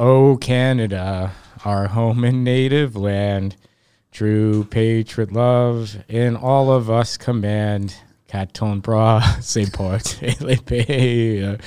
[0.00, 1.30] oh Canada,
[1.66, 3.54] our home and native land,
[4.10, 7.94] true patriot love in all of us command.
[8.26, 11.58] Caton bra, se porte le paix,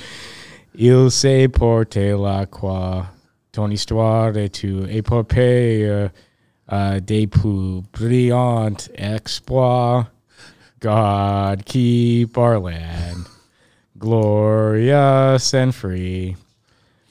[0.74, 3.06] il se porte la croix,
[3.52, 6.10] ton histoire est tu épopée
[6.68, 10.08] uh, des plus brillants exploits.
[10.80, 13.26] God keep our land
[13.98, 16.36] glorious and free.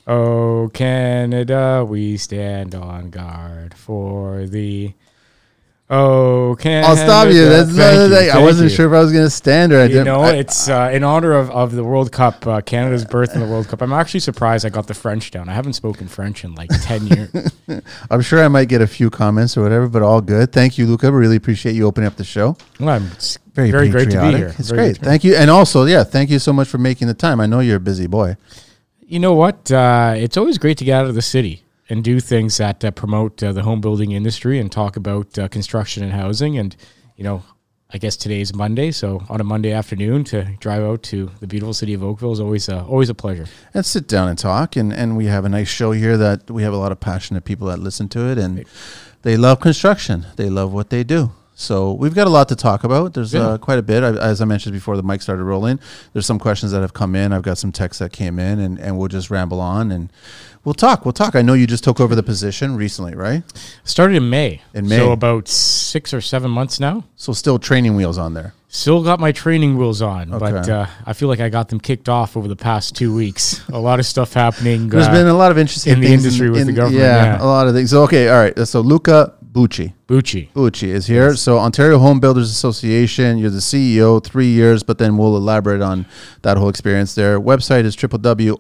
[0.06, 4.96] Oh, Canada, we stand on guard for thee.
[5.90, 6.88] Oh, Canada.
[6.88, 7.46] I'll stop you.
[7.48, 8.32] That's another thing.
[8.32, 8.76] I wasn't you.
[8.76, 10.06] sure if I was going to stand or I You didn't.
[10.08, 13.34] You know, I- it's uh, in honor of, of the World Cup, uh, Canada's birth
[13.36, 13.82] in the World Cup.
[13.82, 15.50] I'm actually surprised I got the French down.
[15.50, 17.52] I haven't spoken French in like 10 years.
[18.10, 20.52] I'm sure I might get a few comments or whatever, but all good.
[20.52, 21.12] Thank you, Luca.
[21.12, 22.58] Really appreciate you opening up the show.
[22.80, 24.56] Well, I'm- it's very, great to be here.
[24.58, 24.88] It's Very great.
[24.88, 25.36] good to be Thank you.
[25.36, 27.40] And also, yeah, thank you so much for making the time.
[27.40, 28.36] I know you're a busy boy.
[29.14, 29.72] You know what?
[29.72, 32.90] Uh, it's always great to get out of the city and do things that uh,
[32.90, 36.58] promote uh, the home building industry and talk about uh, construction and housing.
[36.58, 36.76] And,
[37.16, 37.44] you know,
[37.92, 41.76] I guess today's Monday, so on a Monday afternoon to drive out to the beautiful
[41.76, 43.46] city of Oakville is always uh, always a pleasure.
[43.76, 44.76] And sit down and talk.
[44.76, 47.46] And, and we have a nice show here that we have a lot of passionate
[47.46, 48.40] people that listen to it.
[48.40, 48.66] And
[49.22, 51.34] they love construction, they love what they do.
[51.56, 53.14] So we've got a lot to talk about.
[53.14, 53.42] There's Yeah.
[53.42, 54.04] uh, quite a bit.
[54.04, 55.80] I, as I mentioned before, the mic started rolling.
[56.14, 57.32] There's some questions that have come in.
[57.32, 60.12] I've got some texts that came in, and, and we'll just ramble on and
[60.64, 61.06] we'll talk.
[61.06, 61.36] We'll talk.
[61.36, 63.44] I know you just took over the position recently, right?
[63.84, 64.62] Started in May.
[64.74, 64.98] In May.
[64.98, 67.04] So about six or seven months now.
[67.16, 68.54] So still training wheels on there.
[68.70, 72.10] Still got my training wheels on, but uh, I feel like I got them kicked
[72.10, 73.62] off over the past two weeks.
[73.70, 74.90] A lot of stuff happening.
[74.90, 77.44] There's uh, been a lot of interesting in the industry with the government, Yeah, yeah.
[77.44, 77.92] a lot of things.
[77.92, 78.68] So okay, all right.
[78.68, 79.94] So Luca Bucci.
[80.08, 80.50] Bucci.
[80.52, 81.36] Bucci is here.
[81.36, 83.38] So Ontario Home Builders Association.
[83.38, 86.06] You're the CEO, three years, but then we'll elaborate on
[86.42, 87.40] that whole experience there.
[87.40, 88.52] Website is www.ohba.ca.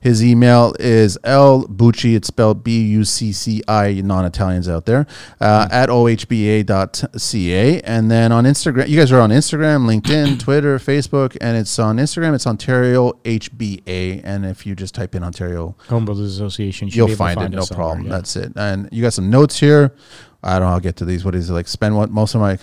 [0.00, 2.14] His email is L Bucci.
[2.16, 4.00] It's spelled B U C C I.
[4.02, 5.06] Non-Italians out there
[5.40, 7.80] uh, at ohba.ca.
[7.82, 11.96] And then on Instagram, you guys are on Instagram, LinkedIn, Twitter, Facebook, and it's on
[11.96, 12.34] Instagram.
[12.34, 14.20] It's Ontario HBA.
[14.24, 16.88] And if you just type in Ontario Home Builders Association.
[16.88, 18.06] you you'll to find, it, no problem.
[18.06, 18.12] yeah.
[18.12, 18.52] That's it.
[18.56, 19.94] And you got some notes here.
[20.42, 20.74] I don't know.
[20.74, 21.24] I'll get to these.
[21.24, 21.68] What is it like?
[21.68, 22.58] Spend what most of my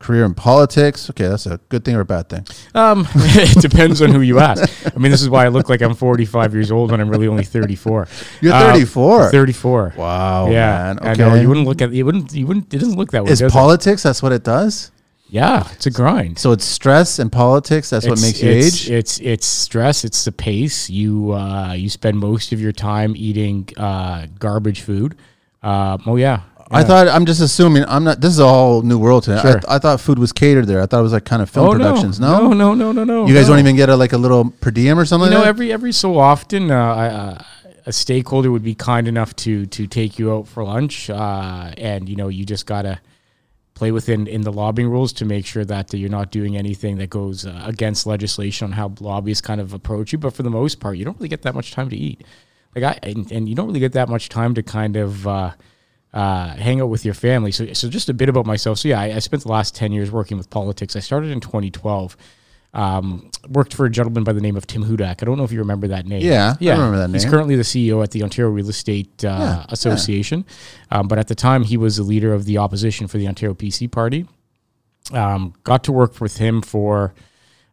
[0.00, 1.08] career in politics.
[1.10, 2.46] Okay, that's a good thing or a bad thing.
[2.74, 4.62] Um, it depends on who you ask.
[4.86, 7.28] I mean, this is why I look like I'm 45 years old when I'm really
[7.28, 8.08] only 34.
[8.40, 9.30] You're Uh, 34.
[9.30, 9.94] 34.
[9.96, 10.98] Wow, yeah, man.
[11.02, 11.28] I know.
[11.32, 11.42] Okay.
[11.42, 12.72] You wouldn't look at you wouldn't you wouldn't.
[12.74, 13.30] It doesn't look that way.
[13.30, 13.54] Is does it?
[13.54, 14.02] politics?
[14.02, 14.90] That's what it does.
[15.28, 16.40] Yeah, it's a grind.
[16.40, 17.90] So it's stress and politics.
[17.90, 18.90] That's what makes you it's, age.
[18.90, 20.04] It's it's stress.
[20.04, 20.90] It's the pace.
[20.90, 25.16] You uh, you spend most of your time eating uh, garbage food.
[25.62, 26.42] Uh, oh yeah.
[26.72, 28.20] I thought I'm just assuming I'm not.
[28.20, 29.40] This is a whole new world to me.
[29.40, 29.60] Sure.
[29.68, 30.80] I, I thought food was catered there.
[30.80, 32.20] I thought it was like kind of film Oh, productions.
[32.20, 33.26] No, No, no, no, no, no.
[33.26, 33.54] You guys no.
[33.54, 35.26] don't even get a like a little per diem or something.
[35.26, 35.48] you know like that?
[35.48, 37.42] every every so often uh, I, uh,
[37.86, 42.08] a stakeholder would be kind enough to to take you out for lunch uh, and
[42.08, 43.00] you know you just gotta
[43.74, 47.10] play within in the lobbying rules to make sure that you're not doing anything that
[47.10, 50.78] goes uh, against legislation on how lobbyists kind of approach you but for the most
[50.78, 52.22] part you don't really get that much time to eat
[52.74, 55.52] like I and, and you don't really get that much time to kind of uh,
[56.12, 57.52] uh, hang out with your family.
[57.52, 58.78] So, so just a bit about myself.
[58.78, 60.96] So, yeah, I, I spent the last 10 years working with politics.
[60.96, 62.16] I started in 2012.
[62.72, 65.22] Um, worked for a gentleman by the name of Tim Hudak.
[65.22, 66.22] I don't know if you remember that name.
[66.22, 66.74] Yeah, yeah.
[66.74, 67.14] I remember that name.
[67.14, 69.66] He's currently the CEO at the Ontario Real Estate uh, yeah.
[69.70, 70.44] Association.
[70.90, 73.54] Um, but at the time, he was the leader of the opposition for the Ontario
[73.54, 74.26] PC Party.
[75.12, 77.12] Um, got to work with him for,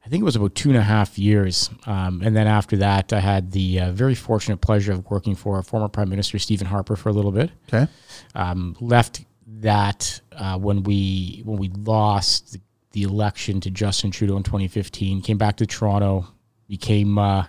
[0.07, 1.69] I think it was about two and a half years.
[1.85, 5.62] Um, and then after that, I had the uh, very fortunate pleasure of working for
[5.63, 7.91] former Prime Minister Stephen Harper for a little bit Okay.
[8.34, 9.25] um, left
[9.59, 12.62] that uh, when we when we lost the,
[12.94, 15.22] the election to Justin Trudeau in 2015.
[15.23, 16.25] Came back to Toronto,
[16.69, 17.46] became uh,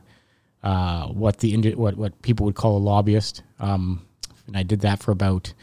[0.65, 4.05] uh, what the what what people would call a lobbyist, um,
[4.49, 5.55] and I did that for about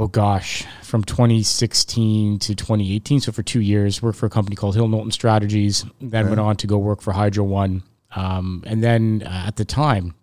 [0.00, 3.20] oh gosh, from 2016 to 2018.
[3.20, 5.84] So for two years, worked for a company called Hill Knowlton Strategies.
[6.00, 7.82] Then went on to go work for Hydro One,
[8.16, 10.14] um, and then uh, at the time,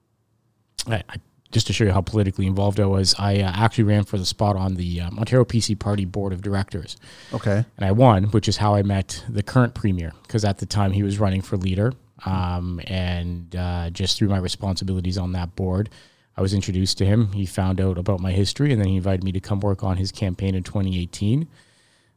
[0.88, 1.18] I, I,
[1.52, 4.26] just to show you how politically involved I was, I uh, actually ran for the
[4.26, 6.98] spot on the um, Ontario PC Party board of directors,
[7.32, 7.64] Okay.
[7.78, 10.92] and I won, which is how I met the current premier because at the time
[10.92, 11.94] he was running for leader,
[12.26, 15.92] um, and uh, just through my responsibilities on that board.
[16.38, 17.32] I was introduced to him.
[17.32, 19.98] He found out about my history, and then he invited me to come work on
[19.98, 21.48] his campaign in 2018.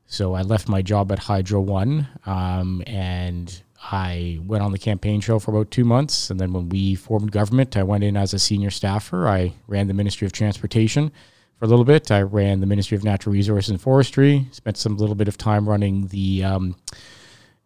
[0.06, 5.20] So I left my job at Hydro One, um, and I went on the campaign
[5.20, 6.28] trail for about two months.
[6.28, 9.26] And then when we formed government, I went in as a senior staffer.
[9.26, 11.10] I ran the Ministry of Transportation
[11.58, 12.10] for a little bit.
[12.10, 14.48] I ran the Ministry of Natural Resources and Forestry.
[14.50, 16.76] Spent some little bit of time running the um,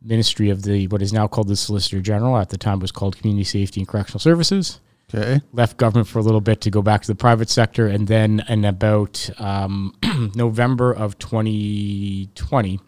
[0.01, 2.37] Ministry of the what is now called the Solicitor General.
[2.37, 4.79] At the time, it was called Community Safety and Correctional Services.
[5.12, 5.41] Okay.
[5.53, 8.43] left government for a little bit to go back to the private sector, and then
[8.49, 9.95] in about um,
[10.35, 12.81] November of 2020,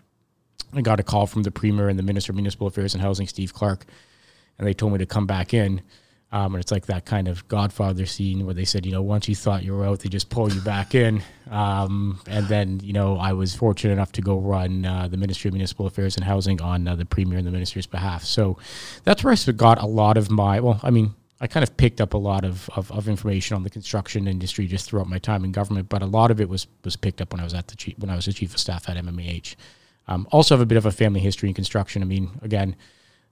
[0.72, 3.26] I got a call from the premier and the minister of municipal affairs and housing,
[3.26, 3.84] Steve Clark,
[4.58, 5.82] and they told me to come back in.
[6.32, 9.28] Um, and it's like that kind of Godfather scene where they said, you know, once
[9.28, 11.22] you thought you were out, they just pull you back in.
[11.48, 15.48] Um, and then, you know, I was fortunate enough to go run uh, the Ministry
[15.48, 18.24] of Municipal Affairs and Housing on uh, the Premier and the Minister's behalf.
[18.24, 18.58] So
[19.04, 22.00] that's where I got a lot of my, well, I mean, I kind of picked
[22.00, 25.44] up a lot of, of, of information on the construction industry just throughout my time
[25.44, 27.68] in government, but a lot of it was was picked up when I was at
[27.68, 29.54] the chief, when I was the chief of staff at MMAH.
[30.08, 32.00] Um, also have a bit of a family history in construction.
[32.02, 32.76] I mean, again,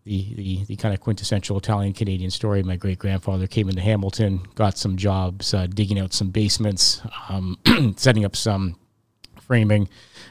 [0.04, 2.62] the, the, the kind of quintessential Italian Canadian story.
[2.62, 7.58] My great grandfather came into Hamilton, got some jobs, uh, digging out some basements, um,
[7.96, 8.76] setting up some
[9.40, 9.88] framing,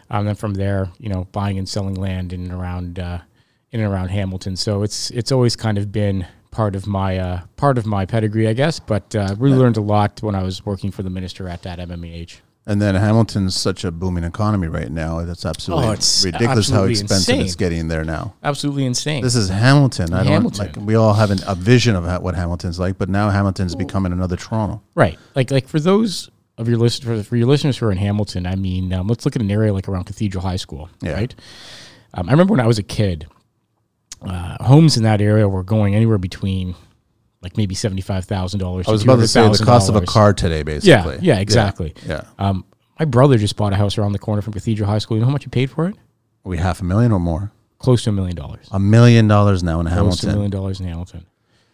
[0.09, 3.19] um, then from there, you know, buying and selling land in and around uh,
[3.71, 4.55] in and around Hamilton.
[4.55, 8.47] So it's it's always kind of been part of my uh, part of my pedigree,
[8.47, 8.79] I guess.
[8.79, 11.79] But uh, really learned a lot when I was working for the minister at that
[11.79, 12.39] MMAH.
[12.65, 15.25] And then Hamilton's such a booming economy right now.
[15.25, 18.35] That's absolutely Oh, it's ridiculous how absolutely expensive it's getting there now.
[18.41, 19.21] Absolutely insane.
[19.21, 20.13] This is Hamilton.
[20.13, 20.77] I don't like.
[20.77, 24.37] We all have an, a vision of what Hamilton's like, but now Hamilton's becoming another
[24.37, 24.81] Toronto.
[24.95, 25.19] Right.
[25.35, 28.55] Like like for those of your listeners for your listeners who are in Hamilton, I
[28.55, 30.89] mean, um, let's look at an area like around Cathedral High School.
[31.01, 31.13] Yeah.
[31.15, 31.35] Right.
[32.13, 33.27] Um, I remember when I was a kid,
[34.23, 36.75] uh, homes in that area were going anywhere between
[37.41, 38.87] like maybe seventy five thousand dollars.
[38.87, 41.15] I was about to say the cost of a car today, basically.
[41.15, 41.93] yeah, yeah, exactly.
[42.07, 42.25] Yeah.
[42.39, 42.65] Um,
[42.99, 45.17] my brother just bought a house around the corner from Cathedral High School.
[45.17, 45.95] You know how much he paid for it?
[46.45, 47.51] Are we half a million or more?
[47.79, 48.67] Close to a million dollars.
[48.71, 51.25] A million dollars now in Close to a million dollars in Hamilton.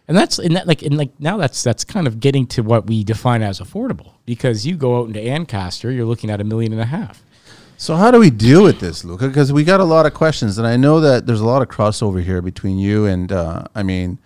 [0.08, 2.88] And that's in that like in like now that's that's kind of getting to what
[2.88, 6.72] we define as affordable because you go out into Ancaster, you're looking at a million
[6.72, 7.24] and a half.
[7.80, 9.30] So how do we deal with this, Luca?
[9.30, 11.70] Because we got a lot of questions, and I know that there's a lot of
[11.70, 14.20] crossover here between you and, uh, I mean,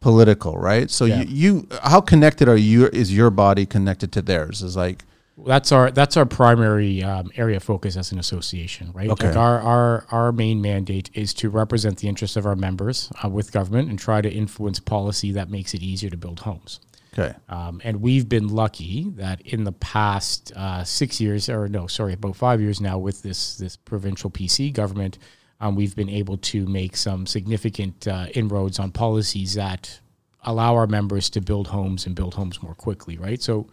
[0.00, 0.90] political, right?
[0.90, 1.22] So Yeah.
[1.22, 2.88] you, you, how connected are you?
[2.88, 4.62] Is your body connected to theirs?
[4.62, 5.04] Is like,
[5.46, 9.08] That's our that's our primary um, area of focus as an association, right?
[9.08, 9.28] Okay.
[9.28, 13.28] Like our, our our main mandate is to represent the interests of our members uh,
[13.28, 16.80] with government and try to influence policy that makes it easier to build homes.
[17.18, 21.86] Okay, Um, and we've been lucky that in the past uh, six years, or no,
[21.86, 25.18] sorry, about five years now, with this this provincial PC government,
[25.60, 30.00] um, we've been able to make some significant uh, inroads on policies that
[30.42, 33.18] allow our members to build homes and build homes more quickly.
[33.18, 33.42] Right.
[33.42, 33.68] So,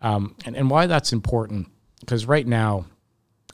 [0.00, 1.68] um, and and why that's important
[2.00, 2.86] because right now,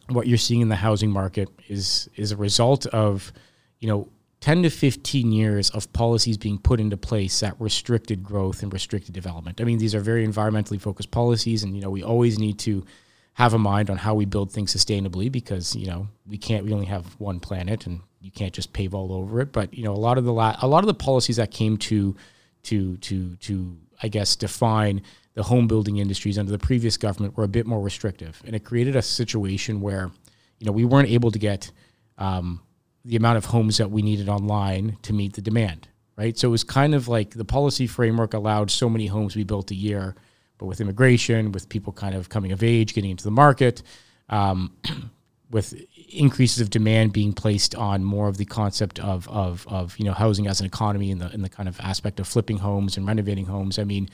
[0.09, 3.33] what you're seeing in the housing market is is a result of,
[3.79, 4.09] you know.
[4.41, 9.13] 10 to 15 years of policies being put into place that restricted growth and restricted
[9.13, 9.61] development.
[9.61, 12.85] I mean, these are very environmentally focused policies, and you know we always need to
[13.35, 16.73] have a mind on how we build things sustainably because you know we can't we
[16.73, 19.53] only have one planet and you can't just pave all over it.
[19.53, 21.77] But you know a lot of the la- a lot of the policies that came
[21.79, 22.17] to
[22.65, 25.03] to to to I guess define
[25.35, 28.65] the home building industries under the previous government were a bit more restrictive, and it
[28.65, 30.11] created a situation where
[30.59, 31.71] you know we weren't able to get
[32.17, 32.61] um,
[33.05, 36.37] the amount of homes that we needed online to meet the demand, right?
[36.39, 39.45] So it was kind of like the policy framework allowed so many homes to be
[39.45, 40.15] built a year,
[40.59, 43.83] but with immigration, with people kind of coming of age, getting into the market,
[44.29, 44.77] um,
[45.51, 45.75] with
[46.13, 50.13] increases of demand being placed on more of the concept of, of, of you know
[50.13, 53.07] housing as an economy and the, in the kind of aspect of flipping homes and
[53.07, 53.79] renovating homes.
[53.79, 54.09] I mean,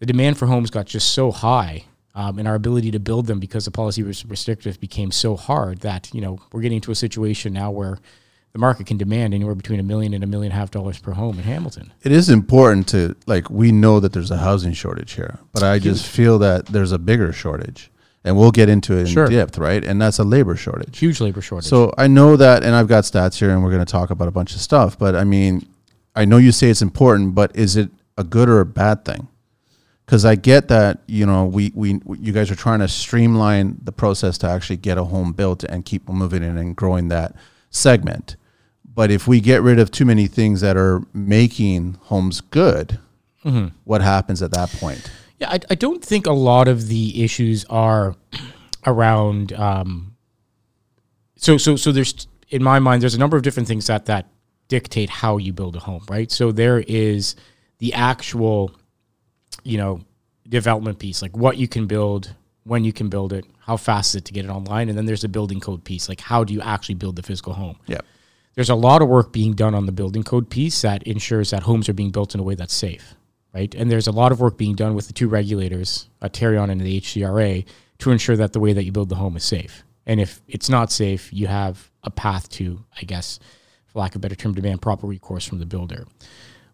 [0.00, 3.40] the demand for homes got just so high um, and our ability to build them
[3.40, 6.96] because the policy was restrictive became so hard that you know we're getting to a
[6.96, 7.98] situation now where
[8.54, 10.98] the market can demand anywhere between a million and a million and a half dollars
[11.00, 11.92] per home in Hamilton.
[12.04, 13.50] it is important to like.
[13.50, 16.98] We know that there's a housing shortage here, but I just feel that there's a
[16.98, 17.90] bigger shortage,
[18.22, 19.26] and we'll get into it in Sure.
[19.26, 19.84] depth, right?
[19.84, 20.96] And that's a labor shortage.
[20.96, 21.68] Huge labor shortage.
[21.68, 24.28] So I know that, and I've got stats here, and we're going to talk about
[24.28, 24.96] a bunch of stuff.
[24.96, 25.66] But I mean,
[26.14, 29.26] I know you say it's important, but is it a good or a bad thing?
[30.06, 33.90] Because I get that you know we we you guys are trying to streamline the
[33.90, 37.34] process to actually get a home built and keep moving in and growing that
[37.70, 38.36] segment.
[38.94, 42.98] But if we get rid of too many things that are making homes good,
[43.84, 45.10] what happens at that point?
[45.38, 48.14] Yeah, I, I don't think a lot of the issues are
[48.86, 49.52] around.
[49.52, 50.16] Um,
[51.36, 54.28] so so so there's in my mind there's a number of different things that that
[54.68, 56.30] dictate how you build a home, right?
[56.30, 57.36] So there is
[57.78, 58.72] the actual,
[59.62, 60.00] you know,
[60.48, 64.20] development piece, like what you can build, when you can build it, how fast is
[64.20, 66.54] it to get it online, and then there's the building code piece, like how do
[66.54, 67.76] you actually build the physical home?
[67.86, 68.00] Yeah.
[68.54, 71.64] There's a lot of work being done on the building code piece that ensures that
[71.64, 73.14] homes are being built in a way that's safe,
[73.52, 73.74] right?
[73.74, 76.80] And there's a lot of work being done with the two regulators, uh, Tarion and
[76.80, 77.64] the HCRA,
[77.98, 79.82] to ensure that the way that you build the home is safe.
[80.06, 83.40] And if it's not safe, you have a path to, I guess,
[83.86, 86.06] for lack of a better term, demand proper recourse from the builder.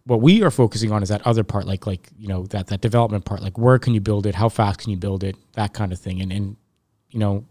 [0.05, 2.81] what we are focusing on is that other part, like like you know that that
[2.81, 5.73] development part, like where can you build it, how fast can you build it, that
[5.73, 6.21] kind of thing.
[6.21, 6.57] And and
[7.11, 7.45] you know,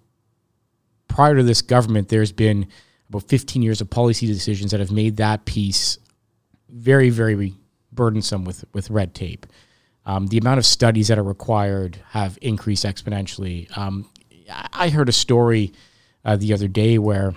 [1.07, 2.67] prior to this government, there's been
[3.09, 5.97] about 15 years of policy decisions that have made that piece
[6.69, 7.53] very very
[7.91, 9.45] burdensome with with red tape.
[10.05, 13.75] Um, the amount of studies that are required have increased exponentially.
[13.77, 14.09] Um,
[14.73, 15.73] I heard a story
[16.25, 17.35] uh, the other day where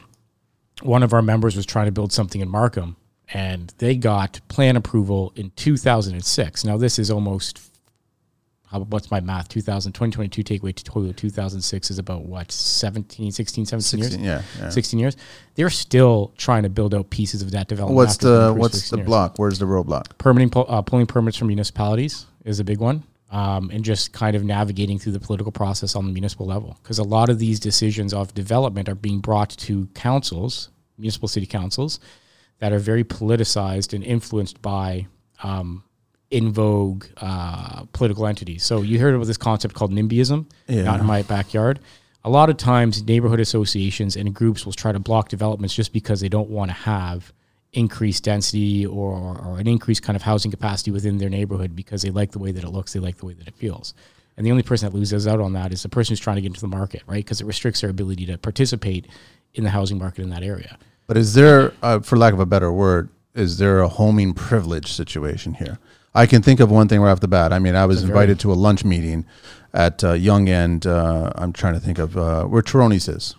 [0.83, 2.97] one of our members was trying to build something in Markham,
[3.33, 6.65] and they got plan approval in 2006.
[6.65, 7.72] Now this is almost
[8.73, 9.49] how, what's my math?
[9.49, 14.11] 2000, 2022 take away to 2006 is about what 17, 16, 17 years.
[14.11, 14.71] 16, yeah, yeah.
[14.71, 15.17] 16 years.
[15.55, 17.97] They're still trying to build out pieces of that development.
[17.97, 19.39] What's after it's been the what's the years block?
[19.39, 20.19] Where's the roadblock?
[20.19, 24.45] permitting uh, pulling permits from municipalities is a big one um, and just kind of
[24.45, 28.15] navigating through the political process on the municipal level because a lot of these decisions
[28.15, 32.01] of development are being brought to councils municipal city councils
[32.59, 35.07] that are very politicized and influenced by
[35.43, 35.83] um,
[36.33, 40.91] in vogue uh, political entities so you heard about this concept called nimbyism Yeah.
[40.91, 41.79] out in my backyard
[42.25, 46.21] a lot of times neighborhood associations and groups will try to block developments just because
[46.21, 47.33] they don't want to have
[47.75, 49.13] increased density or,
[49.45, 52.53] or an increased kind of housing capacity within their neighborhood because they like the way
[52.53, 53.95] that it looks, they like the way that it feels.
[54.37, 56.43] And the only person that loses out on that is the person who's trying to
[56.43, 57.25] get into the market, right?
[57.25, 59.07] Because it restricts their ability to participate
[59.55, 60.79] in the housing market in that area.
[61.07, 64.93] But is there, uh, for lack of a better word, is there a homing privilege
[64.93, 65.79] situation here?
[66.15, 67.53] I can think of one thing right off the bat.
[67.53, 69.25] I mean, I was invited to a lunch meeting
[69.73, 70.87] at uh, Yonge and.
[70.87, 73.35] Uh, I'm trying to think of uh, where Terroni's is,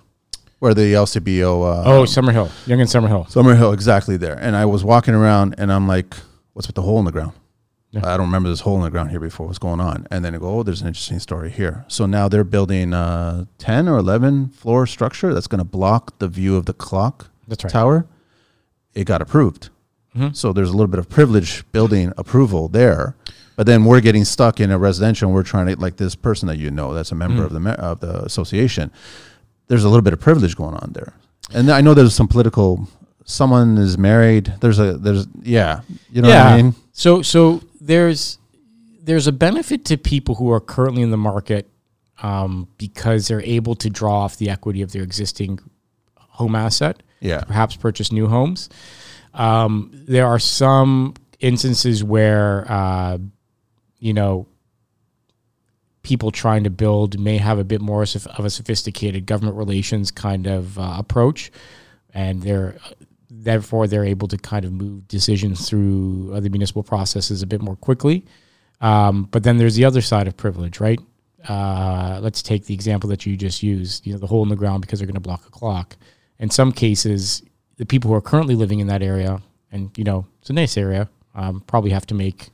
[0.59, 1.61] where the LCBO.
[1.61, 3.27] Uh, Oh, Summerhill, Yonge and Summerhill.
[3.29, 4.37] Summerhill, exactly there.
[4.39, 6.15] And I was walking around, and I'm like,
[6.53, 7.33] "What's with the hole in the ground?"
[7.91, 8.01] Yeah.
[8.11, 9.45] I don't remember this hole in the ground here before.
[9.45, 10.07] What's going on?
[10.09, 13.47] And then I go, "Oh, there's an interesting story here." So now they're building a
[13.59, 17.63] ten or eleven floor structure that's going to block the view of the clock That's
[17.63, 17.71] right.
[17.71, 18.07] tower.
[18.95, 19.69] It got approved.
[20.15, 20.36] Mhm.
[20.36, 23.15] So there's a little bit of privilege building approval there.
[23.55, 25.27] But then we're getting stuck in a residential.
[25.27, 27.46] and We're trying to like this person that you know that's a member Mm.
[27.46, 28.91] of the of the association.
[29.67, 31.13] There's a little bit of privilege going on there,
[31.53, 32.88] and I know there's some political.
[33.25, 34.53] Someone is married.
[34.60, 35.82] There's a there's yeah.
[36.12, 36.75] You know what I mean?
[36.93, 38.38] So so there's
[39.03, 41.70] there's a benefit to people who are currently in the market
[42.22, 45.60] um, because they're able to draw off the equity of their existing
[46.15, 47.41] home asset, Yeah.
[47.41, 48.70] perhaps purchase new homes.
[49.33, 53.17] Um, there are some instances where uh,
[53.99, 54.47] you know
[56.03, 60.47] people trying to build may have a bit more of a sophisticated government relations kind
[60.47, 61.51] of uh, approach,
[62.13, 62.77] and they're
[63.29, 67.75] therefore they're able to kind of move decisions through the municipal processes a bit more
[67.75, 68.25] quickly.
[68.81, 70.99] Um, but then there's the other side of privilege, right?
[71.47, 74.05] Uh, let's take the example that you just used.
[74.05, 75.95] You know, the hole in the ground because they're going to block a clock.
[76.39, 77.41] In some cases,
[77.83, 80.77] the people who are currently living in that area, and you know, it's a nice
[80.77, 82.49] area, um, probably have to make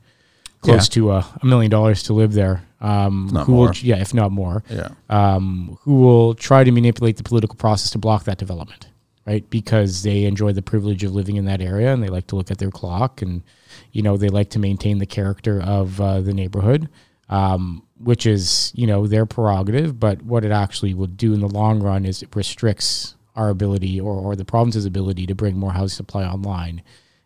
[0.62, 2.64] close to a, a million dollars to live there.
[2.82, 3.68] Um, who more.
[3.68, 4.90] will, yeah, if not more Yeah.
[5.10, 8.88] um, who will try to manipulate the political process to block that development,
[9.28, 9.48] right?
[9.52, 12.50] Because they enjoy the privilege of living in that area and they like to look
[12.50, 13.44] at their clock and,
[13.92, 16.90] you know, they like to maintain the character of uh, the neighborhood,
[17.30, 20.00] um, which is, you know, their prerogative.
[20.00, 24.00] But what it actually will do in the long run is it restricts our ability
[24.00, 26.82] or, or the province's ability to bring more housing supply online.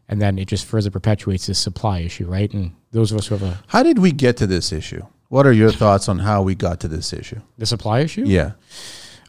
[0.10, 2.52] And then it just further perpetuates this supply issue, right?
[2.54, 5.06] And those of us who have a, How did we get to this issue?
[5.30, 7.40] What are your thoughts on how we got to this issue?
[7.58, 8.24] the supply issue.
[8.26, 8.52] Yeah.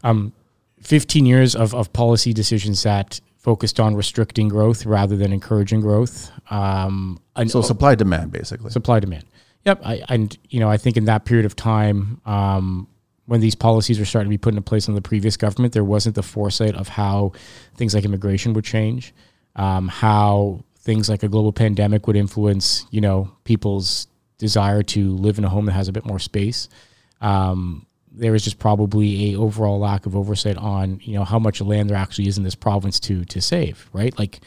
[0.03, 0.33] Um,
[0.81, 6.31] 15 years of, of policy decisions that focused on restricting growth rather than encouraging growth.
[6.51, 8.69] Um, and So supply demand basically.
[8.69, 9.23] supply demand.
[9.65, 9.81] Yep.
[9.83, 12.87] I, and, you know, I think in that period of time, um,
[13.25, 15.83] when these policies were starting to be put into place in the previous government, there
[15.83, 17.31] wasn't the foresight of how
[17.75, 19.13] things like immigration would change,
[19.55, 25.37] um, how things like a global pandemic would influence, you know, people's desire to live
[25.37, 26.69] in a home that has a bit more space.
[27.21, 31.59] Um, there was just probably a overall lack of oversight on, you know, how much
[31.61, 34.17] land there actually is in this province to to save, right?
[34.17, 34.39] Like,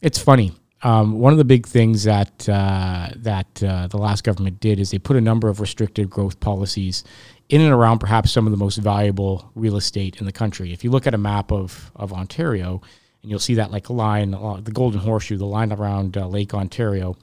[0.00, 0.52] it's funny.
[0.82, 4.90] Um, one of the big things that uh, that uh, the last government did is
[4.90, 7.04] they put a number of restricted growth policies
[7.50, 10.72] in and around perhaps some of the most valuable real estate in the country.
[10.72, 12.80] If you look at a map of of Ontario,
[13.22, 16.26] and you'll see that like a line, uh, the Golden Horseshoe, the line around uh,
[16.26, 17.16] Lake Ontario,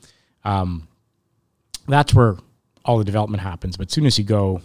[0.43, 0.87] um,
[1.87, 2.35] that's where
[2.85, 3.77] all the development happens.
[3.77, 4.61] But as soon as you go,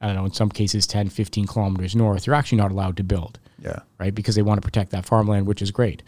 [0.00, 3.04] I don't know, in some cases 10, 15 kilometers north, you're actually not allowed to
[3.04, 3.80] build, yeah.
[3.98, 4.14] right?
[4.14, 6.02] Because they want to protect that farmland, which is great.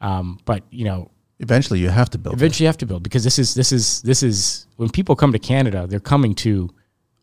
[0.00, 2.34] Um, but you know, Eventually you have to build.
[2.34, 5.32] eventually you have to build because this is this is this is when people come
[5.32, 6.68] to Canada, they're coming to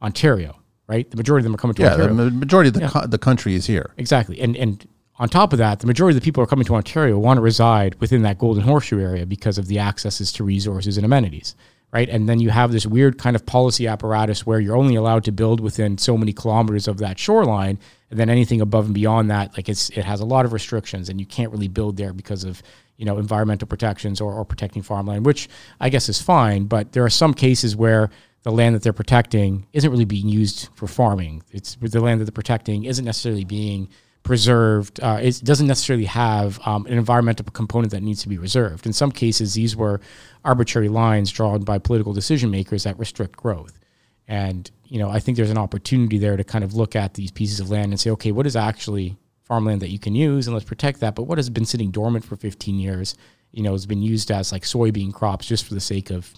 [0.02, 1.10] Ontario, right?
[1.10, 2.14] The majority of them are coming to Yeah, Ontario.
[2.16, 3.92] the majority of the co- the country is here.
[3.98, 4.40] Exactly.
[4.42, 4.88] And and
[5.18, 7.38] on top of that, the majority of the people who are coming to Ontario want
[7.38, 11.56] to reside within that Golden Horseshoe area because of the accesses to resources and amenities,
[11.94, 12.10] right?
[12.10, 15.32] And then you have this weird kind of policy apparatus where you're only allowed to
[15.32, 17.80] build within so many kilometers of that shoreline,
[18.12, 21.08] and then anything above and beyond that, like it's it has a lot of restrictions,
[21.08, 22.62] and you can't really build there because of
[22.98, 25.48] you know environmental protections or, or protecting farmland, which
[25.80, 26.66] I guess is fine.
[26.66, 28.10] But there are some cases where
[28.46, 31.42] the land that they're protecting isn't really being used for farming.
[31.52, 33.90] It's the land that they're protecting isn't necessarily being
[34.22, 35.00] preserved.
[35.02, 38.86] Uh, it doesn't necessarily have um, an environmental component that needs to be reserved.
[38.86, 40.00] In some cases, these were
[40.44, 43.80] arbitrary lines drawn by political decision makers that restrict growth.
[44.28, 47.32] And you know, I think there's an opportunity there to kind of look at these
[47.32, 50.54] pieces of land and say, okay, what is actually farmland that you can use, and
[50.54, 51.16] let's protect that.
[51.16, 53.16] But what has been sitting dormant for 15 years,
[53.52, 56.32] you know, has been used as like soybean crops just for the sake of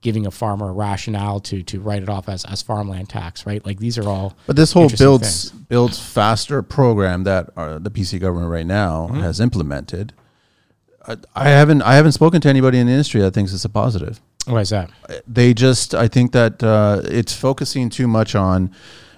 [0.00, 3.64] giving a farmer a rationale to to write it off as, as farmland tax, right?
[3.64, 4.36] Like these are all.
[4.46, 5.62] But this whole builds things.
[5.62, 9.20] builds faster program that uh, the PC government right now mm-hmm.
[9.20, 10.12] has implemented.
[11.06, 13.68] I, I, haven't I haven't spoken to anybody in the industry that thinks it's a
[13.68, 14.20] positive.
[14.46, 14.90] Why is that?
[15.26, 18.70] They just I think that uh, it's focusing too much on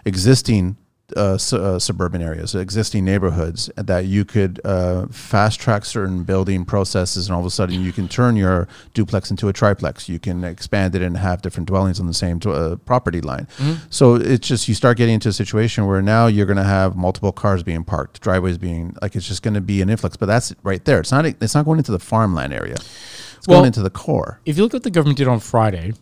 [0.04, 0.76] existing
[1.16, 6.64] uh, su- uh, suburban areas, existing neighborhoods, that you could uh, fast track certain building
[6.64, 10.08] processes, and all of a sudden you can turn your duplex into a triplex.
[10.08, 13.46] You can expand it and have different dwellings on the same uh, property line.
[13.56, 13.86] Mm-hmm.
[13.90, 16.96] So it's just you start getting into a situation where now you're going to have
[16.96, 20.16] multiple cars being parked, driveways being like it's just going to be an influx.
[20.16, 21.00] But that's right there.
[21.00, 21.24] It's not.
[21.26, 22.74] It's not going into the farmland area.
[22.74, 24.40] It's well, going into the core.
[24.44, 25.94] If you look at what the government did on Friday,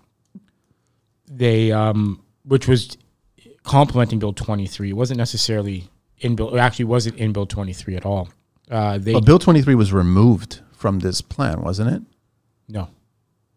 [1.30, 2.96] they um, which was
[3.68, 4.90] complementing Bill 23.
[4.90, 6.54] It wasn't necessarily in Bill.
[6.54, 8.28] It actually wasn't in Bill 23 at all.
[8.70, 12.02] Uh, they, Bill 23 was removed from this plan, wasn't it?
[12.68, 12.88] No,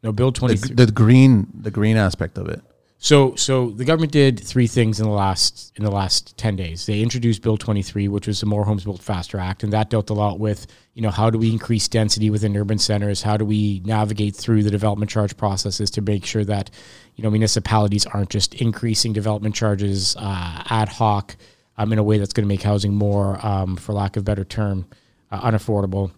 [0.04, 0.12] no.
[0.12, 0.76] Bill 23.
[0.76, 2.62] The, the green, the green aspect of it.
[3.04, 6.86] So, so the government did three things in the last in the last ten days.
[6.86, 10.12] They introduced Bill 23, which was the More Homes Built Faster Act, and that dealt
[10.12, 13.24] a lot with you know how do we increase density within urban centers?
[13.24, 16.70] How do we navigate through the development charge processes to make sure that
[17.16, 21.36] you know municipalities aren't just increasing development charges uh, ad hoc
[21.80, 24.26] um, in a way that's going to make housing more, um, for lack of a
[24.26, 24.86] better term,
[25.32, 26.12] uh, unaffordable.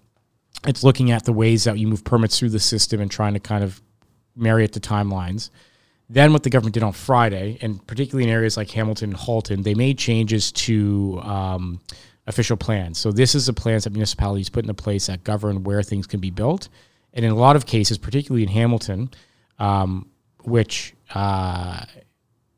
[0.68, 3.40] It's looking at the ways that you move permits through the system and trying to
[3.40, 3.82] kind of
[4.36, 5.50] marry it to timelines.
[6.14, 9.64] Then what the government did on Friday, and particularly in areas like Hamilton and Halton,
[9.64, 11.82] they made changes to um,
[12.28, 13.00] official plans.
[13.00, 16.20] So this is the plans that municipalities put into place that govern where things can
[16.20, 16.70] be built.
[17.16, 19.10] And in a lot of cases, particularly in Hamilton,
[19.58, 20.08] um,
[20.44, 21.84] which uh,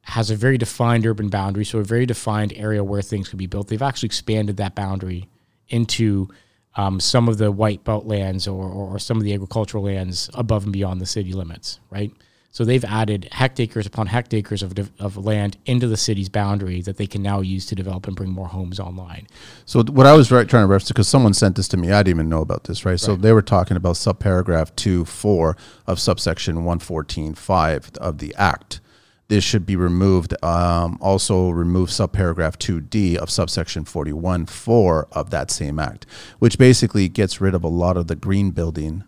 [0.02, 3.48] has a very defined urban boundary, so a very defined area where things can be
[3.48, 5.30] built, they've actually expanded that boundary
[5.70, 6.28] into
[6.76, 10.66] um, some of the white belt lands or, or, some of the agricultural lands above
[10.66, 12.12] and beyond the city limits, right?
[12.56, 17.06] So they've added hectares upon hectares of, of land into the city's boundary that they
[17.06, 19.28] can now use to develop and bring more homes online.
[19.66, 22.00] So what I was right, trying to reference, because someone sent this to me, I
[22.00, 22.92] didn't even know about this, right?
[22.92, 23.00] right.
[23.00, 28.80] So they were talking about subparagraph 2, 4 of subsection 114.5 of the Act.
[29.28, 30.34] This should be removed.
[30.42, 36.06] Um, also remove subparagraph 2D of subsection 41, 4 of that same Act,
[36.40, 39.04] which basically gets rid of a lot of the green building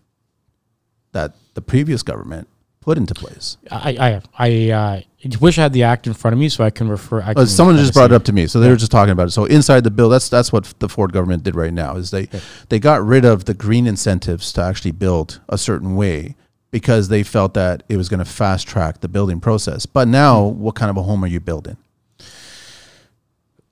[1.13, 2.49] that the previous government
[2.87, 3.57] put into place.
[3.69, 5.01] I I, I uh,
[5.41, 7.21] wish I had the act in front of me so I can refer.
[7.21, 8.71] I can someone just brought it up to me, so they yeah.
[8.71, 9.31] were just talking about it.
[9.31, 12.23] So inside the bill, that's that's what the Ford government did right now is they
[12.23, 12.39] okay.
[12.69, 16.37] they got rid of the green incentives to actually build a certain way
[16.71, 19.85] because they felt that it was going to fast track the building process.
[19.85, 20.61] But now, mm-hmm.
[20.61, 21.75] what kind of a home are you building?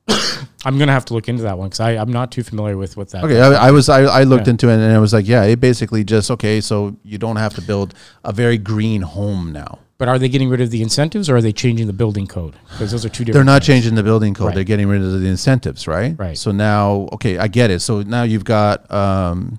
[0.66, 3.10] I'm gonna have to look into that one because I'm not too familiar with what
[3.10, 3.24] that.
[3.24, 4.52] Okay, I, I, was I, I looked yeah.
[4.52, 6.60] into it and it was like, yeah, it basically just okay.
[6.60, 9.80] So you don't have to build a very green home now.
[9.98, 12.56] But are they getting rid of the incentives or are they changing the building code?
[12.72, 13.34] Because those are two different.
[13.34, 13.68] They're not things.
[13.68, 14.48] changing the building code.
[14.48, 14.56] Right.
[14.56, 16.18] They're getting rid of the incentives, right?
[16.20, 16.38] Right.
[16.38, 17.80] So now, okay, I get it.
[17.80, 19.58] So now you've got um,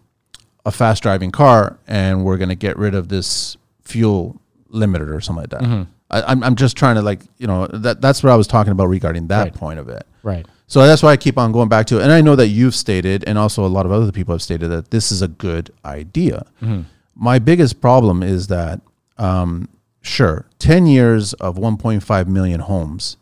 [0.67, 4.39] a fast driving car, and we're going to get rid of this fuel
[4.71, 5.63] limiter or something like that.
[5.63, 5.91] Mm-hmm.
[6.11, 8.47] I, am I'm, I'm just trying to like you know that that's what I was
[8.47, 9.55] talking about regarding that right.
[9.55, 10.07] point of it.
[10.23, 10.47] Right.
[10.67, 12.03] So that's why I keep on going back to it.
[12.03, 14.69] And I know that you've stated, and also a lot of other people have stated
[14.69, 16.47] that this is a good idea.
[16.61, 16.83] Mm-hmm.
[17.15, 18.81] My biggest problem is that,
[19.17, 19.69] um,
[20.03, 23.17] sure, 10 years of 1.5 million homes,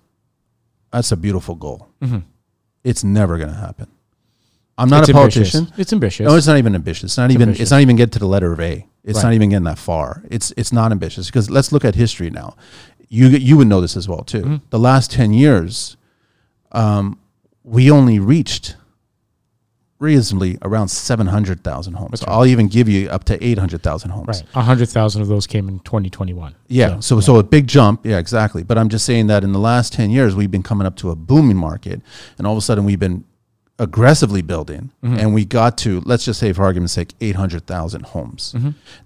[0.90, 1.88] that's a beautiful goal.
[2.00, 2.18] Mm-hmm.
[2.82, 3.88] It's never going to happen.
[4.76, 5.60] I'm not it's a politician.
[5.60, 5.78] Ambitious.
[5.78, 6.26] It's ambitious.
[6.26, 7.04] No, it's not even ambitious.
[7.04, 7.48] It's not it's even.
[7.50, 7.62] Ambitious.
[7.62, 8.86] It's not even get to the letter of A.
[9.04, 9.24] It's right.
[9.24, 10.24] not even getting that far.
[10.30, 12.56] It's it's not ambitious because let's look at history now.
[13.08, 14.42] You you would know this as well too.
[14.42, 14.56] Mm-hmm.
[14.70, 15.96] The last ten years,
[16.72, 17.20] um,
[17.64, 18.76] we only reached
[19.98, 22.20] reasonably around 700,000 homes.
[22.20, 24.42] So I'll even give you up to 800,000 homes.
[24.42, 24.54] Right.
[24.54, 26.54] 100,000 of those came in 2021.
[26.68, 27.00] Yeah.
[27.00, 27.20] So, so, yeah.
[27.20, 28.04] so, a big jump.
[28.04, 28.62] Yeah, exactly.
[28.62, 31.10] But I'm just saying that in the last 10 years, we've been coming up to
[31.10, 32.02] a booming market.
[32.38, 33.24] And all of a sudden, we've been
[33.78, 38.54] aggressively building and we got to let's just say for argument's sake 800,000 homes.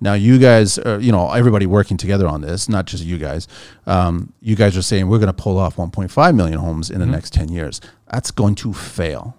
[0.00, 3.48] Now you guys uh, you know everybody working together on this, not just you guys.
[3.86, 7.06] Um, you guys are saying we're going to pull off 1.5 million homes in the
[7.06, 7.80] next 10 years.
[8.12, 9.36] That's going to fail.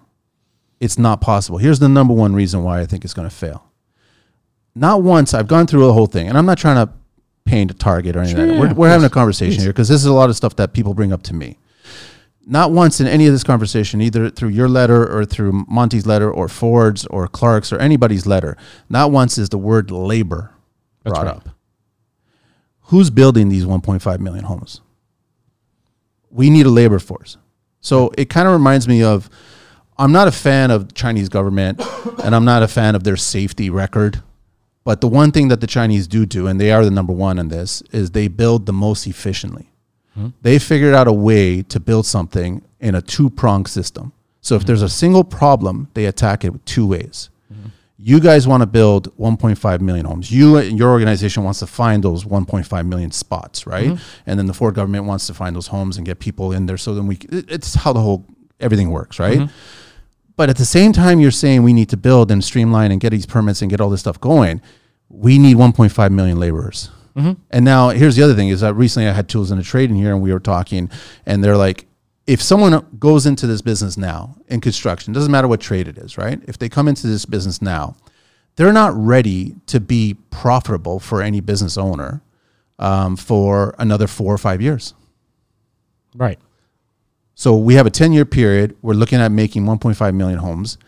[0.80, 1.58] It's not possible.
[1.58, 3.70] Here's the number one reason why I think it's going to fail.
[4.74, 6.92] Not once I've gone through the whole thing and I'm not trying to
[7.44, 8.36] paint a target or anything.
[8.36, 9.62] Sure, like yeah, we're we're having a conversation Please.
[9.62, 11.58] here because this is a lot of stuff that people bring up to me
[12.46, 16.30] not once in any of this conversation, either through your letter or through Monte's letter
[16.30, 18.56] or Ford's or Clark's or anybody's letter,
[18.88, 20.54] not once is the word labor
[21.02, 21.36] That's brought right.
[21.36, 21.48] up.
[22.84, 24.80] Who's building these 1.5 million homes?
[26.30, 27.36] We need a labor force.
[27.80, 29.30] So it kind of reminds me of
[29.98, 31.80] I'm not a fan of Chinese government
[32.24, 34.22] and I'm not a fan of their safety record.
[34.82, 37.38] But the one thing that the Chinese do do, and they are the number one
[37.38, 39.69] in this, is they build the most efficiently
[40.42, 44.12] they figured out a way to build something in a two pronged system.
[44.42, 47.30] So if there's a single problem, they attack it with two ways.
[48.02, 50.30] You guys want to build 1.5 million homes.
[50.32, 53.98] You and your organization wants to find those 1.5 million spots, right?
[54.26, 56.78] And then the Ford government wants to find those homes and get people in there.
[56.78, 58.24] So then we, it- it's how the whole
[58.58, 59.40] everything works, right?
[59.40, 59.52] Mm-hmm.
[60.36, 63.10] But at the same time, you're saying we need to build and streamline and get
[63.10, 64.62] these permits and get all this stuff going.
[65.10, 66.88] We need 1.5 million laborers.
[67.50, 69.90] And now here's the other thing is that recently I had tools in the trade
[69.90, 70.90] in here and we were talking
[71.26, 71.86] and they're like,
[72.26, 76.16] if someone goes into this business now in construction, doesn't matter what trade it is,
[76.16, 76.40] right?
[76.46, 77.96] If they come into this business now,
[78.56, 82.22] they're not ready to be profitable for any business owner
[82.78, 84.94] um, for another four or five years.
[86.14, 86.38] Right.
[87.34, 88.76] So we have a 10 year period.
[88.82, 90.78] We're looking at making 1.5 million homes.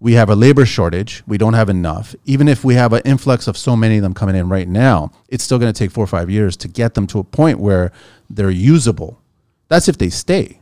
[0.00, 1.22] We have a labor shortage.
[1.26, 2.14] We don't have enough.
[2.24, 5.12] Even if we have an influx of so many of them coming in right now,
[5.28, 7.58] it's still going to take four or five years to get them to a point
[7.58, 7.92] where
[8.28, 9.20] they're usable.
[9.68, 10.60] That's if they stay.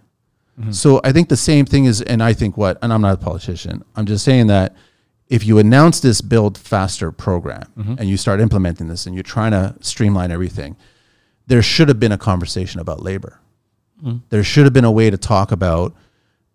[0.58, 0.72] Mm-hmm.
[0.72, 3.16] So I think the same thing is, and I think what, and I'm not a
[3.16, 4.76] politician, I'm just saying that
[5.28, 7.94] if you announce this build faster program mm-hmm.
[7.98, 10.76] and you start implementing this and you're trying to streamline everything,
[11.46, 13.40] there should have been a conversation about labor.
[14.04, 14.22] Mm.
[14.28, 15.94] There should have been a way to talk about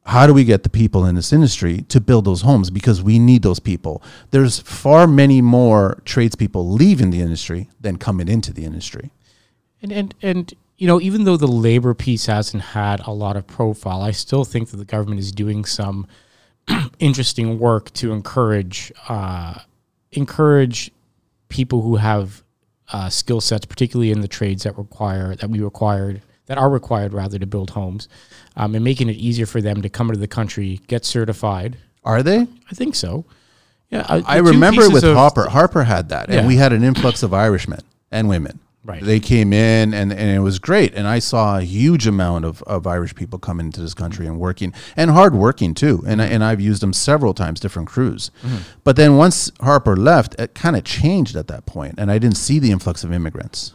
[0.07, 3.19] how do we get the people in this industry to build those homes because we
[3.19, 4.01] need those people.
[4.31, 9.11] There's far many more tradespeople leaving the industry than coming into the industry.
[9.81, 13.47] And and and you know, even though the labor piece hasn't had a lot of
[13.47, 16.07] profile, I still think that the government is doing some
[16.99, 19.55] interesting work to encourage uh,
[20.13, 20.89] encourage
[21.49, 22.43] people who have
[22.93, 27.13] uh, skill sets, particularly in the trades that require that we required that are required
[27.13, 28.09] rather to build homes,
[28.55, 31.77] um, and making it easier for them to come into the country, get certified.
[32.03, 32.39] Are they?
[32.71, 33.25] I think so.
[33.89, 35.47] Yeah, uh, I remember with Harper.
[35.49, 36.47] Harper had that, and Yeah.
[36.47, 37.79] we had an influx of Irishmen
[38.11, 38.59] and women.
[38.83, 39.03] Right.
[39.03, 40.93] They came in, and, and it was great.
[40.95, 44.39] And I saw a huge amount of, of Irish people coming into this country and
[44.39, 46.03] working, and hard working too.
[46.07, 48.31] And, I- and I've used them several times, different crews.
[48.85, 52.37] But then once Harper left, it kind of changed at that point, and I didn't
[52.37, 53.73] see the influx of immigrants.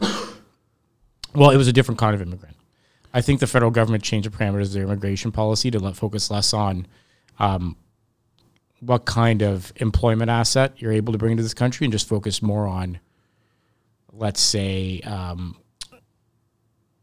[1.35, 2.55] Well, it was a different kind of immigrant.
[3.13, 6.31] I think the federal government changed the parameters of their immigration policy to let focus
[6.31, 6.87] less on
[7.39, 7.75] um,
[8.79, 12.41] what kind of employment asset you're able to bring into this country and just focus
[12.41, 12.99] more on,
[14.11, 15.55] let's say, um,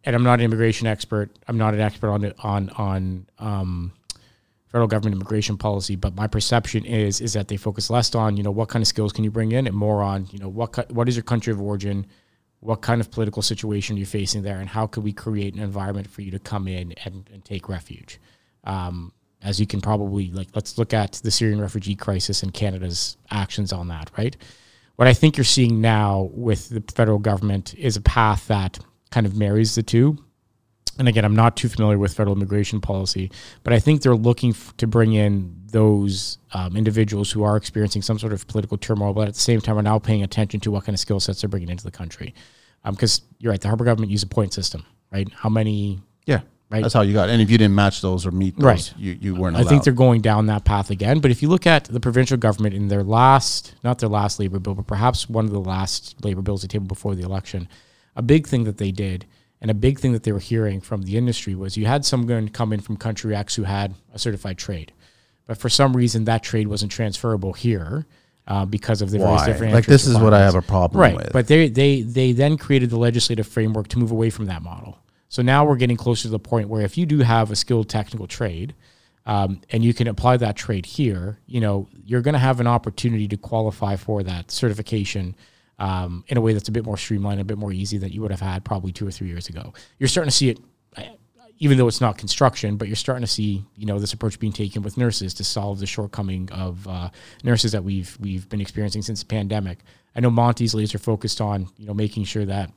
[0.04, 1.30] and I'm not an immigration expert.
[1.46, 3.92] I'm not an expert on on on um,
[4.68, 8.42] federal government immigration policy, but my perception is is that they focus less on you
[8.42, 10.90] know what kind of skills can you bring in and more on you know what
[10.90, 12.06] what is your country of origin,
[12.60, 16.08] what kind of political situation you're facing there, and how could we create an environment
[16.08, 18.20] for you to come in and, and take refuge.
[18.64, 23.16] Um, as you can probably like, let's look at the Syrian refugee crisis and Canada's
[23.30, 24.36] actions on that, right?
[24.96, 28.78] What I think you're seeing now with the federal government is a path that
[29.10, 30.18] kind of marries the two
[31.00, 33.30] and again, I'm not too familiar with federal immigration policy,
[33.62, 38.02] but I think they're looking f- to bring in those um, individuals who are experiencing
[38.02, 40.70] some sort of political turmoil, but at the same time are now paying attention to
[40.70, 42.34] what kind of skill sets they're bringing into the country.
[42.84, 45.28] Because you're right, the Harper government used a point system, right?
[45.34, 46.00] How many?
[46.26, 46.82] Yeah, Right.
[46.82, 47.28] That's how you got.
[47.28, 47.32] it.
[47.32, 48.94] And if you didn't match those or meet those, Right.
[48.96, 51.18] you, you weren't I think they're going down that path again.
[51.18, 54.60] But if you look at the provincial government in their last, not their last labor
[54.60, 57.68] bill, but perhaps one of the last labor bills they tabled before the election,
[58.14, 59.26] a big thing that they did
[59.60, 62.48] and a big thing that they were hearing from the industry was you had someone
[62.48, 64.92] come in from country X who had a certified trade.
[65.50, 68.06] But for some reason, that trade wasn't transferable here
[68.46, 69.46] uh, because of the various Why?
[69.46, 71.16] different Like this is what I have a problem right.
[71.16, 71.32] with.
[71.32, 75.00] But they, they, they then created the legislative framework to move away from that model.
[75.28, 77.88] So now we're getting closer to the point where if you do have a skilled
[77.88, 78.76] technical trade,
[79.26, 82.68] um, and you can apply that trade here, you know, you're going to have an
[82.68, 85.34] opportunity to qualify for that certification
[85.80, 88.20] um, in a way that's a bit more streamlined, a bit more easy that you
[88.22, 89.74] would have had probably two or three years ago.
[89.98, 90.60] You're starting to see it.
[91.62, 94.52] Even though it's not construction, but you're starting to see, you know, this approach being
[94.52, 97.10] taken with nurses to solve the shortcoming of uh,
[97.44, 99.80] nurses that we've we've been experiencing since the pandemic.
[100.16, 102.70] I know Monte's laser focused on, you know, making sure that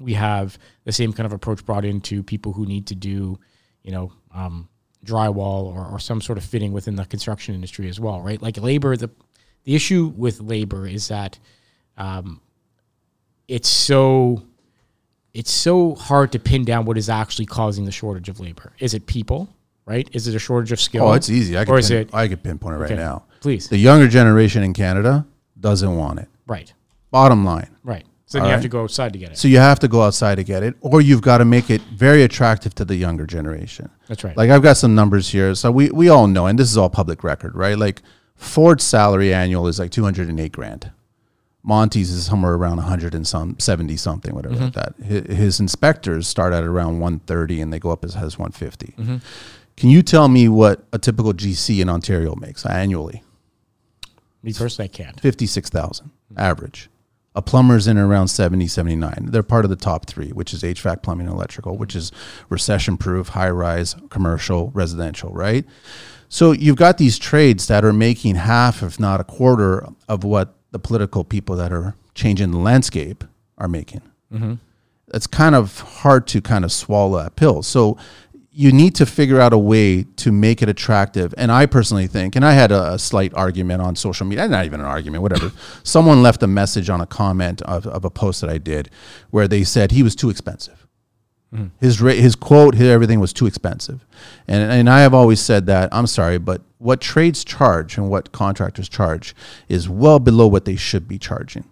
[0.00, 3.38] we have the same kind of approach brought into people who need to do,
[3.82, 4.68] you know, um,
[5.04, 8.40] drywall or, or some sort of fitting within the construction industry as well, right?
[8.40, 9.10] Like labor, the
[9.64, 11.38] the issue with labor is that
[11.98, 12.40] um,
[13.48, 14.44] it's so
[15.34, 18.72] it's so hard to pin down what is actually causing the shortage of labor.
[18.78, 19.48] Is it people,
[19.86, 20.08] right?
[20.12, 21.04] Is it a shortage of skill?
[21.08, 21.56] Oh, it's easy.
[21.56, 23.00] I or could is pin, it I could pinpoint it right Okay.
[23.00, 23.24] now.
[23.40, 23.68] please?
[23.68, 25.26] The younger generation in Canada
[25.60, 26.28] doesn't want it.
[26.46, 26.72] right,
[27.10, 27.70] Bottom line.
[27.84, 28.04] right.
[28.26, 29.38] So then you have to go outside to get it.
[29.38, 31.80] So you have to go outside to get it, or you've got to make it
[31.94, 33.88] very attractive to the younger generation.
[34.06, 34.36] That's right.
[34.36, 35.54] Like I've got some numbers here.
[35.54, 37.78] So we, we all know, and this is all public record, right?
[37.78, 38.02] Like
[38.34, 40.90] Ford's salary annual is like 208 grand.
[41.68, 44.64] Monte's is somewhere around 100 and some 70 something, whatever mm-hmm.
[44.64, 44.94] like that.
[45.04, 48.94] His, his inspectors start at around 130 and they go up as, high as 150.
[48.98, 49.16] Mm-hmm.
[49.76, 53.22] Can you tell me what a typical GC in Ontario makes annually?
[54.42, 55.20] Me personally, I can't.
[55.20, 56.40] 56,000 mm-hmm.
[56.40, 56.88] average.
[57.34, 59.28] A plumber's in around 70, 79.
[59.30, 62.10] They're part of the top three, which is HVAC, plumbing, and electrical, which is
[62.48, 65.64] recession proof, high rise, commercial, residential, right?
[66.28, 70.57] So you've got these trades that are making half, if not a quarter, of what
[70.70, 73.24] the political people that are changing the landscape
[73.56, 74.02] are making.
[75.14, 77.62] It's kind of hard to kind of swallow that pill.
[77.62, 77.96] So
[78.58, 81.32] you need to figure out a way to make it attractive.
[81.38, 84.64] And I personally think, and I had a, a slight argument on social media, not
[84.64, 85.52] even an argument, whatever.
[85.84, 88.90] Someone left a message on a comment of, of a post that I did
[89.30, 90.88] where they said he was too expensive.
[91.54, 91.70] Mm.
[91.80, 94.04] His his quote, his everything was too expensive,
[94.46, 98.32] and and I have always said that I'm sorry, but what trades charge and what
[98.32, 99.34] contractors charge
[99.68, 101.64] is well below what they should be charging.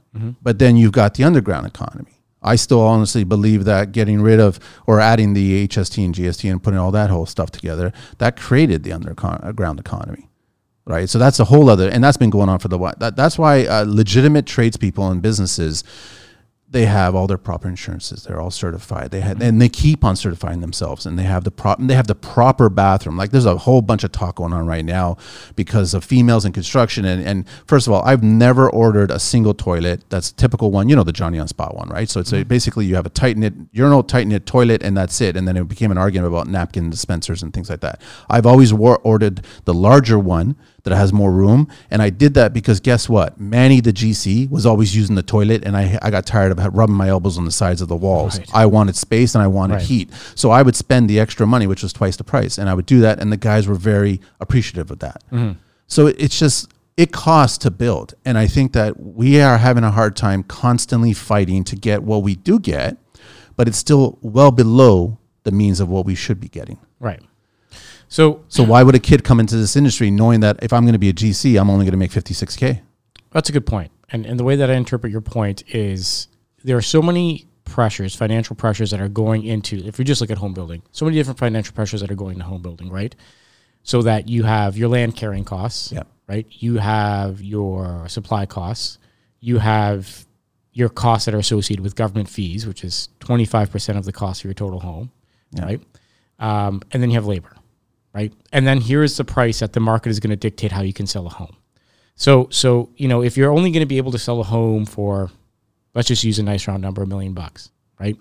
[0.43, 2.13] But then you've got the underground economy.
[2.43, 6.63] I still honestly believe that getting rid of or adding the HST and GST and
[6.63, 10.29] putting all that whole stuff together that created the underground economy
[10.87, 11.09] right?
[11.09, 12.95] So that's a whole other, and that's been going on for the while.
[12.99, 15.85] That, that's why uh, legitimate tradespeople and businesses,
[16.77, 18.25] they have all their proper insurances.
[18.25, 19.11] They're all certified.
[19.11, 22.07] They have, and they keep on certifying themselves, and they have the prop, they have
[22.07, 23.17] the proper bathroom.
[23.17, 25.17] Like there's a whole bunch of talk going on right now
[25.55, 27.07] because of females in construction.
[27.07, 30.91] And, and first of all, I've never ordered a single toilet that's a typical one.
[30.91, 32.11] You know the Johnny on Spot one, right?
[32.11, 32.49] So it's a, mm-hmm.
[32.49, 35.35] basically you have a tight knit urinal, tight knit toilet, and that's it.
[35.35, 38.03] And then it became an argument about napkin dispensers and things like that.
[38.29, 41.69] I've always war- ordered the larger one that has more room.
[41.91, 43.39] And I did that because guess what?
[43.41, 46.95] Manny, the GC, was always using the toilet, and I, I got tired of rubbing
[46.97, 48.39] my elbows on the sides of the walls.
[48.39, 48.51] Right.
[48.55, 49.83] I wanted space and I wanted Right.
[49.83, 50.11] heat.
[50.37, 52.87] So I would spend the extra money, which was twice the price, and I would
[52.87, 53.21] do that.
[53.21, 55.23] And the guys were very appreciative of that.
[55.33, 55.59] Mm-hmm.
[55.89, 58.15] So it- it's just, it costs to build.
[58.25, 62.23] And I think that we are having a hard time constantly fighting to get what
[62.23, 62.97] we do get,
[63.57, 66.79] but it's still well below the means of what we should be getting.
[67.01, 67.21] Right.
[68.09, 70.93] So So why would a kid come into this industry knowing that if I'm going
[70.93, 72.81] to be a GC, I'm only going to make 56k?
[73.33, 73.91] That's a good point.
[74.11, 76.29] And and the way that I interpret your point is
[76.65, 80.31] there are so many pressures, financial pressures that are going into if you just look
[80.31, 83.15] at home building, so many different financial pressures that are going to home building, right?
[83.83, 85.93] So that you have your land carrying costs,
[86.29, 86.47] right?
[86.51, 88.99] You have your supply costs,
[89.41, 90.27] you have
[90.73, 94.45] your costs that are associated with government fees, which is 25% of the cost of
[94.45, 95.11] your total home,
[95.65, 95.81] right?
[96.39, 97.56] Um, and then you have labor,
[98.17, 98.33] right?
[98.51, 100.95] And then here is the price that the market is going to dictate how you
[100.95, 101.55] can sell a home.
[102.15, 104.87] So, so you know, if you're only going to be able to sell a home
[104.87, 105.31] for,
[105.95, 108.17] let's just use a nice round number, a million bucks, right?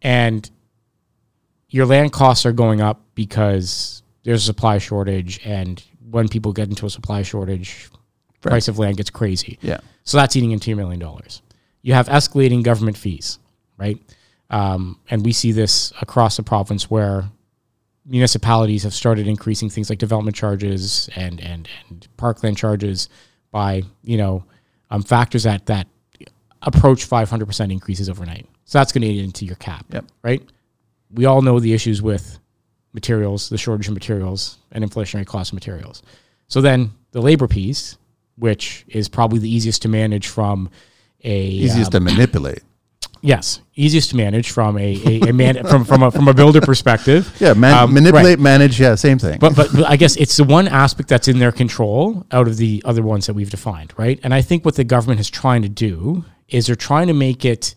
[0.00, 0.48] And
[1.68, 6.68] your land costs are going up because there's a supply shortage, and when people get
[6.68, 7.90] into a supply shortage,
[8.40, 9.58] price of land gets crazy.
[9.60, 9.80] Yeah.
[10.04, 11.42] So that's eating into your million dollars.
[11.82, 13.40] You have escalating government fees,
[13.76, 13.98] right?
[14.50, 17.24] Um, and we see this across the province where
[18.06, 23.08] municipalities have started increasing things like development charges and and, and parkland charges
[23.50, 24.44] by you know
[24.90, 25.86] um, factors that that
[26.62, 28.46] approach 500% increases overnight.
[28.64, 30.04] So that's going to eat into your cap, Yep.
[30.22, 30.42] right?
[31.12, 32.38] We all know the issues with
[32.92, 36.02] materials, the shortage of materials, and inflationary cost of materials.
[36.48, 37.98] So then the labor piece,
[38.36, 40.70] which is probably the easiest to manage from
[41.22, 42.62] a Easiest um, to manipulate.
[43.22, 46.60] Yes, easiest to manage from a, a, a man from from a, from a builder
[46.60, 47.34] perspective.
[47.40, 48.38] Yeah, man, Um, manipulate, right.
[48.40, 48.80] manage.
[48.80, 49.38] Yeah, same thing.
[49.38, 52.56] But, but but I guess it's the one aspect that's in their control out of
[52.56, 54.18] the other ones that we've defined, right?
[54.22, 57.44] And I think what the government is trying to do is they're trying to make
[57.44, 57.74] it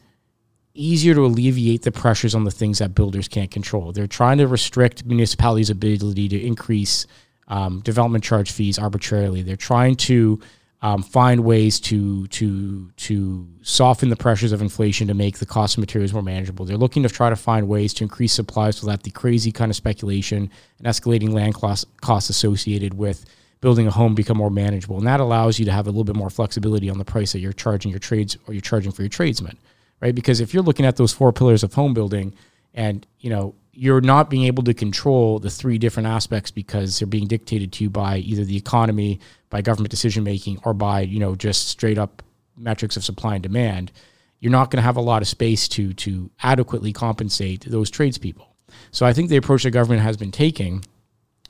[0.75, 3.91] easier to alleviate the pressures on the things that builders can't control.
[3.91, 7.05] They're trying to restrict municipalities' ability to increase
[7.47, 9.41] um, development charge fees arbitrarily.
[9.41, 10.39] They're trying to
[10.81, 15.77] um, find ways to to to soften the pressures of inflation to make the cost
[15.77, 16.65] of materials more manageable.
[16.65, 19.69] They're looking to try to find ways to increase supplies so that the crazy kind
[19.69, 23.25] of speculation and escalating land costs, costs associated with
[23.61, 24.97] building a home become more manageable.
[24.97, 27.39] And that allows you to have a little bit more flexibility on the price that
[27.39, 29.57] you're charging your trades or you're charging for your tradesmen,
[29.99, 30.15] right?
[30.15, 32.33] Because if you're looking at those four pillars of home building
[32.73, 37.07] and, you know, you're not being able to control the three different aspects because they're
[37.07, 41.17] being dictated to you by either the economy, by government decision making, or by, you
[41.17, 42.21] know, just straight up
[42.57, 43.93] metrics of supply and demand,
[44.41, 48.53] you're not going to have a lot of space to to adequately compensate those tradespeople.
[48.91, 50.83] So I think the approach the government has been taking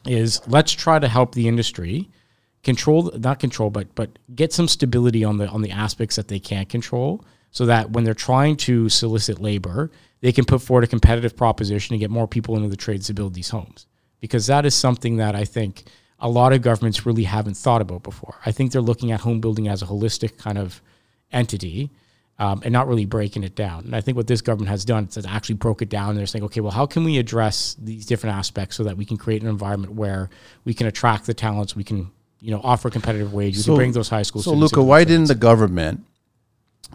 [0.06, 2.10] is let's try to help the industry
[2.62, 6.40] control not control but but get some stability on the on the aspects that they
[6.40, 10.88] can't control so that when they're trying to solicit labor they can put forward a
[10.88, 13.88] competitive proposition and get more people into the trades to build these homes
[14.20, 15.84] because that is something that I think
[16.20, 18.36] a lot of governments really haven't thought about before.
[18.46, 20.82] I think they're looking at home building as a holistic kind of
[21.32, 21.90] entity
[22.38, 23.86] um, and not really breaking it down.
[23.86, 26.12] And I think what this government has done is actually broke it down.
[26.12, 29.06] And they're saying, okay, well, how can we address these different aspects so that we
[29.06, 30.30] can create an environment where
[30.66, 33.80] we can attract the talents, we can, you know, offer competitive wages, So- we can
[33.80, 34.54] bring those high school So.
[34.54, 36.06] Luca, why didn't the government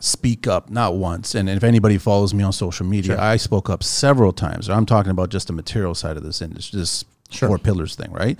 [0.00, 1.34] speak up not once?
[1.34, 4.68] And if anybody follows me on social media, I spoke up several times.
[4.68, 8.38] I'm talking about just the material side of this industry, this four pillars thing, right?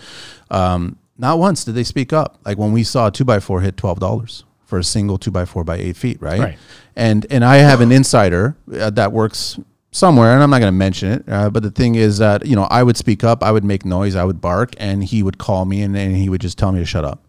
[0.51, 2.39] Um, not once did they speak up.
[2.45, 5.31] Like when we saw a two by four hit twelve dollars for a single two
[5.31, 6.41] by four by eight feet, right?
[6.41, 6.59] Right.
[6.97, 9.59] And and I have an insider uh, that works
[9.93, 11.25] somewhere, and I'm not going to mention it.
[11.29, 13.85] Uh, but the thing is that you know I would speak up, I would make
[13.85, 16.73] noise, I would bark, and he would call me, and, and he would just tell
[16.73, 17.21] me to shut up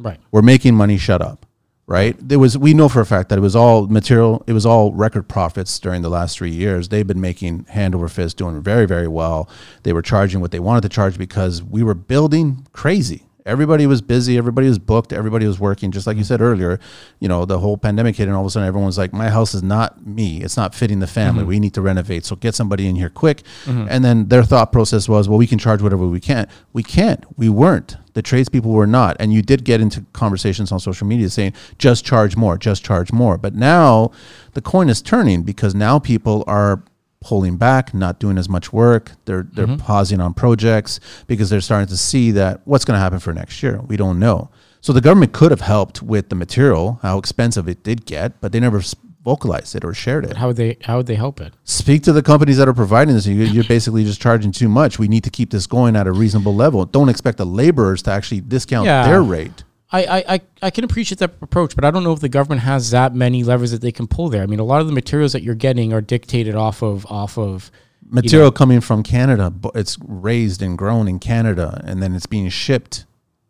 [0.00, 0.18] Right.
[0.30, 1.44] we're making money shut up
[1.88, 2.16] right?
[2.20, 4.92] There was we know for a fact that it was all material it was all
[4.92, 6.90] record profits during the last three years.
[6.90, 9.48] They've been making hand over fist doing very very well.
[9.82, 14.00] They were charging what they wanted to charge because we were building crazy everybody was
[14.02, 15.90] busy everybody was booked everybody was working.
[15.90, 16.78] Just like you said earlier
[17.18, 19.54] you know the whole pandemic hit and all of a sudden everyone's like my house
[19.54, 20.42] is not me.
[20.42, 21.40] It's not fitting the family.
[21.40, 21.48] Mm-hmm.
[21.48, 22.24] We need to renovate.
[22.24, 23.42] So get somebody in here quick.
[23.64, 23.86] Mm-hmm.
[23.90, 26.48] And then their thought process was well we can charge whatever we can.
[26.72, 27.24] We can't.
[27.36, 27.96] We weren't.
[28.14, 29.16] The tradespeople were not.
[29.20, 33.12] And you did get into conversations on social media saying just charge more just charge
[33.12, 33.38] more.
[33.38, 34.12] But now
[34.52, 36.82] the coin is turning because now people are
[37.20, 39.12] pulling back, not doing as much work.
[39.24, 39.76] They're they're mm-hmm.
[39.76, 43.62] pausing on projects because they're starting to see that what's going to happen for next
[43.62, 43.80] year.
[43.80, 44.50] We don't know.
[44.80, 48.52] So the government could have helped with the material, how expensive it did get, but
[48.52, 48.80] they never
[49.24, 50.36] vocalized it or shared it.
[50.36, 51.52] How would they how would they help it?
[51.64, 53.26] Speak to the companies that are providing this.
[53.26, 54.98] You- You're basically just charging too much.
[54.98, 56.84] We need to keep this going at a reasonable level.
[56.84, 59.06] Don't expect the laborers to actually discount Yeah.
[59.06, 59.64] their rate.
[59.90, 62.62] I, I, I- I can appreciate that approach, but I don't know if the government
[62.62, 64.42] has that many levers that they can pull there.
[64.42, 67.38] I mean, a lot of the materials that you're getting are dictated off of off
[67.38, 67.70] of
[68.10, 72.48] Material coming from Canada, but it's raised and grown in Canada, and then it's being
[72.48, 73.04] shipped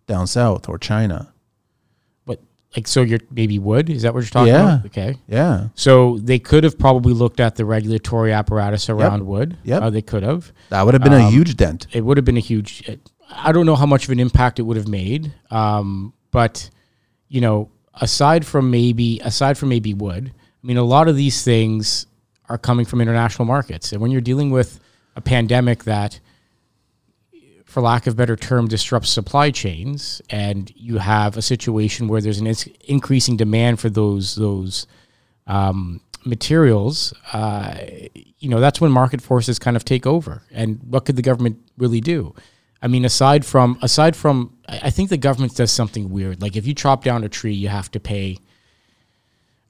[0.09, 1.33] down south or China.
[2.27, 2.41] But
[2.77, 3.89] like so you're maybe wood.
[3.89, 4.75] Is that what you're talking Yeah.
[4.79, 4.87] about?
[4.87, 5.17] Okay.
[5.29, 5.69] Yeah.
[5.77, 9.57] So they could have probably looked at the regulatory apparatus around wood.
[9.63, 9.83] Yep.
[9.83, 10.53] Uh, they could have.
[10.71, 11.87] That would have been a huge dent.
[11.93, 12.83] It would have been a huge.
[13.31, 15.33] I don't know how much of an impact it would have made.
[15.53, 16.71] Um, but
[17.27, 17.69] you know,
[18.01, 22.07] aside from maybe aside from maybe wood, I mean, a lot of these things
[22.49, 24.79] are coming from international markets, and when you're dealing with
[25.17, 26.21] a pandemic that,
[27.65, 32.39] for lack of better term, disrupts supply chains, and you have a situation where there's
[32.39, 34.87] an increasing demand for those those
[35.49, 37.79] um, materials, uh,
[38.15, 40.43] you know, that's when market forces kind of take over.
[40.53, 42.33] And what could the government really do?
[42.81, 46.41] I mean, aside from aside from, I think the government does something weird.
[46.41, 48.39] Like if you chop down a tree, you have to pay.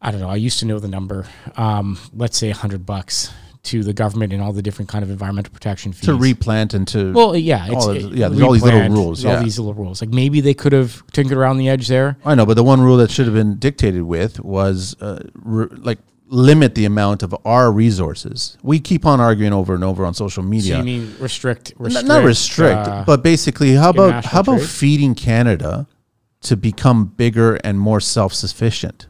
[0.00, 0.28] I don't know.
[0.28, 1.26] I used to know the number.
[1.56, 3.32] Um, let's say a hundred bucks
[3.64, 6.86] to the government and all the different kind of environmental protection fees To replant and
[6.88, 9.74] to Well, yeah, it's, All it- yeah, there's all these little rules, All these little
[9.74, 10.00] rules.
[10.00, 12.16] Like maybe they could have tinkered around the edge there.
[12.24, 15.66] I know, but the one rule that should have been dictated with was uh, re-
[15.76, 18.56] like limit the amount of our resources.
[18.62, 20.78] We keep on arguing over and over on social So media.
[20.78, 21.72] you mean restrict?
[21.80, 24.68] N- not restrict, uh, but basically, how about how about trade?
[24.68, 25.86] feeding Canada
[26.42, 29.06] to become bigger and more self-sufficient?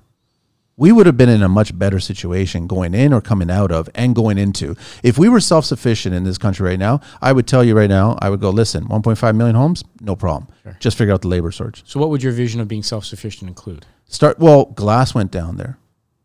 [0.76, 3.90] We would have been in a much better situation going in or coming out of
[3.96, 4.76] and going into.
[5.02, 8.16] If we were self-sufficient in this country right now, I would tell you right now,
[8.22, 10.47] I would go, listen, 1.5 million homes, no problem.
[10.78, 11.82] Just figure out the labor shortage.
[11.84, 13.86] So what would your vision of being self-sufficient include?
[14.07, 15.78] Start well, glass went down there.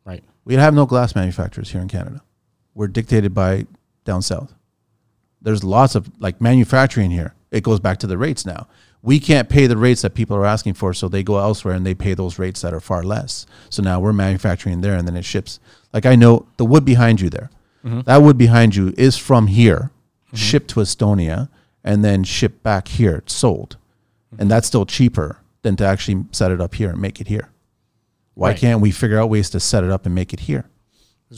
[0.06, 0.24] Right.
[0.46, 2.22] We have no glass manufacturers here in Canada.
[2.74, 3.68] We're dictated by
[4.04, 4.54] down south.
[5.42, 7.34] There's lots of like manufacturing here.
[7.52, 8.68] It goes back to the rates now.
[9.02, 11.86] We can't pay the rates that people are asking for, so they go elsewhere and
[11.86, 13.46] they pay those rates that are far less.
[13.70, 15.60] So now we're manufacturing there and then it ships.
[15.94, 17.50] Like I know the wood behind you there.
[17.84, 18.02] Mm-hmm.
[18.02, 19.92] That wood behind you is from here,
[20.28, 20.38] mm-hmm.
[20.38, 21.50] shipped to Estonia,
[21.84, 23.76] and then shipped back here, It's sold.
[24.32, 24.48] And mm-hmm.
[24.48, 27.50] that's still cheaper than to actually set it up here and make it here.
[28.36, 28.58] Why Right.
[28.58, 30.66] can't we figure out ways to set it up and make it here?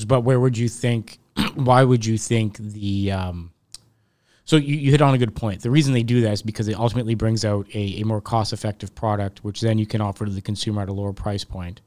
[0.07, 1.19] But where would you think?
[1.55, 3.11] Why would you think the?
[3.11, 3.51] Um,
[4.45, 5.61] so you, you hit on a good point.
[5.61, 8.93] The reason they do that is because it ultimately brings out a, a more cost-effective
[8.93, 11.81] product, which then you can offer to the consumer at a lower price point.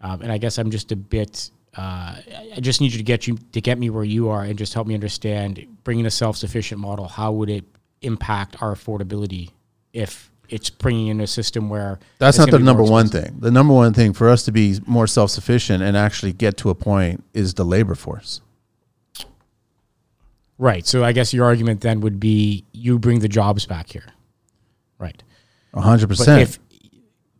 [0.00, 1.50] Um, and I guess I'm just a bit.
[1.76, 4.44] Uh, I I just need you to get you to get me where you are
[4.44, 7.08] and just help me understand bringing a self-sufficient model.
[7.08, 7.64] How would it
[8.02, 9.50] impact our affordability
[9.92, 13.36] if it's bringing in a system where That's not the number one thing.
[13.38, 16.70] The number one thing for us to be more self sufficient and actually get to
[16.70, 18.40] a point is the labor force.
[20.58, 20.86] Right.
[20.86, 24.06] So I guess your argument then would be you bring the jobs back here.
[24.98, 25.22] Right.
[25.74, 26.42] hundred But percent.
[26.42, 26.58] if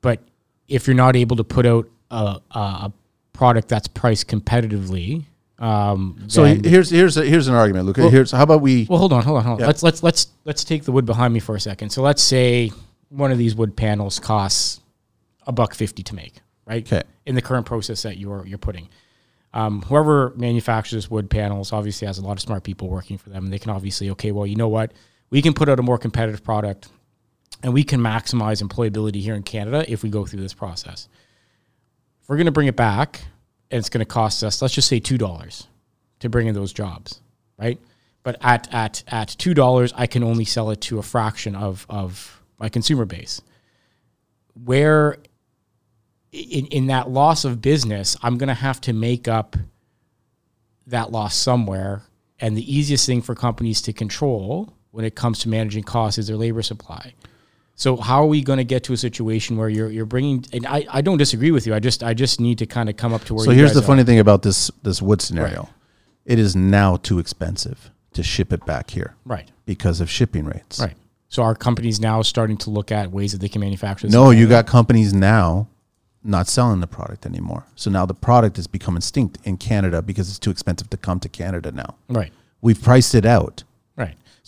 [0.00, 0.20] but
[0.68, 2.92] if you're not able to put out a, a, a
[3.32, 5.24] product that's priced competitively,
[5.58, 7.86] um, So here's here's a, here's an argument.
[7.86, 8.86] Look, here's how about we?
[8.88, 9.60] well, hold on, hold on, hold on.
[9.60, 9.66] Yeah.
[9.66, 11.90] Let's let's let's let's take the wood behind me for a second.
[11.90, 12.70] So let's say
[13.08, 14.80] one of these wood panels costs
[15.46, 16.34] a buck fifty to make,
[16.66, 16.86] right?
[16.86, 17.06] Okay.
[17.26, 18.88] In the current process that you're you're putting.
[19.54, 23.44] Um, whoever manufactures wood panels obviously has a lot of smart people working for them.
[23.44, 24.92] And they can obviously, okay, well, you know what?
[25.30, 26.88] We can put out a more competitive product
[27.62, 31.08] and we can maximize employability here in Canada if we go through this process.
[32.22, 33.22] If we're going to bring it back
[33.70, 35.66] and it's going to cost us, let's just say $2
[36.20, 37.20] to bring in those jobs,
[37.58, 37.80] right?
[38.22, 42.37] But at, at, at $2, I can only sell it to a fraction of, of
[42.58, 43.40] my consumer base.
[44.64, 45.18] Where
[46.32, 49.56] in, in that loss of business, I'm going to have to make up
[50.86, 52.02] that loss somewhere.
[52.40, 56.28] And the easiest thing for companies to control when it comes to managing costs is
[56.28, 57.14] their labor supply.
[57.74, 60.44] So how are we going to get to a situation where you're you're bringing?
[60.52, 61.74] And I, I don't disagree with you.
[61.74, 63.44] I just I just need to kind of come up to where.
[63.44, 63.82] So here's the are.
[63.82, 65.62] funny thing about this this wood scenario.
[65.62, 65.72] Right.
[66.24, 70.80] It is now too expensive to ship it back here right, because of shipping rates.
[70.80, 70.94] right.
[71.28, 74.06] So our companies now starting to look at ways that they can manufacture.
[74.06, 75.68] This No, you got companies now
[76.24, 77.64] not selling the product anymore.
[77.74, 81.20] So now the product has become extinct in Canada because it's too expensive to come
[81.20, 81.96] to Canada now.
[82.08, 83.64] right, We've priced it out.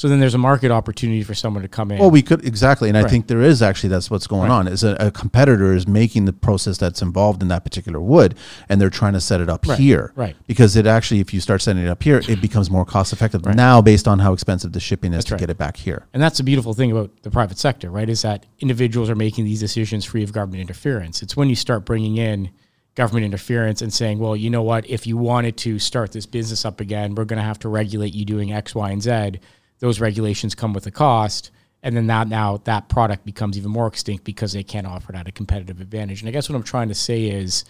[0.00, 0.02] Right.
[0.02, 1.98] So then there's a market opportunity for someone to come in.
[1.98, 4.56] Well, we could exactly, and I think there is actually that's what's going Right.
[4.56, 4.68] on.
[4.68, 8.34] Is a, a competitor is making the process that's involved in that particular wood,
[8.68, 9.78] and they're trying to set it up Right.
[9.78, 10.36] here, Right.
[10.46, 13.44] Because it actually, if you start setting it up here, it becomes more cost effective
[13.44, 15.40] now, based on how expensive the shipping is to right.
[15.40, 16.06] get it back here.
[16.14, 18.08] And that's the beautiful thing about the private sector, right?
[18.08, 21.22] Is that individuals are making these decisions free of government interference.
[21.22, 22.50] It's when you start bringing in
[22.94, 26.64] government interference and saying, well, you know what, if you wanted to start this business
[26.64, 29.38] up again, we're going to have to regulate you doing X, Y, and Z.
[29.80, 31.50] Those regulations come with a cost.
[31.82, 35.16] And then that now that product becomes even more extinct because they can't offer it
[35.16, 36.20] at a competitive advantage.
[36.20, 37.64] And I guess what I'm trying to say is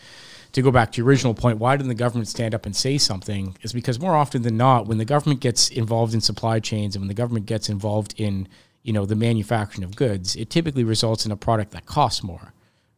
[0.52, 2.98] to go back to your original point, why didn't the government stand up and say
[2.98, 3.56] something?
[3.62, 7.02] Is because more often than not, when the government gets involved in supply chains and
[7.02, 8.48] when the government gets involved in
[8.82, 12.52] you know the manufacturing of goods, it typically results in a product that costs more,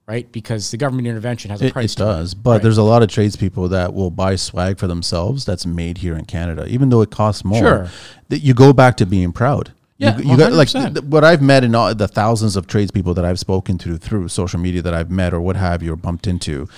[0.07, 0.31] right?
[0.33, 1.93] Because the government intervention has a It, price.
[1.95, 2.63] it does, but Right.
[2.63, 6.25] there's a lot of tradespeople that will buy swag for themselves that's made here in
[6.25, 7.59] Canada, even though it costs more.
[7.61, 7.89] Sure.
[8.29, 9.71] That you go back to being proud.
[9.99, 10.95] Yeah, you, you got like 100%.
[10.95, 14.27] th- what I've met in all the thousands of tradespeople that I've spoken to through
[14.29, 16.69] social media that I've met or what have you or bumped into.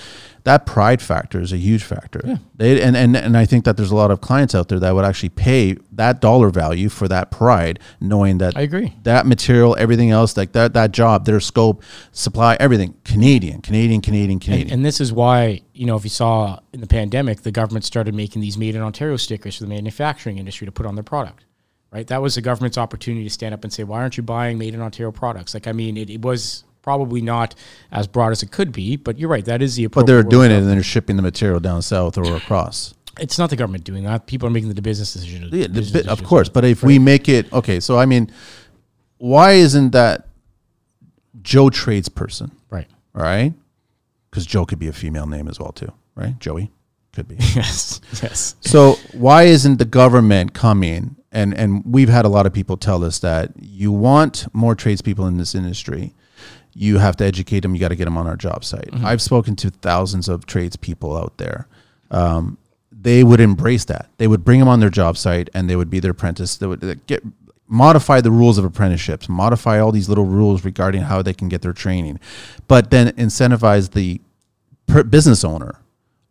[0.45, 2.39] That pride factor is a huge factor.
[2.55, 4.93] They, and, and and I think that there's a lot of clients out there that
[4.93, 8.93] would actually pay that dollar value for that pride, knowing that I agree.
[9.03, 14.39] that material, everything else, like that that job, their scope, supply, everything, Canadian, Canadian, Canadian,
[14.39, 14.67] Canadian.
[14.67, 17.83] And, and this is why, you know, if you saw in the pandemic, the government
[17.83, 21.03] started making these made in Ontario stickers for the manufacturing industry to put on their
[21.03, 21.43] product,
[21.91, 22.05] right?
[22.05, 24.75] That was the government's opportunity to stand up and say, why aren't you buying made
[24.75, 25.55] in Ontario products?
[25.55, 27.55] Like, I mean, it, it was probably not
[27.91, 29.43] as broad as it could be, but you're right.
[29.43, 32.35] That is the but they're doing it and they're shipping the material down south or
[32.35, 32.93] across.
[33.19, 34.27] It's not the government doing that.
[34.27, 35.49] People are making the business decision.
[35.51, 36.47] Yeah, the business bit, of course.
[36.47, 38.31] But if we make it okay, so I mean,
[39.17, 40.27] why isn't that
[41.41, 42.51] Joe tradesperson?
[42.69, 42.87] Right.
[43.15, 43.51] All right,
[44.29, 46.37] because Joe could be a female name as well too, right?
[46.39, 46.71] Joey
[47.13, 47.35] could be.
[47.55, 47.99] Yes.
[48.21, 48.55] Yes.
[48.61, 53.03] So why isn't the government coming and and we've had a lot of people tell
[53.03, 56.13] us that you want more tradespeople in this industry,
[56.75, 57.73] you have to educate them.
[57.73, 58.89] You got to get them on our job site.
[59.03, 61.67] I've spoken to thousands of tradespeople out there.
[62.11, 62.57] Um,
[62.91, 64.09] they would embrace that.
[64.17, 66.57] They would bring them on their job site and they would be their apprentice.
[66.57, 67.23] They would uh, get
[67.67, 71.61] modify the rules of apprenticeships, modify all these little rules regarding how they can get
[71.61, 72.19] their training,
[72.67, 74.21] but then incentivize the
[75.09, 75.79] business owner.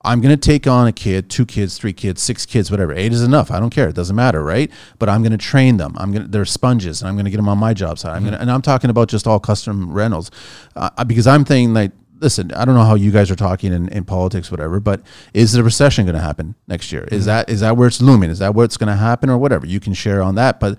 [0.05, 2.93] I'm going to take on a kid, two kids, three kids, six kids, whatever.
[2.93, 3.51] Eight is enough.
[3.51, 3.89] I don't care.
[3.89, 4.71] It doesn't matter, right?
[4.99, 5.95] But I'm going to train them.
[5.97, 8.15] I'm going to, they're sponges and I'm going to get them on my job site.
[8.15, 10.31] I'm going to, and I'm talking about just all custom rentals
[10.77, 13.89] uh, because I'm thinking like, listen, I don't know how you guys are talking in,
[13.89, 15.03] in politics, whatever, but
[15.35, 17.09] is the recession going to happen next year?
[17.11, 18.31] Is that, is that where it's looming?
[18.31, 19.67] Is that where it's going to happen or whatever?
[19.67, 20.61] You can share on that.
[20.61, 20.79] But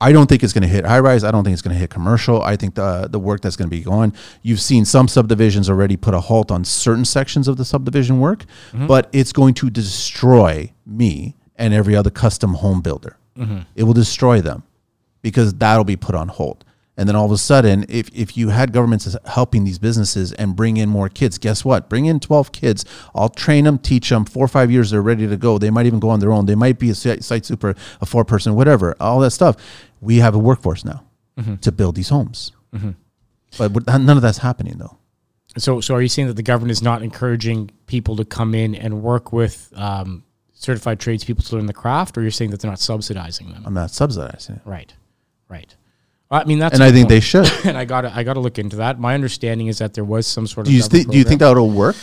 [0.00, 1.24] I don't think it's going to hit high rise.
[1.24, 2.40] I don't think it's going to hit commercial.
[2.42, 4.12] I think the the work that's going to be going.
[4.42, 8.44] You've seen some subdivisions already put a halt on certain sections of the subdivision work,
[8.72, 8.86] mm-hmm.
[8.86, 13.16] but it's going to destroy me and every other custom home builder.
[13.36, 13.60] Mm-hmm.
[13.74, 14.62] It will destroy them
[15.22, 16.64] because that'll be put on hold.
[16.98, 20.56] And then all of a sudden, if, if you had governments helping these businesses and
[20.56, 21.88] bring in more kids, guess what?
[21.88, 22.84] Bring in 12 kids.
[23.14, 24.24] I'll train them, teach them.
[24.24, 25.58] Four or five years, they're ready to go.
[25.58, 26.46] They might even go on their own.
[26.46, 29.54] They might be a site super, a four person, whatever, all that stuff.
[30.00, 31.04] We have a workforce now
[31.60, 32.50] to build these homes.
[33.56, 34.98] But none of that's happening though.
[35.56, 38.74] So, so are you saying that the government is not encouraging people to come in
[38.74, 42.70] and work with um, certified tradespeople to learn the craft, or you're saying that they're
[42.70, 43.62] not subsidizing them?
[43.64, 44.62] I'm not subsidizing it.
[44.64, 44.92] Right,
[45.48, 45.74] right.
[46.30, 47.50] I mean, that's And I think they should.
[47.64, 49.00] and I got to I got to look into that.
[49.00, 51.24] My understanding is that there was some sort of Do you, government thi- do you
[51.24, 51.96] think that'll work?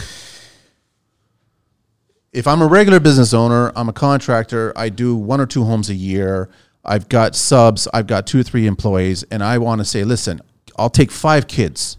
[2.34, 5.89] If I'm a regular business owner, I'm a contractor, I do one or two homes
[5.89, 6.49] a year,
[6.84, 10.41] I've got subs, I've got two or three employees, and I want to say, listen,
[10.78, 11.97] I'll take five kids,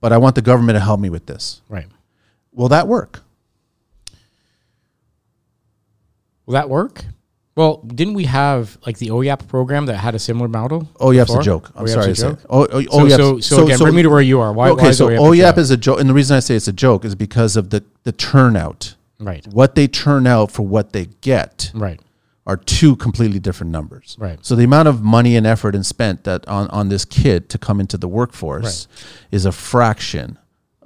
[0.00, 1.60] but I want the government to help me with this.
[1.68, 1.86] right?
[2.52, 3.22] Will that work?
[6.46, 7.04] Will that work?
[7.60, 10.88] Well, didn't we have like the OYAP program that had a similar model?
[10.98, 11.42] Oh, yap's before?
[11.42, 11.70] a joke.
[11.76, 12.28] I'm OYAP's sorry a to say.
[12.30, 12.38] joke?
[12.48, 14.50] Oh, oh, So, oh, so, so, again, bring me to where you are.
[14.50, 15.58] Why, okay, why is so OYAP a OYAP joke?
[15.58, 17.84] is a joke, and the reason I say it's a joke is because of the
[18.04, 18.94] the turnout.
[19.18, 21.70] right, What they turn out for what they get.
[21.74, 22.00] right,
[22.46, 24.16] are two completely different numbers.
[24.18, 24.38] Right.
[24.42, 27.58] So the amount of money and effort and spent that on, on this kid to
[27.58, 28.88] come into the workforce
[29.30, 30.38] is a fraction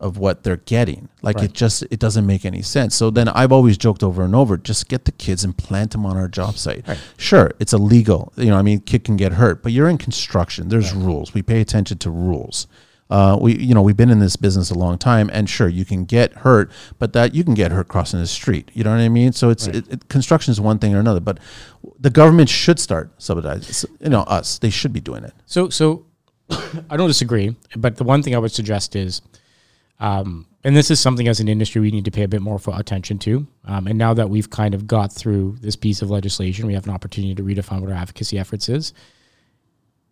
[0.04, 1.08] of what they're getting.
[1.22, 1.46] Like Right.
[1.46, 2.94] it just it doesn't make any sense.
[2.94, 6.04] So then I've always joked over and over, just get the kids and plant them
[6.04, 6.86] on our job site.
[6.86, 6.98] Right.
[7.16, 8.30] Sure, it's illegal.
[8.36, 10.68] You know, I mean, kid can get hurt, but you're in construction.
[10.68, 11.32] There's rules.
[11.32, 12.66] We pay attention to rules.
[13.08, 15.84] Uh, we, you know, we've been in this business a long time, and sure, you
[15.86, 18.70] can get hurt, but that you can get hurt crossing the street.
[18.74, 19.32] You know what I mean?
[19.32, 21.38] So it's it, it, construction is one thing or another, but
[21.98, 23.90] the government should start subsidizing.
[24.00, 25.32] You know, us they should be doing it.
[25.46, 26.04] So, so
[26.90, 29.22] I don't disagree, but the one thing I would suggest is,
[30.00, 32.58] um, and this is something as an industry we need to pay a bit more
[32.68, 33.46] attention to.
[33.66, 36.86] Um, and now that we've kind of got through this piece of legislation, we have
[36.86, 38.94] an opportunity to redefine what our advocacy efforts is.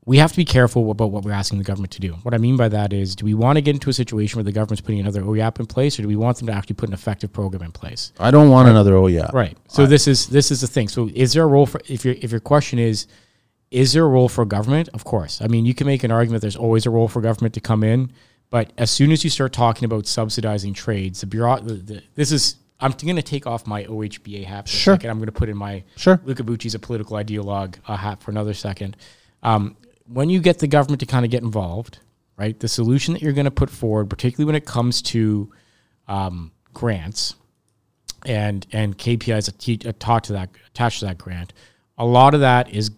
[0.04, 2.14] We have to be careful about what we're asking the government to do.
[2.24, 4.44] What I mean by that is, do we want to get into a situation where
[4.44, 6.88] the government's putting another OYAP in place, or do we want them to actually put
[6.88, 8.12] an effective program in place?
[8.18, 8.96] I don't want another.
[8.96, 9.56] Oh yeah, Right.
[9.68, 10.88] So this is this is the thing.
[10.88, 13.06] So is there a role for if your if your question is
[13.70, 14.88] is there a role for government?
[14.92, 15.40] Of course.
[15.40, 17.84] I mean, you can make an argument there's always a role for government to come
[17.84, 18.12] in,
[18.52, 22.30] but as soon as you start talking about subsidizing trades, the bureau the, the, this
[22.30, 24.94] is I'm going to take off my OHBA hat for Sure.
[24.94, 25.10] a second.
[25.10, 26.20] I'm going to put in my Sure.
[26.24, 28.98] Luca Bucci's a political ideologue uh, hat for another second.
[29.42, 29.74] Um,
[30.06, 32.00] when you get the government to kind of get involved,
[32.36, 32.58] right?
[32.60, 35.50] The solution that you're going to put forward, particularly when it comes to
[36.06, 37.36] um, grants,
[38.26, 41.54] and and KPIs attached to that attached to that grant.
[41.96, 42.90] A lot of that is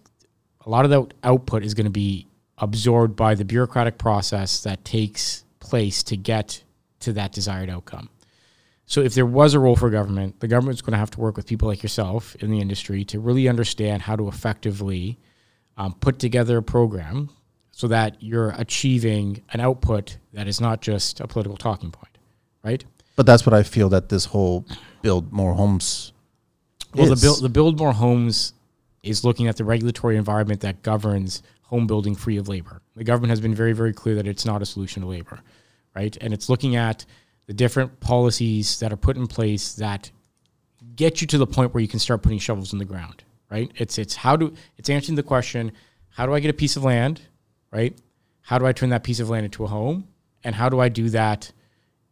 [0.65, 2.27] a lot of that output is going to be
[2.57, 5.44] absorbed by the bureaucratic process that takes
[5.75, 6.63] place to get
[7.01, 8.09] to that desired outcome.
[8.85, 11.35] So if there was a role for government, the government's going to have to work
[11.35, 15.19] with people like yourself in the industry to really understand how to effectively
[15.75, 17.29] um, put together a program
[17.71, 22.17] so that you're achieving an output that is not just a political talking point,
[22.63, 22.85] right?
[23.17, 24.65] But that's what I feel that this whole
[25.01, 26.13] build more homes.
[26.93, 28.53] Well, the build the build more homes
[29.03, 32.81] is looking at the regulatory environment that governs home building free of labor.
[32.95, 35.41] The government has been very very clear that it's not a solution to labor,
[35.95, 36.17] right?
[36.21, 37.05] And it's looking at
[37.47, 40.11] the different policies that are put in place that
[40.95, 43.71] get you to the point where you can start putting shovels in the ground, right?
[43.75, 45.71] It's it's how do it's answering the question,
[46.09, 47.21] how do I get a piece of land,
[47.71, 47.97] right?
[48.41, 50.07] How do I turn that piece of land into a home?
[50.43, 51.51] And how do I do that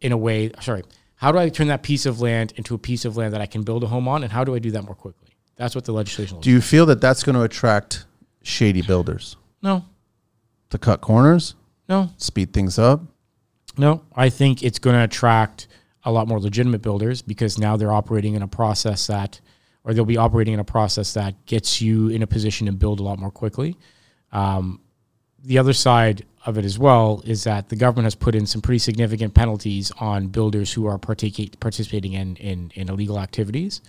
[0.01, 0.83] in a way, sorry,
[1.15, 3.45] how do I turn that piece of land into a piece of land that I
[3.45, 4.23] can build a home on?
[4.23, 5.29] And how do I do that more quickly?
[5.55, 8.05] That's what the legislation looks Do you feel that that's going to attract
[8.41, 9.85] shady builders No,
[10.71, 11.55] to cut corners,
[11.87, 13.01] no, speed things up?
[13.77, 14.03] No.
[14.15, 15.67] I think it's going to attract
[16.03, 19.39] a lot more legitimate builders because now they're operating in a process that,
[19.83, 22.99] or they'll be operating in a process that gets you in a position to build
[22.99, 23.77] a lot more quickly.
[24.31, 24.81] Um,
[25.43, 28.61] the other side of it as well is that the government has put in some
[28.61, 33.81] pretty significant penalties on builders who are participating in, in, in illegal activities.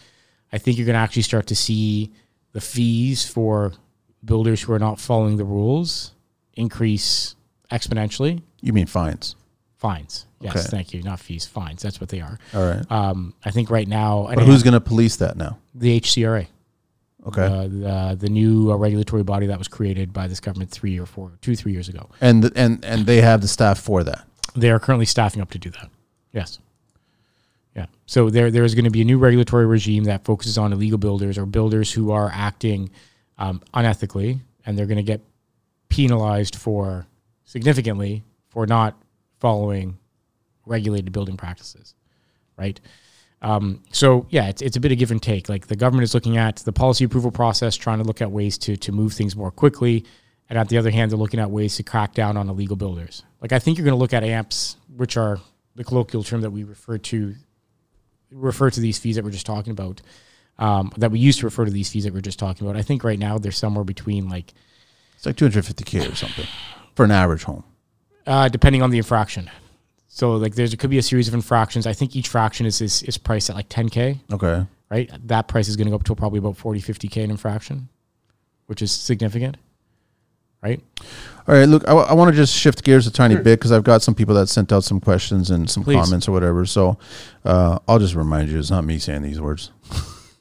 [0.53, 2.12] I think you're going to actually start to see
[2.53, 3.72] the fees for
[4.24, 6.12] builders who are not following the rules
[6.55, 7.35] increase
[7.70, 8.43] exponentially.
[8.61, 9.35] You mean fines?
[9.85, 10.24] Fines.
[10.41, 10.66] Yes, Okay.
[10.70, 11.03] thank you.
[11.03, 11.82] Not fees, fines.
[11.82, 12.39] That's what they are.
[12.55, 12.91] All right.
[12.91, 15.59] Um, I think right now, But who's going to police that now?
[15.74, 16.47] the HCRA,
[17.26, 17.43] Okay.
[17.45, 21.05] uh, the, the new uh, regulatory body that was created by this government three or
[21.05, 22.09] four, two, three years ago.
[22.22, 24.24] and and and they have the staff for that.
[24.57, 25.91] They are currently staffing up to do that.
[26.32, 26.61] Yes.
[27.76, 27.85] Yeah.
[28.07, 30.97] So there, there is going to be a new regulatory regime that focuses on illegal
[30.97, 32.89] builders or builders who are acting
[33.37, 35.20] um, unethically and they're going to get
[35.91, 37.07] penalized for
[37.45, 38.97] significantly for not
[39.45, 39.99] following
[40.65, 41.95] regulated building practices,
[42.57, 42.81] right?
[43.43, 45.51] Um, so yeah, it's, it's a bit of give and take.
[45.51, 48.57] Like the government is looking at the policy approval process, trying to look at ways
[48.65, 50.07] to to move things more quickly,
[50.49, 53.23] and at the other hand, they're looking at ways to crack down on illegal builders.
[53.43, 55.39] Like I think you're going to look at amps, which are
[55.77, 57.35] the colloquial term that we refer to
[58.31, 60.01] refer to these fees that we're just talking about.
[60.59, 62.79] Um, that we used to refer to these fees that we're just talking about.
[62.79, 64.55] I think right now they're somewhere between like
[65.17, 66.47] It's like 250k or something
[66.95, 67.65] for an average home.
[68.27, 69.51] Uh, depending on the infraction.
[70.09, 71.87] So like there's it could be a series of infractions.
[71.87, 74.64] I think each fraction is is, is priced at like 10k, Okay.
[74.91, 75.11] right?
[75.27, 77.89] That price is going to go up to probably about 40, 50k an infraction,
[78.66, 79.57] which is significant,
[80.62, 80.81] right?
[81.47, 84.01] All right, look, I, want to just shift gears a tiny bit because I've got
[84.03, 85.97] some people that sent out some questions and some Please.
[85.97, 86.64] comments or whatever.
[86.64, 86.97] So
[87.45, 89.70] uh, I'll just remind you, it's not me saying these words.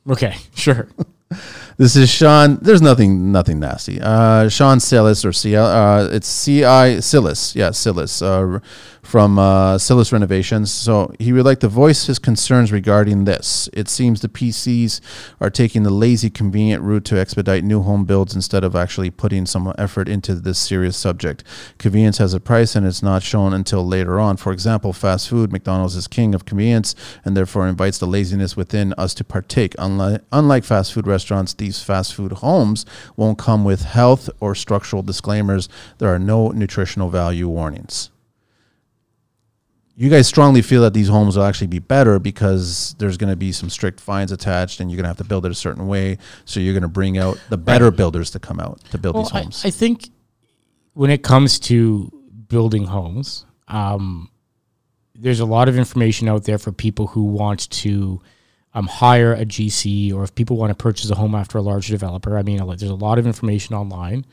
[0.10, 0.88] Okay, sure.
[1.78, 2.58] This is Sean.
[2.62, 4.00] There's nothing, nothing nasty.
[4.00, 5.66] Uh, Sean Silas or CL.
[5.66, 7.56] Uh, it's C I Silas.
[7.56, 8.22] Yeah, Silas.
[8.22, 8.60] Uh,
[9.04, 10.72] from uh, Silas Renovations.
[10.72, 13.70] So he would like to voice his concerns regarding this.
[13.74, 15.02] It seems the PCs
[15.40, 19.46] are taking the lazy, convenient route to expedite new home builds instead of actually putting
[19.46, 21.44] some effort into this serious subject.
[21.78, 24.38] Convenience has a price, and it's not shown until later on.
[24.38, 25.52] For example, fast food.
[25.52, 26.96] McDonald's is king of convenience,
[27.26, 29.76] and therefore invites the laziness within us to partake.
[29.78, 32.86] Unlike, unlike fast food restaurants, these fast food homes
[33.18, 35.68] won't come with health or structural disclaimers.
[35.98, 38.10] There are no nutritional value warnings.
[39.96, 43.36] You guys strongly feel that these homes will actually be better because there's going to
[43.36, 45.88] be some strict fines attached, and you're going to have to build it a certain
[45.88, 46.18] way.
[46.46, 49.24] So you're going to bring out the better builders to come out to build Well,
[49.24, 49.64] these homes.
[49.64, 50.10] I think
[50.94, 52.12] when it comes to
[52.48, 54.30] building homes, um,
[55.14, 58.20] there's a lot of information out there for people who want to
[58.74, 61.88] um, hire a GC or if people want to purchase a home after a large
[61.88, 62.36] developer.
[62.38, 64.26] I mean, there's a lot of information online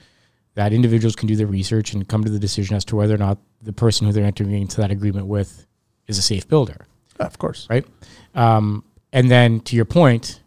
[0.55, 3.19] that individuals can do their research and come to the decision as to whether or
[3.19, 5.67] not the person who they're entering into that agreement with
[6.07, 6.87] is a safe builder
[7.19, 7.87] of course, right?
[8.35, 8.83] Um,
[9.13, 10.41] and then to your point,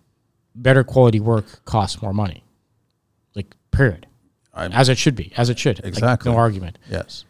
[0.56, 2.44] better quality work costs more money.
[3.36, 4.08] Like period,
[4.56, 5.78] I'm- as it should be, as it should.
[5.80, 6.32] Like, Exactly.
[6.32, 6.80] no argument.
[6.90, 7.26] yes.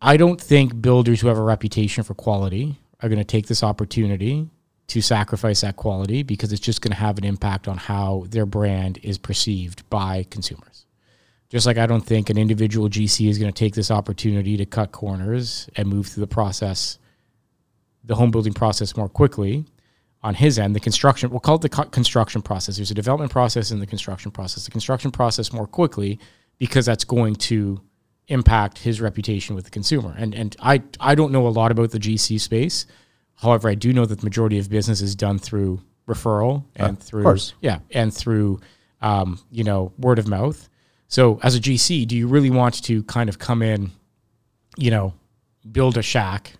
[0.00, 3.62] I don't think builders who have a reputation for quality are going to take this
[3.62, 4.48] opportunity
[4.88, 8.46] to sacrifice that quality because it's just going to have an impact on how their
[8.46, 10.86] brand is perceived by consumers.
[11.48, 14.66] Just like I don't think an individual GC is going to take this opportunity to
[14.66, 16.98] cut corners and move through the process,
[18.04, 19.66] the home building process more quickly
[20.22, 20.74] on his end.
[20.74, 22.76] The construction, we'll call it the construction process.
[22.76, 24.64] There's a development process and the construction process.
[24.64, 26.18] The construction process more quickly
[26.58, 27.80] because that's going to
[28.28, 30.14] impact his reputation with the consumer.
[30.16, 32.86] And and I I don't know a lot about the GC space.
[33.42, 37.36] However, I do know that the majority of business is done through referral and through
[37.60, 38.60] yeah, and through
[39.00, 40.68] um, you know word of mouth.
[41.08, 43.90] So as a GC, do you really want to kind of come in,
[44.78, 45.12] you know,
[45.70, 46.52] build a shack,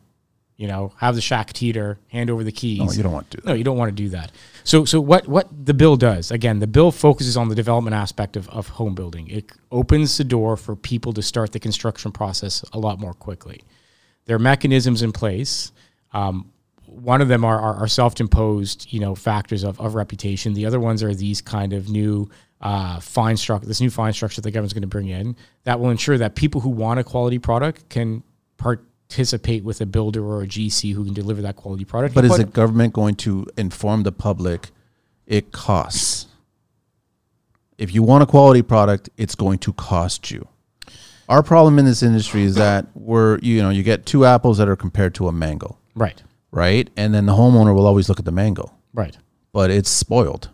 [0.56, 2.80] you know, have the shack teeter, hand over the keys?
[2.80, 3.48] No, you don't want to do that.
[3.48, 4.32] No, you don't want to do that.
[4.64, 6.58] So, so what what the bill does again?
[6.58, 9.28] The bill focuses on the development aspect of, of home building.
[9.28, 13.62] It opens the door for people to start the construction process a lot more quickly.
[14.24, 15.72] There are mechanisms in place.
[16.12, 16.51] Um,
[16.92, 20.54] one of them are, are, are self-imposed, you know, factors of, of reputation.
[20.54, 22.28] The other ones are these kind of new
[22.60, 25.80] uh, fine structure, this new fine structure that the government's going to bring in that
[25.80, 28.22] will ensure that people who want a quality product can
[28.56, 32.14] participate with a builder or a GC who can deliver that quality product.
[32.14, 34.70] But is the government going to inform the public
[35.26, 36.26] it costs?
[37.78, 40.46] If you want a quality product, it's going to cost you.
[41.28, 44.68] Our problem in this industry is that we're, you know, you get two apples that
[44.68, 46.22] are compared to a mango, right?
[46.52, 46.88] Right?
[46.96, 49.16] And then the homeowner will always look at the mango, Right.
[49.52, 50.50] but it's spoiled.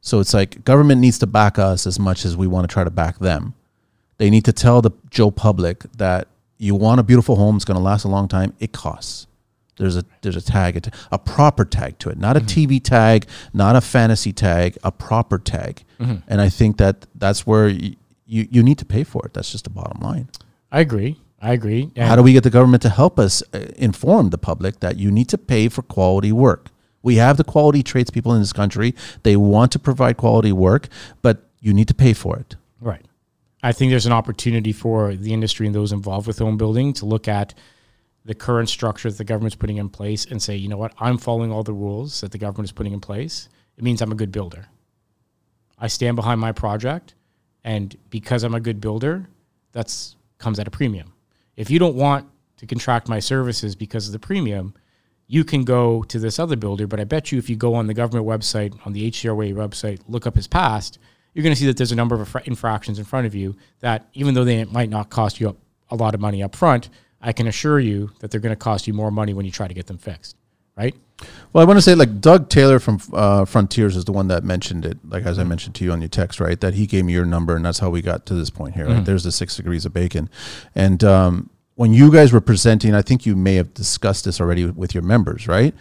[0.00, 2.82] So it's like government needs to back us as much as we want to try
[2.82, 3.54] to back them.
[4.16, 7.76] They need to tell the Joe public that you want a beautiful home, it's going
[7.76, 8.54] to last a long time.
[8.58, 9.26] It costs.
[9.76, 12.74] There's a there's a tag, a, proper tag to it, not a mm-hmm.
[12.74, 15.84] TV tag, not a fantasy tag, a proper tag.
[16.00, 16.16] Mm-hmm.
[16.26, 17.94] And I think that that's where y-
[18.26, 19.34] you you need to pay for it.
[19.34, 20.30] That's just the bottom line.
[20.72, 21.20] I agree.
[21.40, 21.90] I agree.
[21.94, 24.96] And How do we get the government to help us uh, inform the public that
[24.96, 26.70] you need to pay for quality work?
[27.02, 28.94] We have the quality tradespeople in this country.
[29.22, 30.88] They want to provide quality work,
[31.22, 32.56] but you need to pay for it.
[32.80, 33.04] right.
[33.60, 37.06] I think there's an opportunity for the industry and those involved with home building to
[37.06, 37.54] look at
[38.24, 41.18] the current structure that the government's putting in place and say, you know what, I'm
[41.18, 43.48] following all the rules that the government is putting in place.
[43.76, 44.66] It means I'm a good builder.
[45.76, 47.14] I stand behind my project,
[47.64, 49.28] and because I'm a good builder,
[49.72, 51.12] that's comes at a premium.
[51.58, 54.74] If you don't want to contract my services because of the premium,
[55.26, 56.86] you can go to this other builder.
[56.86, 60.00] But I bet you, if you go on the government website, on the HCRA website,
[60.06, 61.00] look up his past,
[61.34, 64.08] you're going to see that there's a number of infractions in front of you that,
[64.14, 65.56] even though they might not cost you
[65.90, 66.90] a lot of money up front,
[67.20, 69.66] I can assure you that they're going to cost you more money when you try
[69.66, 70.36] to get them fixed,
[70.76, 70.94] right?
[71.52, 74.44] Well, I want to say like Doug Taylor from uh, Frontiers is the one that
[74.44, 74.98] mentioned it.
[75.08, 76.60] Like as I mentioned to you on your text, right?
[76.60, 78.86] That he gave me your number, and that's how we got to this point here.
[78.86, 79.04] Right?
[79.04, 80.30] There's the six degrees of bacon,
[80.74, 84.66] and um, when you guys were presenting, I think you may have discussed this already
[84.66, 85.74] with your members, right?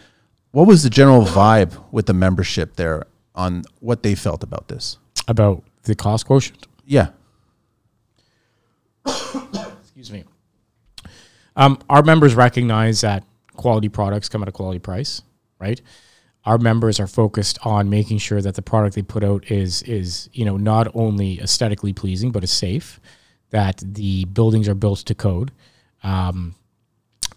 [0.52, 4.98] What was the general vibe with the membership there on what they felt about this?
[5.28, 6.66] About the cost quotient.
[6.86, 7.10] Yeah,
[9.82, 10.24] Excuse me.
[11.56, 13.24] Um, our members recognize that
[13.56, 15.22] quality products come at a quality price,
[15.60, 15.82] right?
[16.46, 20.30] Our members are focused on making sure that the product they put out is is
[20.32, 23.00] you know not only aesthetically pleasing but is safe,
[23.50, 25.52] that the buildings are built to code,
[26.04, 26.56] um,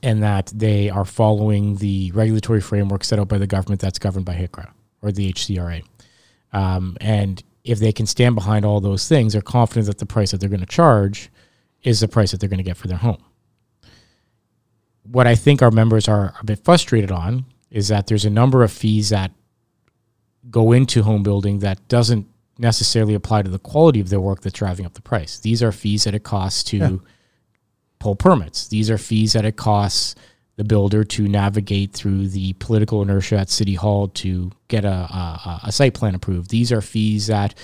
[0.02, 4.26] and that they are following the regulatory framework set out by the government that's governed
[4.26, 4.70] by HICRA
[5.02, 5.82] or the HCRA.
[6.52, 10.30] Um, and if they can stand behind all those things, they're confident that the price
[10.30, 11.30] that they're going to charge
[11.82, 13.22] is the price that they're going to get for their home.
[15.02, 18.62] What I think our members are a bit frustrated on is that there's a number
[18.62, 19.30] of fees that
[20.50, 22.26] go into home building that doesn't
[22.58, 25.38] necessarily apply to the quality of their work that's driving up the price.
[25.38, 26.96] These are fees that it costs to Yeah.
[27.98, 28.68] pull permits.
[28.68, 30.14] These are fees that it costs
[30.56, 35.60] the builder to navigate through the political inertia at City Hall to get a, a,
[35.64, 36.50] a site plan approved.
[36.50, 37.54] These are fees that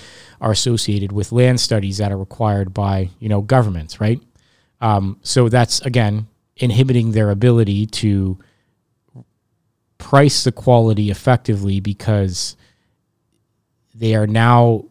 [0.41, 4.19] are associated with land studies that are required by you know governments, right?
[4.81, 8.39] Um, so that's again inhibiting their ability to
[9.97, 12.55] price the quality effectively because
[13.93, 14.85] they are now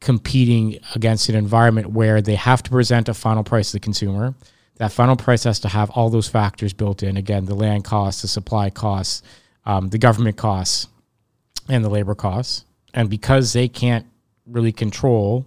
[0.00, 4.34] competing against an environment where they have to present a final price to the consumer.
[4.76, 7.16] That final price has to have all those factors built in.
[7.16, 9.22] Again, the land costs, the supply costs,
[9.66, 10.88] um, the government costs,
[11.68, 12.64] and the labor costs.
[12.94, 14.06] And because they can't
[14.46, 15.46] really control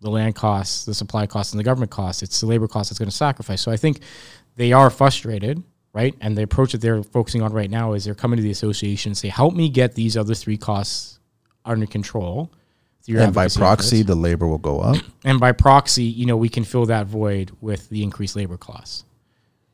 [0.00, 2.98] the land costs, the supply costs, and the government costs, it's the labor costs that's
[2.98, 3.62] going to sacrifice.
[3.62, 4.00] So I think
[4.56, 5.62] they are frustrated,
[5.98, 6.14] right?
[6.20, 9.10] And the approach that they're focusing on right now is they're coming to the association
[9.10, 11.18] and say, help me get these other three costs
[11.64, 12.52] under control.
[13.08, 14.06] and by proxy, efforts.
[14.06, 14.96] the labor will go up.
[15.24, 19.04] and by proxy, you know, we can fill that void with the increased labor costs.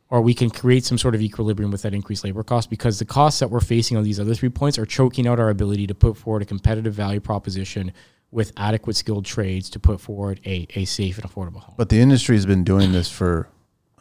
[0.08, 3.04] Or we can create some sort of equilibrium with that increased labor cost because the
[3.04, 5.94] costs that we're facing on these other three points are choking out our ability to
[5.94, 7.92] put forward a competitive value proposition
[8.30, 11.74] with adequate skilled trades to put forward a, a safe and affordable home.
[11.76, 13.48] But the industry has been doing this for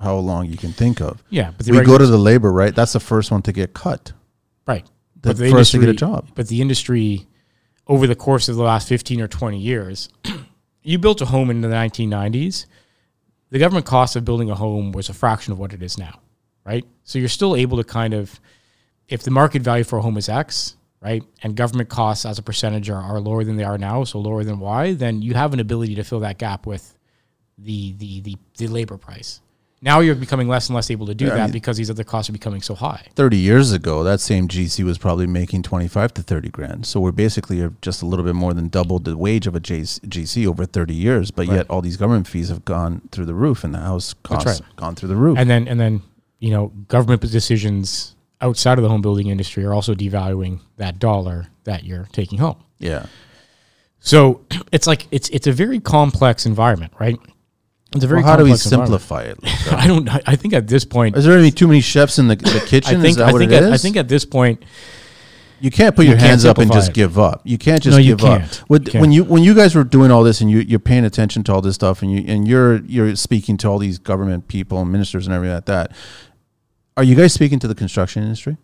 [0.03, 1.23] how long you can think of.
[1.29, 2.75] yeah, but the We go to the labor, right?
[2.75, 4.11] That's the first one to get cut.
[4.67, 4.85] right.
[5.21, 6.27] The But the first to get a industry- job.
[6.35, 7.27] But the industry,
[7.87, 10.09] over the course of the last 15 or 20 years,
[10.83, 12.65] you built a home in the 1990s.
[13.49, 16.19] The government cost of building a home was a fraction of what it is now,
[16.65, 16.83] right?
[17.03, 18.39] So you're still able to kind of,
[19.07, 22.41] if the market value for a home is X, right, and government costs as a
[22.41, 25.53] percentage are, are lower than they are now, so lower than Y, then you have
[25.53, 26.97] an ability to fill that gap with
[27.57, 29.39] the the the, the labor price.
[29.83, 31.89] Now you're becoming less and less able to do Yeah, I that mean- because these
[31.89, 33.05] other costs are becoming so high.
[33.15, 36.85] 30 years ago, that same GC was probably making 25 to 30 grand.
[36.85, 40.47] So we're basically just a little bit more than doubled the wage of a GC
[40.47, 41.31] over 30 years.
[41.31, 44.61] But yet all these government fees have gone through the roof and the house costs
[44.61, 44.75] right.
[44.77, 45.37] gone through the roof.
[45.37, 46.01] and then and then
[46.39, 51.47] you know government decisions outside of the home building industry are also devaluing that dollar
[51.65, 52.55] that you're taking home.
[52.79, 53.05] yeah.
[53.99, 57.19] So it's like it's it's a very complex environment, right?
[57.95, 59.37] It's a very Well, how do we simplify it?
[59.71, 60.09] I don't.
[60.27, 62.97] I- think at this point, Is there any too many chefs in the, the kitchen?
[62.97, 63.71] I think is that I what think it at, is?
[63.71, 64.63] I think at this point,
[65.59, 66.95] You can't put You your can't hands up and just it.
[66.95, 67.41] give up.
[67.43, 68.39] You can't just No, you give up.
[68.41, 68.63] can't.
[68.69, 71.05] With, You when you when you guys were doing all this and you you're paying
[71.05, 74.47] attention to all this stuff and you and you're you're speaking to all these government
[74.47, 75.91] people and ministers and everything like that.
[76.97, 78.57] Are you guys speaking to the construction industry?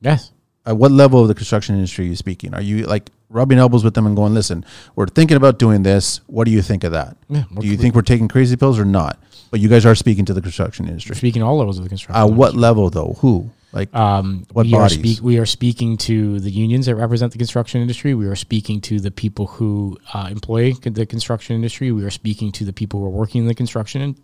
[0.00, 0.32] yes,
[0.66, 2.52] At what level of the construction industry are you speaking?
[2.54, 4.64] Are you like rubbing elbows with them and going, "Listen,
[4.96, 6.20] we're thinking about doing this.
[6.26, 7.16] What do you think of that?
[7.30, 9.18] Yeah, do you think we're taking crazy pills or not?"
[9.50, 11.16] But you guys are speaking to the construction industry.
[11.16, 12.20] speaking all levels of the construction.
[12.22, 13.16] Uh, what level though?
[13.20, 13.50] Who?
[13.72, 14.98] Like Um, What we are bodies?
[14.98, 18.14] speak, we are speaking to the unions that represent the construction industry.
[18.14, 21.92] We are speaking to the people who uh, employ the construction industry.
[21.92, 24.16] We are speaking to the people who are working in the construction in-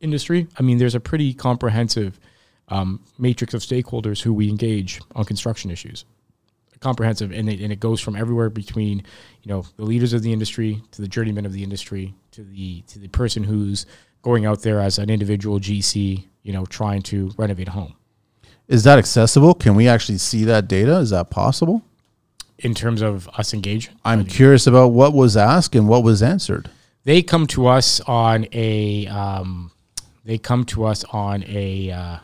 [0.00, 0.48] industry.
[0.58, 2.18] I mean, there's a pretty comprehensive
[2.70, 6.04] um, matrix of stakeholders who we engage on construction issues.
[6.80, 9.02] Comprehensive, and it, and it goes from everywhere between,
[9.42, 12.80] you know, the leaders of the industry to the journeyman of the industry to the
[12.86, 13.84] to the person who's
[14.22, 17.96] going out there as an individual GC, you know, trying to renovate a home.
[18.66, 19.52] is that accessible?
[19.52, 20.96] Can we actually see that data?
[20.96, 21.82] Is that possible?
[22.62, 23.94] in terms of us engaging.
[24.04, 26.70] I'm curious about what was asked and what was answered.
[27.04, 29.06] They come to us on a.
[29.06, 29.72] Um,
[30.24, 31.90] they come to us on a.
[31.90, 32.18] Uh,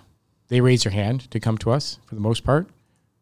[0.49, 2.69] they raise their hand to come to us for the most part,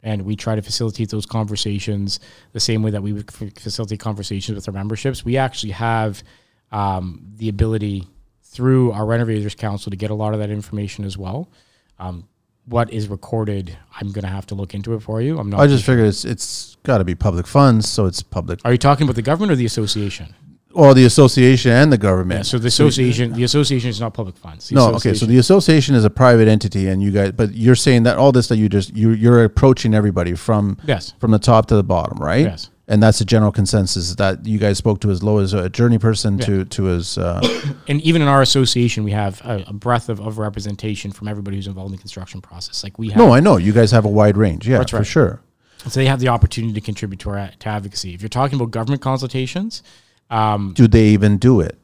[0.03, 2.21] and we try to facilitate those conversations
[2.53, 5.25] the same way that we would f- facilitate conversations with our memberships.
[5.25, 6.23] We actually have
[6.71, 8.07] um, the ability
[8.43, 11.51] through our renovators council to get a lot of that information as well.
[11.99, 12.29] Um,
[12.67, 15.39] what is recorded, I'm going to have to look into it for you.
[15.39, 15.61] I'm not.
[15.61, 18.61] I just figured it's it's got to be public funds, so it's public.
[18.65, 20.35] Are you talking about the government or the association?
[20.75, 22.39] Well, the association and the government.
[22.41, 24.69] Yeah, so the association, the association is not public funds.
[24.69, 25.15] The no, okay.
[25.15, 28.33] So the association is a private entity, and you guys, but you're saying that all
[28.33, 31.85] this that you just you you're approaching everybody from yes, from the top to the
[31.85, 32.47] bottom, right?
[32.47, 32.71] yes.
[32.87, 35.97] And that's the general consensus that you guys spoke to as low as a journey
[35.99, 36.45] person Yeah.
[36.47, 37.41] to to as uh,
[37.89, 41.57] and even in our association, we have a, a breadth of, of representation from everybody
[41.57, 42.85] who's involved in the construction process.
[42.85, 45.03] Like we have, no, I know you guys have a wide range, yeah, That's for
[45.05, 45.41] sure.
[45.79, 48.13] so they have the opportunity to contribute to our to advocacy.
[48.13, 49.83] If you're talking about government consultations,
[50.31, 51.79] um, Do they even do it?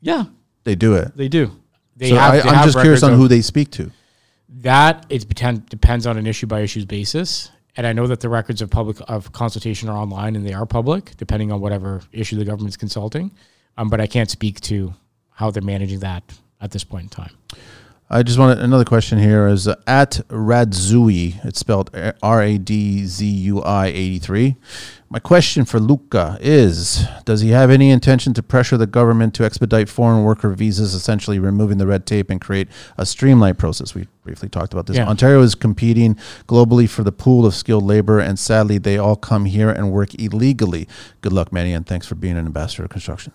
[0.00, 0.24] yeah,
[0.64, 1.16] They do it.
[1.16, 1.50] they do.
[1.96, 3.90] They so have, I, have just curious on of- who they speak to.
[4.60, 5.06] that.
[5.08, 7.50] It depends on an issue by issues basis.
[7.76, 10.66] And I know that the records of public of consultation are online and they are
[10.66, 13.30] public, depending on whatever issue the government's consulting.
[13.76, 14.94] Um, but I can't speak to
[15.30, 16.24] how they're managing that
[16.60, 17.36] at this point in time.
[18.10, 21.44] I just want another question here is uh, at Radzui.
[21.44, 21.90] It's spelled
[22.22, 24.56] R A D Z U I 83.
[25.10, 29.44] My question for Luca is Does he have any intention to pressure the government to
[29.44, 33.94] expedite foreign worker visas, essentially removing the red tape and create a streamlined process?
[33.94, 34.96] We briefly talked about this.
[34.96, 35.06] Yeah.
[35.06, 36.14] Ontario is competing
[36.46, 40.14] globally for the pool of skilled labor, and sadly, they all come here and work
[40.14, 40.88] illegally.
[41.20, 43.34] Good luck, Manny, and thanks for being an ambassador of construction.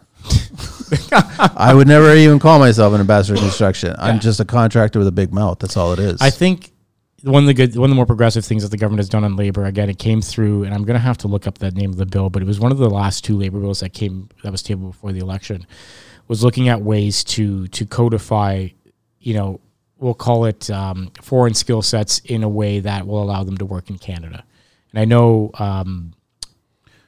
[1.11, 3.95] I would never even call myself an ambassador of construction.
[3.97, 5.59] I'm just a contractor with a big mouth.
[5.59, 6.21] That's all it is.
[6.21, 6.71] I think
[7.23, 9.23] one of the good, one of the more progressive things that the government has done
[9.23, 9.65] on labor.
[9.65, 11.97] Again, it came through, and I'm going to have to look up that name of
[11.97, 14.51] the bill, but it was one of the last two labor bills that came that
[14.51, 15.65] was tabled before the election.
[16.27, 18.69] Was looking at ways to to codify,
[19.19, 19.59] you know,
[19.97, 23.65] we'll call it um, foreign skill sets in a way that will allow them to
[23.65, 24.43] work in Canada.
[24.91, 26.13] And I know um,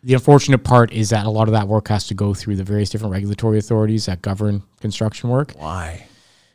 [0.06, 2.64] the unfortunate part is that a lot of that work has to go through the
[2.64, 6.06] various different regulatory authorities that govern construction work why.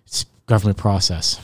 [0.06, 1.40] it's government process.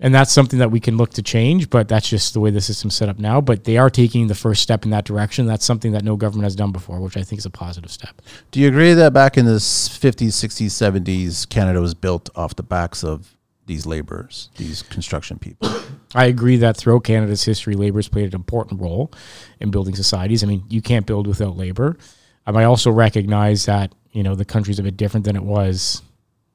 [0.00, 2.60] And that's something that we can look to change, but that's just the way the
[2.60, 3.40] system's set up now.
[3.40, 5.46] But they are taking the first step in that direction.
[5.46, 8.20] That's something that no government has done before, which I think is a positive step.
[8.50, 12.62] Do you agree that back in the 50s, 60s, 70s, Canada was built off the
[12.62, 13.35] backs of
[13.66, 15.68] these laborers, these construction people?
[16.14, 19.12] I agree that throughout Canada's history, labor has played an important role
[19.60, 20.42] in building societies.
[20.42, 21.98] I mean, you can't build without labor.
[22.46, 26.02] Um, I also recognize that you know the country's a bit different than it was,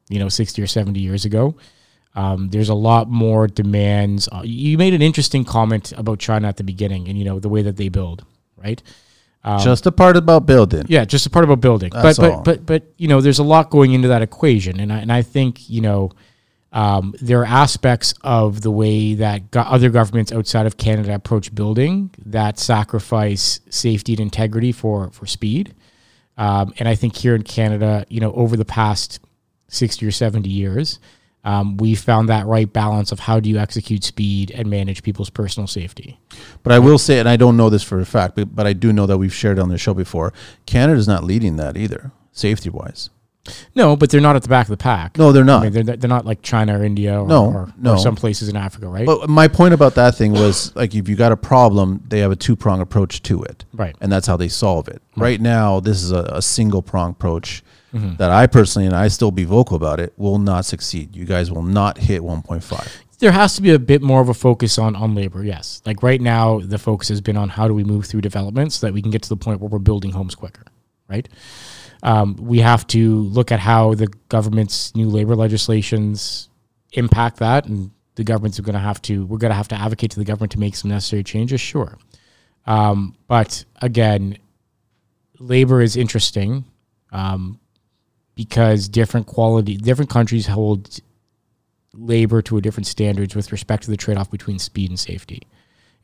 [0.10, 1.56] you know, sixty or seventy years ago.
[2.16, 4.28] Um, there's a lot more demands.
[4.32, 7.50] Uh, you made an interesting comment about China at the beginning, and you know the
[7.50, 8.26] way that they build,
[8.58, 8.82] right?
[9.64, 10.86] just a part about building.
[10.88, 11.92] Yeah, just a part about building.
[11.92, 12.42] That's but, all.
[12.44, 15.12] but but but you know, there's a lot going into that equation, and I and
[15.12, 16.12] I think you know,
[16.72, 21.54] um, there are aspects of the way that go- other governments outside of Canada approach
[21.54, 25.74] building that sacrifice safety and integrity for for speed.
[26.38, 29.20] Um, and I think here in Canada, you know, over the past
[29.68, 31.00] sixty or seventy years.
[31.44, 35.32] Um, we found that right balance of how do you execute speed and manage people's
[35.32, 36.20] personal safety.
[36.62, 38.74] But I will say, and I don't know this for a fact, but, but I
[38.74, 40.34] do know that we've shared on the show before.
[40.68, 43.10] Canada's not leading that either, safety wise.
[43.76, 45.18] No, but they're not at the back of the pack.
[45.18, 45.64] No, they're I not.
[45.64, 47.94] mean, they're, they're not like China or India or, No, or, no.
[47.94, 49.06] or some places in Africa, right?
[49.06, 52.32] But my point about that thing was like if you got a problem, they have
[52.32, 53.66] a two prong approach to it.
[53.74, 53.96] right.
[54.00, 55.02] And that's how they solve it.
[55.18, 57.64] Right now, this is a, a single prong approach
[57.94, 58.16] Mm-hmm.
[58.16, 61.14] that I personally, and I still be vocal about it, will not succeed.
[61.14, 62.88] You guys will not hit 1.5.
[63.20, 65.44] There has to be a bit more of a focus on on labor.
[65.44, 68.72] Yes, like right now, the focus has been on how do we move through development
[68.72, 70.64] so that we can get to the point where we're building homes quicker,
[71.12, 71.28] right?
[72.04, 76.50] Um, we have to look at how the government's new labor legislations
[76.94, 79.26] impact that, and the government's going to have to.
[79.26, 81.62] We're going to have to advocate to the government to make some necessary changes.
[81.62, 81.98] Sure,
[82.66, 84.38] um, but again,
[85.40, 86.66] labor is interesting
[87.12, 87.60] um,
[88.36, 91.00] because different quality, different countries hold
[91.94, 95.42] labor to a different standards with respect to the trade-off between speed and safety.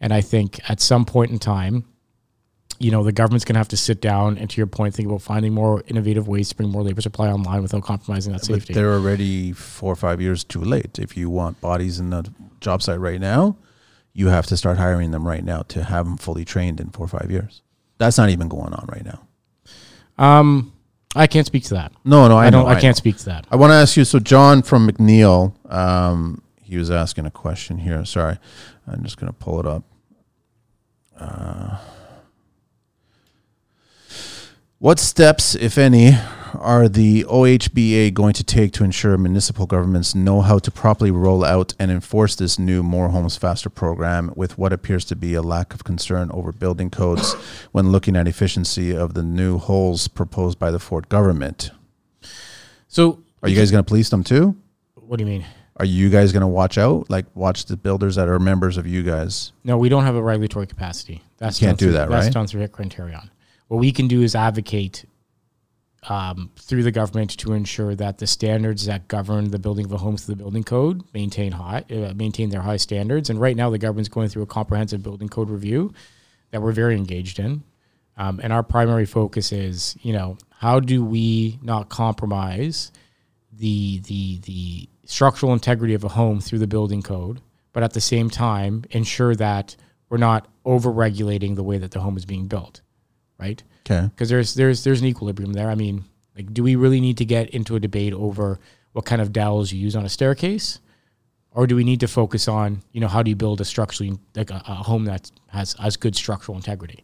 [0.02, 1.86] And I think at some point in time,
[2.80, 5.08] you know, the government's going to have to sit down and, to your point, think
[5.08, 8.46] about finding more innovative ways to bring more labor supply online without compromising that But
[8.46, 8.74] safety.
[8.74, 11.00] they're already four or five years too late.
[11.00, 13.58] If you want bodies in the job site right now,
[14.14, 17.06] you have to start hiring them right now to have them fully trained in four
[17.06, 17.62] or five years.
[17.98, 19.28] That's not even going on right now.
[20.18, 20.74] Um,
[21.16, 21.92] I can't speak to that.
[22.06, 22.64] No, no, I, I, don't.
[22.66, 23.48] know, I, can't speak to that.
[23.50, 24.06] I want to ask you.
[24.06, 28.06] So, John from McNeil, um, he was asking a question here.
[28.06, 28.38] Sorry,
[28.88, 29.84] I'm just going to pull it up.
[31.20, 31.78] Uh,
[34.80, 36.12] what steps, if any,
[36.54, 41.44] are the OHBA going to take to ensure municipal governments know how to properly roll
[41.44, 45.42] out and enforce this new More Homes Faster program with what appears to be a
[45.42, 47.34] lack of concern over building codes
[47.72, 51.72] when looking at efficiency of the new holes proposed by the Ford government?
[52.88, 54.56] So, Are you guys going to police them too?
[54.96, 55.46] what do you mean?
[55.78, 57.10] Are you guys going to watch out?
[57.10, 59.54] Like watch the builders that are members of you guys?
[59.64, 61.22] No, we don't have a regulatory capacity.
[61.38, 62.34] That's You can't do through- that, That's right?
[62.34, 63.30] done through Tarion.
[63.68, 65.06] What we can do is advocate
[66.10, 69.98] um, through the government to ensure that the standards that govern the building of a
[69.98, 73.30] home through the building code maintain high, uh, maintain their high standards.
[73.30, 75.94] And right now, the government's going through a comprehensive building code review
[76.52, 77.64] that we're very engaged in.
[78.18, 82.92] Um, and our primary focus is, you know, how do we not compromise
[83.54, 87.42] the the the structural integrity of a home through the building code,
[87.74, 89.76] but at the same time ensure that
[90.10, 92.82] we're not over regulating the way that the home is being built,
[93.40, 93.62] right?
[93.86, 94.08] Okay.
[94.08, 95.70] Because there's there's there's an equilibrium there.
[95.70, 96.04] I mean,
[96.36, 98.60] like, do we really need to get into a debate over
[98.94, 100.80] what kind of dowels you use on a staircase,
[101.52, 104.18] or do we need to focus on you know how do you build a structurally
[104.36, 107.04] like a, a home that has has good structural integrity?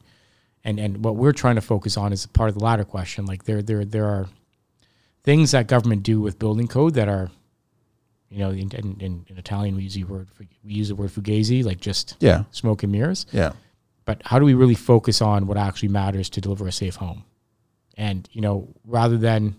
[0.66, 3.26] And and what we're trying to focus on is part of the latter question.
[3.26, 4.28] Like there there there are
[5.24, 7.30] things that government do with building code that are,
[8.30, 10.28] you know, in, in, in, in Italian we use the word
[10.64, 12.44] we use the word fugazi, like just Yeah.
[12.52, 13.26] smoke and mirrors.
[13.32, 13.54] Yeah.
[14.06, 17.24] But how do we really focus on what actually matters to deliver a safe home?
[17.98, 19.56] And you know, rather than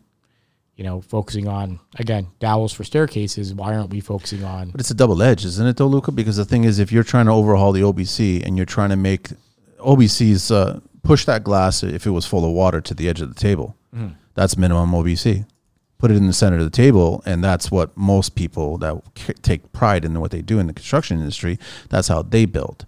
[0.77, 4.91] you know focusing on again dowels for staircases, why aren't we focusing on But it's
[4.91, 6.13] a double edge, isn't it, though, Luca?
[6.13, 8.97] Because the thing is, if you're trying to overhaul the OBC and you're trying to
[8.97, 9.29] make
[9.79, 13.29] OBC's uh, push that glass if it was full of water to the edge of
[13.33, 13.77] the table,
[14.35, 15.47] that's minimum OBC.
[15.99, 19.01] Put it in the center of the table, and that's what most people that
[19.43, 21.59] take pride in what they do in the construction industry.
[21.89, 22.85] That's how they build.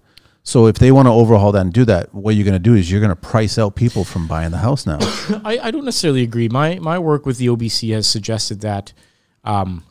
[0.47, 2.75] So if they want to overhaul that and do that, what you're going to do
[2.75, 4.99] is you're going to price out people from buying the house now.
[5.45, 6.49] I, I don't necessarily agree.
[6.49, 8.93] My my work with the OBC has suggested that,
[9.43, 9.83] um,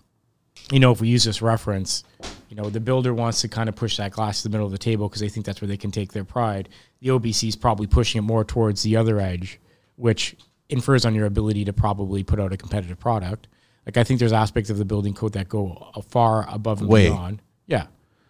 [0.72, 2.06] you know, if we use this reference,
[2.48, 4.72] you know, the builder wants to kind of push that glass to the middle of
[4.72, 6.70] the table because they think that's where they can take their pride.
[7.02, 9.60] The OBC is probably pushing it more towards the other edge,
[9.98, 10.38] which
[10.70, 13.50] infers on your ability to probably put out a competitive product.
[13.86, 17.10] Like I think there's aspects of the building code that go far above and Way.
[17.10, 17.42] beyond.
[17.68, 17.88] Yeah.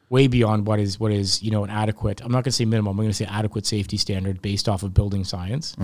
[0.10, 2.98] Way beyond what is what is, you know, an adequate I'm not gonna say minimum,
[2.98, 5.76] I'm gonna say adequate safety standard based off of building science.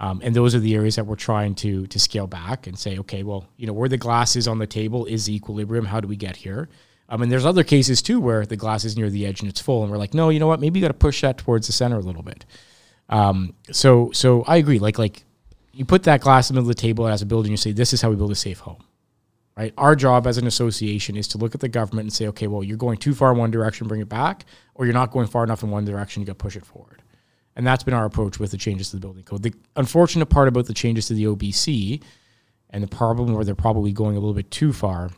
[0.00, 2.98] Um, and those are the areas that we're trying to to scale back and say,
[2.98, 5.84] okay, well, you know, where the glass is on the table is the equilibrium.
[5.84, 6.68] How do we get here?
[7.10, 9.60] Um, mean, there's other cases too where the glass is near the edge and it's
[9.60, 10.60] full, and we're like, no, you know what?
[10.60, 12.46] Maybe you got to push that towards the center a little bit.
[13.08, 14.78] Um, so so I agree.
[14.78, 15.24] Like like
[15.72, 17.56] you put that glass in the middle of the table as a builder, and you
[17.56, 18.82] say, this is how we build a safe home.
[19.60, 19.74] Right.
[19.76, 22.64] Our job as an association is to look at the government and say, okay, well,
[22.64, 25.44] you're going too far in one direction, bring it back, or you're not going far
[25.44, 27.02] enough in one direction, you got to push it forward.
[27.56, 29.42] And that's been our approach with the changes to the building code.
[29.42, 32.02] The unfortunate part about the changes to the OBC
[32.70, 35.10] and the problem where they're probably going a little bit too far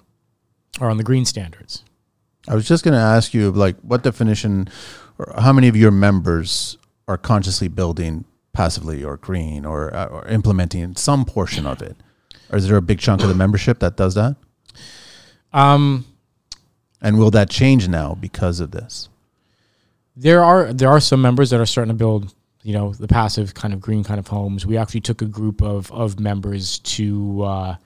[0.81, 1.85] are on the green standards.
[2.49, 4.69] I was just going to ask you, like, what definition,
[5.19, 10.27] or how many of your members are consciously building passively or green or, uh, or
[10.27, 11.97] implementing some portion of it?
[12.53, 14.37] Or is there a big chunk of the membership that does that?
[15.53, 16.05] Um,
[17.01, 19.09] And will that change now because of this?
[20.15, 23.55] there are there are some members that are starting to build, you know, the passive
[23.55, 24.67] kind of green kind of homes.
[24.67, 27.77] We actually took a group of of members to uh,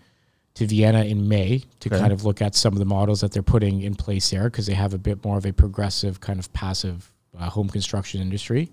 [0.55, 2.01] to Vienna in May to Okay.
[2.01, 4.67] kind of look at some of the models that they're putting in place there because
[4.67, 8.71] they have a bit more of a progressive kind of passive uh, home construction industry.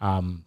[0.00, 0.44] Um,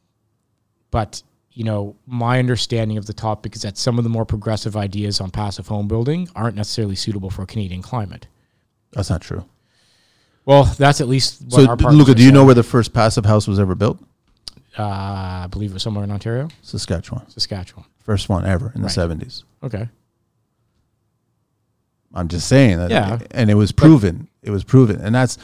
[0.89, 1.21] but
[1.58, 5.20] you know, my understanding of the topic is that some of the more progressive ideas
[5.20, 8.28] on passive home building aren't necessarily suitable for a Canadian climate.
[8.91, 9.43] That's not true.
[10.45, 13.47] Well, that's at least what So, Luca, do you know where the first passive house
[13.47, 13.99] was ever built?
[14.78, 17.28] Uh, I believe it was somewhere in Ontario, Saskatchewan.
[17.28, 17.86] Saskatchewan.
[18.03, 19.43] First one ever in the 70s.
[19.64, 19.89] Okay.
[22.14, 22.91] I'm just saying that.
[22.91, 23.18] Yeah.
[23.32, 24.28] And it was proven.
[24.43, 25.01] It was proven.
[25.01, 25.39] And that's,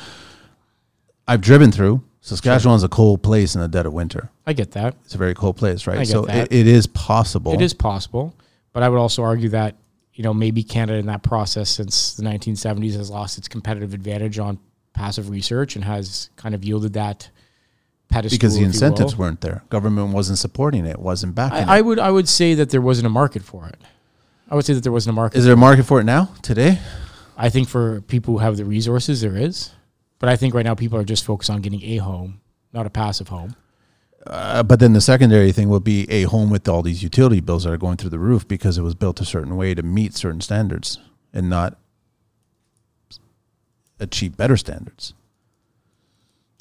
[1.27, 2.03] I've driven through.
[2.23, 4.29] Saskatchewan's a cold place in the dead of winter.
[4.47, 4.95] I get that.
[5.03, 6.07] It's a very cold place, right?
[6.07, 6.23] So.
[6.23, 7.53] It, it is possible.
[7.53, 8.33] It is possible,
[8.71, 9.75] but I would also argue that
[10.13, 14.39] you know maybe Canada in that process since the 1970s has lost its competitive advantage
[14.39, 14.57] on
[14.93, 17.29] passive research and has kind of yielded that
[18.07, 19.65] pedestal because the incentives weren't there.
[19.69, 23.07] Government wasn't supporting it, wasn't backing I, I would I would say that there wasn't
[23.07, 23.81] a market for it.
[24.49, 25.37] I would say that there wasn't a market.
[25.37, 26.79] Is there a market for it now, today?
[27.35, 29.71] I think for people who have the resources, there is,
[30.23, 32.39] but I think right now people are just focused on getting a home,
[32.71, 33.57] not a passive home.
[34.25, 37.65] Uh, but then the secondary thing would be a home with all these utility bills
[37.65, 40.13] that are going through the roof because it was built a certain way to meet
[40.13, 40.97] certain standards
[41.33, 41.77] and not
[43.99, 45.13] achieve better standards.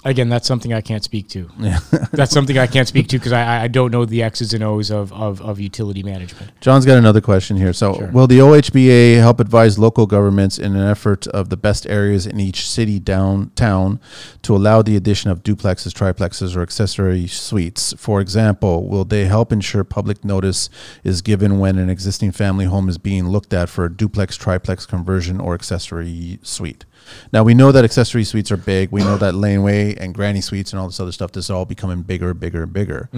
[0.04, 1.48] Again, that's something I can't speak to.
[1.60, 1.78] Yeah.
[2.12, 4.90] that's something I can't speak to because I, I don't know the X's and O's
[4.90, 6.50] of, of, of utility management.
[6.60, 7.72] John's got another question here.
[7.72, 8.08] So, Sure.
[8.08, 12.40] will the OHBA help advise local governments in an effort of the best areas in
[12.40, 14.00] each city downtown
[14.42, 17.94] to allow the addition of duplexes, triplexes, or accessory suites?
[17.96, 20.68] For example, will they help ensure public notice
[21.04, 24.84] is given when an existing family home is being looked at for a duplex, triplex
[24.84, 26.84] conversion or accessory suite?
[27.32, 28.90] Now we know that accessory suites are big.
[28.90, 31.32] We know that laneway and granny suites and all this other stuff.
[31.32, 33.08] This is all becoming bigger, bigger, and bigger.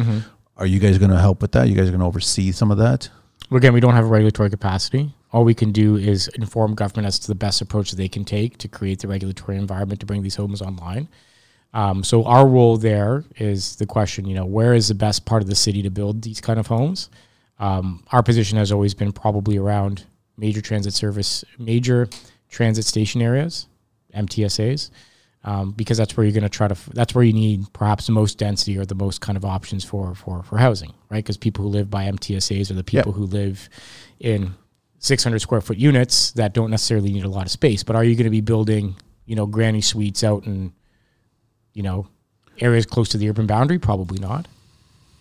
[0.56, 1.68] Are you guys going to help with that?
[1.68, 3.08] You guys are going to oversee some of that?
[3.50, 5.12] Well, Again, we don't have a regulatory capacity.
[5.32, 8.24] All we can do is inform government as to the best approach that they can
[8.24, 11.08] take to create the regulatory environment to bring these homes online.
[11.74, 15.42] Um, so our role there is the question, you know, where is the best part
[15.42, 17.10] of the city to build these kind of homes?
[17.58, 20.04] Um, our position has always been probably around
[20.36, 22.08] major transit service, major
[22.48, 23.66] transit station areas,
[24.14, 24.90] MTSAs,
[25.44, 26.72] um, because that's where you're going to try to.
[26.72, 29.84] f- That's where you need perhaps the most density or the most kind of options
[29.84, 31.18] for for for housing, right?
[31.24, 33.68] Because people who live by MTSAs are the people who live
[34.20, 34.54] in
[35.00, 37.82] 600 square foot units that don't necessarily need a lot of space.
[37.82, 38.96] But are you going to be building,
[39.26, 40.72] you know, granny suites out in,
[41.74, 42.06] you know,
[42.60, 43.78] areas close to the urban boundary?
[43.78, 44.48] Probably not,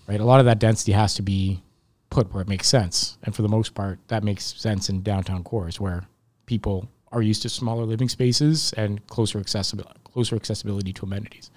[0.07, 0.19] right?
[0.21, 1.61] A lot of that density has to be
[2.09, 5.43] put where it makes sense, and for the most part, that makes sense in downtown
[5.43, 6.05] cores where
[6.45, 11.49] people are used to smaller living spaces and closer accessibility, closer accessibility to amenities.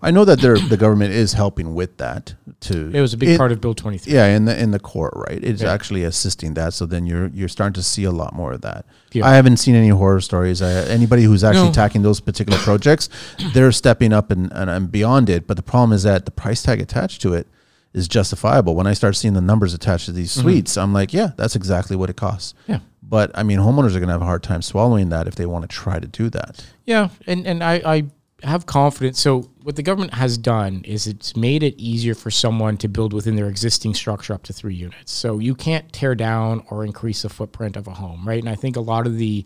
[0.00, 2.34] I know that the government is helping with that.
[2.60, 4.12] To It was a big it- part of Bill 23.
[4.12, 5.42] Yeah, in the in the core, right?
[5.42, 5.72] It's Yeah.
[5.72, 6.72] actually assisting that.
[6.72, 8.86] So then you're you're starting to see a lot more of that.
[9.12, 9.26] Yeah.
[9.26, 10.62] I haven't seen any horror stories.
[10.62, 11.70] I, anybody who's actually No.
[11.70, 13.08] attacking those particular projects,
[13.54, 15.46] they're stepping up and, and, and beyond it.
[15.46, 17.46] But the problem is that the price tag attached to it
[17.92, 18.74] is justifiable.
[18.76, 21.96] When I start seeing the numbers attached to these suites, I'm like, yeah, that's exactly
[21.96, 22.54] what it costs.
[22.62, 22.72] Mm-hmm.
[22.72, 22.78] Yeah.
[23.08, 25.46] But I mean, homeowners are going to have a hard time swallowing that if they
[25.46, 26.66] want to try to do that.
[26.84, 28.04] Yeah, and and I, I
[28.42, 29.20] have confidence.
[29.20, 33.12] So what the government has done is it's made it easier for someone to build
[33.12, 35.12] within their existing structure up to three units.
[35.12, 38.40] So you can't tear down or increase the footprint of a home, right?
[38.40, 39.44] And I think a lot of the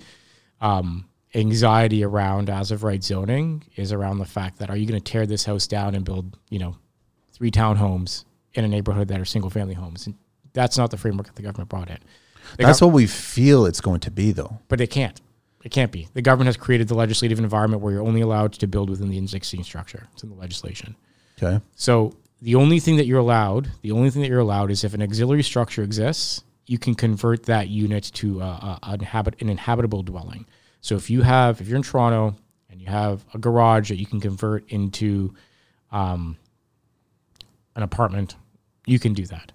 [0.61, 5.01] um, anxiety around as of right zoning is around the fact that are you going
[5.01, 6.77] to tear this house down and build, you know,
[7.33, 10.07] three townhomes in a neighborhood that are single family homes?
[10.07, 10.17] And
[10.53, 11.99] that's not the framework that the government brought in.
[12.57, 14.59] The That's gov- what we feel it's going to be, though.
[14.69, 15.21] but it can't.
[15.65, 16.09] It can't be.
[16.15, 19.19] The government has created the legislative environment where you're only allowed to build within the
[19.19, 20.09] existing structure.
[20.13, 20.97] It's in the legislation.
[21.43, 21.63] Okay.
[21.75, 24.95] So the only thing that you're allowed, the only thing that you're allowed is if
[24.95, 29.49] an auxiliary structure exists, you can convert that unit to a, a, an, inhabit, an
[29.51, 30.47] inhabitable dwelling.
[30.81, 32.37] So if you have, if you're in Toronto
[32.71, 35.35] and you have a garage that you can convert into
[35.93, 36.39] um,
[37.77, 38.37] an apartment,
[38.87, 39.53] you can do that.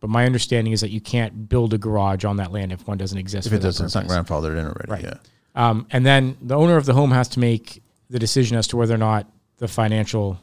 [0.00, 2.96] But my understanding is that you can't build a garage on that land if one
[2.96, 3.46] doesn't exist.
[3.46, 4.90] If it doesn't, it's not grandfathered in already.
[4.90, 5.04] Right.
[5.04, 5.14] Yeah.
[5.54, 8.76] Um, and then the owner of the home has to make the decision as to
[8.76, 10.40] whether or not the financial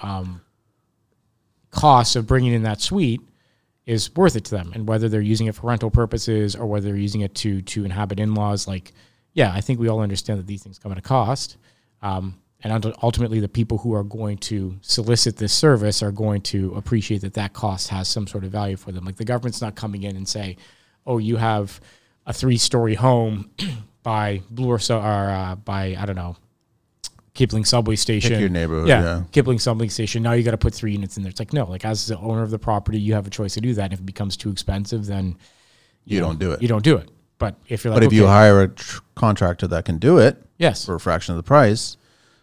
[0.00, 0.40] um,
[1.70, 3.20] cost of bringing in that suite
[3.86, 6.86] is worth it to them, and whether they're using it for rental purposes or whether
[6.86, 8.68] they're using it to to inhabit in laws.
[8.68, 8.92] Like,
[9.32, 11.56] yeah, I think we all understand that these things come at a cost,
[12.00, 16.74] um, and ultimately, the people who are going to solicit this service are going to
[16.76, 19.04] appreciate that that cost has some sort of value for them.
[19.04, 20.56] Like the government's not coming in and say,
[21.06, 21.80] "Oh, you have
[22.26, 23.50] a three-story home."
[24.02, 26.36] by Bloor or, so, or uh, by I don't know
[27.34, 28.38] Kipling subway station.
[28.38, 29.22] your neighborhood, Yeah, yeah.
[29.32, 30.22] Kipling subway station.
[30.22, 31.30] Now you got to put three units in there.
[31.30, 33.60] It's like no, like as the owner of the property, you have a choice to
[33.60, 33.84] do that.
[33.84, 35.36] And if it becomes too expensive, then
[36.04, 36.60] You don't do it.
[36.60, 37.08] you don't do it.
[37.38, 40.42] But if you're like, But if you hire a tr- contractor that can do it
[40.58, 41.96] yes, for a fraction of the price,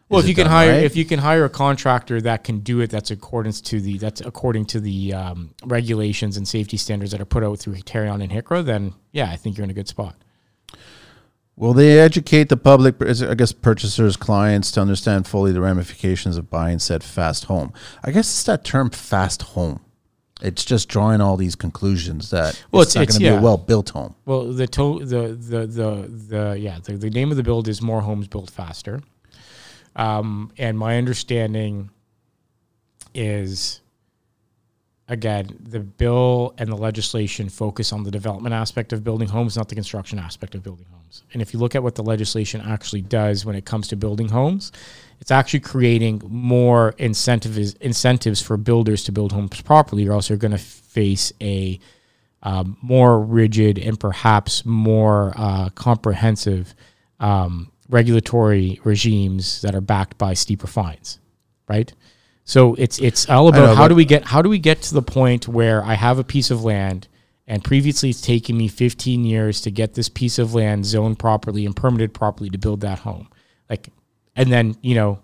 [0.10, 0.84] well, if you can hire right?
[0.84, 4.22] if you can hire a contractor that can do it, that's accordance to the that's
[4.22, 8.32] according to the um, regulations and safety standards that are put out through Tarion and
[8.32, 10.16] HICRA, then yeah, I think you're in a good spot.
[11.56, 16.50] will they educate the public, I guess purchasers, clients to understand fully the ramifications of
[16.50, 17.74] buying said fast home?
[18.04, 19.82] I guess it's that term fast home.
[20.42, 23.44] It's just drawing all these conclusions that Well, it's, it's- not going to be a
[23.44, 24.16] well built home.
[24.26, 27.82] Well, the to- the the the the yeah, the, the name of the build is
[27.82, 29.02] more homes built faster.
[29.96, 31.90] Um, and my understanding
[33.14, 33.82] is
[35.10, 39.68] again, the bill and the legislation focus on the development aspect of building homes, not
[39.68, 41.24] the construction aspect of building homes.
[41.34, 44.30] And if you look at what the legislation actually does when it comes to building
[44.30, 44.72] homes,
[45.20, 50.52] it's actually creating more incentives incentives for builders to build homes properly, you're also going
[50.52, 51.80] to face a
[52.42, 56.74] um, more rigid and perhaps more uh, comprehensive
[57.20, 61.20] um, regulatory regimes that are backed by steeper fines,
[61.68, 61.92] right?
[62.46, 64.94] So it's it's all about know, how do we get how do we get to
[64.94, 67.08] the point where I have a piece of land
[67.48, 71.66] and previously it's taken me 15 years to get this piece of land zoned properly
[71.66, 73.30] and permitted properly to build that home,
[73.70, 73.90] like,
[74.36, 75.20] and then you know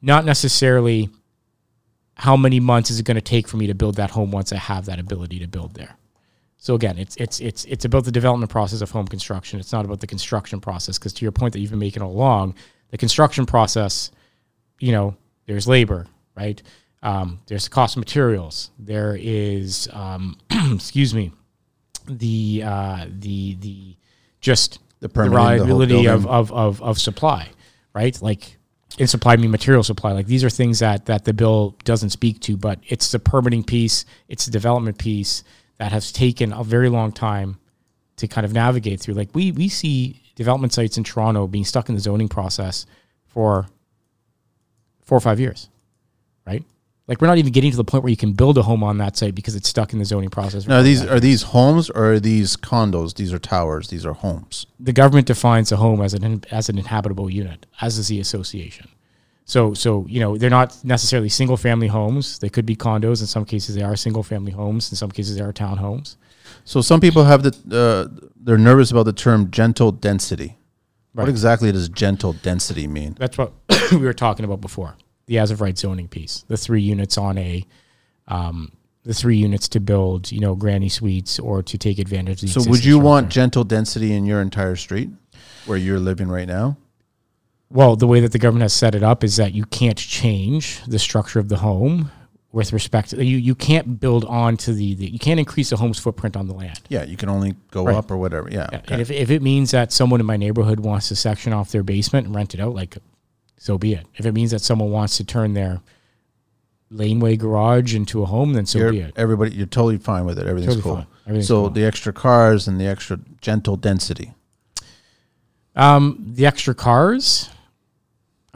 [0.00, 1.10] not necessarily
[2.14, 4.52] how many months is it going to take for me to build that home once
[4.52, 5.97] I have that ability to build there.
[6.58, 9.60] So again, it's it's it's it's about the development process of home construction.
[9.60, 12.10] It's not about the construction process because to your point that you've been making all
[12.10, 12.54] along,
[12.90, 14.10] the construction process,
[14.80, 15.16] you know,
[15.46, 16.06] there's labor,
[16.36, 16.60] right?
[17.02, 18.72] Um, there's the cost of materials.
[18.76, 20.36] There is, um,
[20.74, 21.30] excuse me,
[22.08, 23.96] the uh, the the
[24.40, 27.50] just The the, permitting, the reliability of, of of of supply,
[27.94, 28.20] right?
[28.20, 28.56] Like
[28.98, 30.10] in supply, I mean material supply.
[30.10, 33.62] Like these are things that that the bill doesn't speak to, but it's the permitting
[33.62, 35.44] piece, it's the development piece
[35.78, 37.58] that has taken a very long time
[38.16, 39.14] to kind of navigate through.
[39.14, 42.86] Like we we see development sites in Toronto being stuck in the zoning process
[43.26, 43.66] for
[45.02, 45.68] four or five years,
[46.46, 46.64] right?
[47.06, 48.98] Like we're not even getting to the point where you can build a home on
[48.98, 50.66] that site because it's stuck in the zoning process.
[50.66, 53.14] Now, these are these homes or are these condos?
[53.14, 53.88] These are towers.
[53.88, 54.66] These are homes.
[54.78, 58.88] the government defines a home as an as an inhabitable unit, as does the association.
[59.48, 62.38] So so you know they're not necessarily single family homes.
[62.38, 63.22] They could be condos.
[63.22, 64.92] In some cases, they are single family homes.
[64.92, 66.16] In some cases, they are townhomes.
[66.64, 70.58] So some people have the uh, they're nervous about the term gentle density.
[71.14, 73.16] What exactly does gentle density mean?
[73.18, 73.52] That's what
[73.90, 74.96] we were talking about before.
[75.26, 76.44] The as of right zoning piece.
[76.48, 77.64] The three units on a,
[78.28, 78.72] um,
[79.04, 82.60] the three units to build, you know, granny suites or to take advantage of the.
[82.60, 85.08] So would you want gentle density in your entire street
[85.64, 86.76] where you're living right now?
[87.70, 90.82] Well, the way that the government has set it up is that you can't change
[90.86, 92.10] the structure of the home
[92.50, 93.36] with respect to you.
[93.36, 96.80] You can't build onto the, the you can't increase the home's footprint on the land.
[96.88, 97.94] Yeah, you can only go Right.
[97.94, 98.48] up or whatever.
[98.50, 98.68] Yeah.
[98.72, 98.82] okay.
[98.94, 101.82] And if, if it means that someone in my neighborhood wants to section off their
[101.82, 102.96] basement and rent it out, like
[103.58, 104.06] so be it.
[104.14, 105.82] If it means that someone wants to turn their
[106.90, 109.12] laneway garage into a home, then so You're- be it.
[109.14, 110.46] everybody, you're totally fine with it.
[110.46, 111.06] Everything's Totally cool.
[111.26, 111.70] Everything's so cool.
[111.70, 114.32] the extra cars and the extra gentle density.
[115.76, 117.50] Um, the extra cars,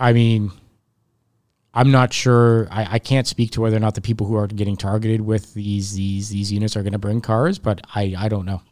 [0.02, 0.50] I mean,
[1.72, 2.66] I'm not sure.
[2.72, 5.54] I, I can't speak to whether or not the people who are getting targeted with
[5.54, 8.62] these these these units are going to bring cars, but I I don't know.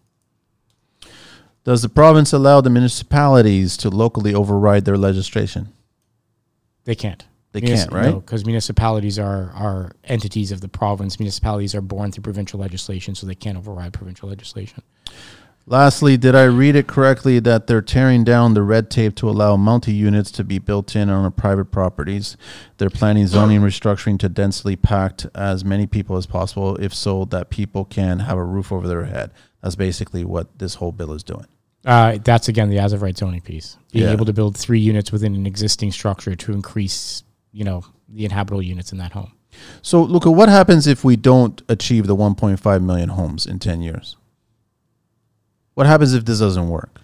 [1.62, 5.72] Does the province allow the municipalities to locally override their legislation?
[6.84, 7.24] They can't.
[7.52, 8.14] They can't, right?
[8.14, 11.20] Because municipalities are are entities of the province.
[11.20, 14.82] Municipalities are born through provincial legislation, so they can't override provincial legislation.
[15.66, 19.56] Lastly, did I read it correctly that they're tearing down the red tape to allow
[19.56, 22.36] multi units to be built in on private properties?
[22.78, 27.50] They're planning zoning restructuring to densely packed as many people as possible, if so, that
[27.50, 29.30] people can have a roof over their head.
[29.62, 31.46] That's basically what this whole bill is doing.
[31.84, 33.76] Uh, that's again the as of right zoning piece.
[33.92, 34.12] Being Yeah.
[34.12, 37.22] able to build three units within an existing structure to increase,
[37.52, 39.32] you know, the inhabitable units in that home.
[39.82, 44.16] So, Luca, what happens if we don't achieve the 1.5 million homes in 10 years?
[45.74, 47.00] What happens if this doesn't work?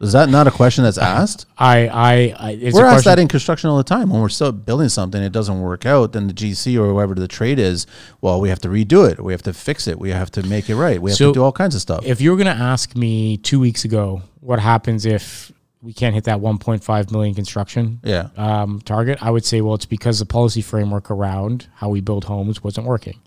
[0.00, 1.46] Is that not a question that's asked?
[1.56, 4.10] I, I, I it's we're asked that in construction all the time.
[4.10, 7.28] When we're still building something, it doesn't work out, then the GC or whoever the
[7.28, 7.86] trade is,
[8.20, 9.22] well, we have to redo it.
[9.22, 9.98] We have to fix it.
[9.98, 11.00] We have to make it right.
[11.00, 12.04] We have So, to do all kinds of stuff.
[12.04, 16.14] if you were going to ask me two weeks ago, what happens if we can't
[16.14, 18.28] hit that 1.5 million construction yeah.
[18.36, 19.22] um, target?
[19.22, 22.86] I would say, well, it's because the policy framework around how we build homes wasn't
[22.86, 23.20] working.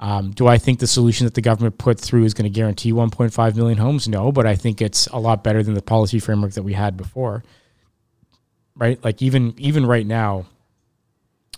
[0.00, 2.90] Um, do I think the solution that the government put through is going to guarantee
[2.90, 4.08] 1.5 million homes?
[4.08, 6.96] No, but I think it's a lot better than the policy framework that we had
[6.96, 7.44] before.
[8.74, 9.02] Right?
[9.04, 10.46] Like even even right now,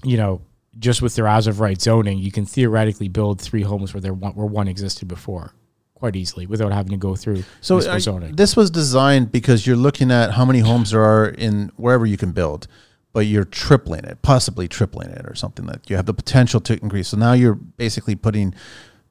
[0.02, 0.42] you know,
[0.78, 4.12] just with their as of right zoning, you can theoretically build three homes where there
[4.12, 5.52] one, where one existed before
[5.94, 8.34] quite easily without having to go through So municipal zoning.
[8.34, 12.16] this was designed because you're looking at how many homes there are in wherever you
[12.16, 12.66] can build,
[13.12, 16.80] but you're tripling it, possibly tripling it or something that you have the potential to
[16.82, 17.08] increase.
[17.08, 18.54] So now you're basically putting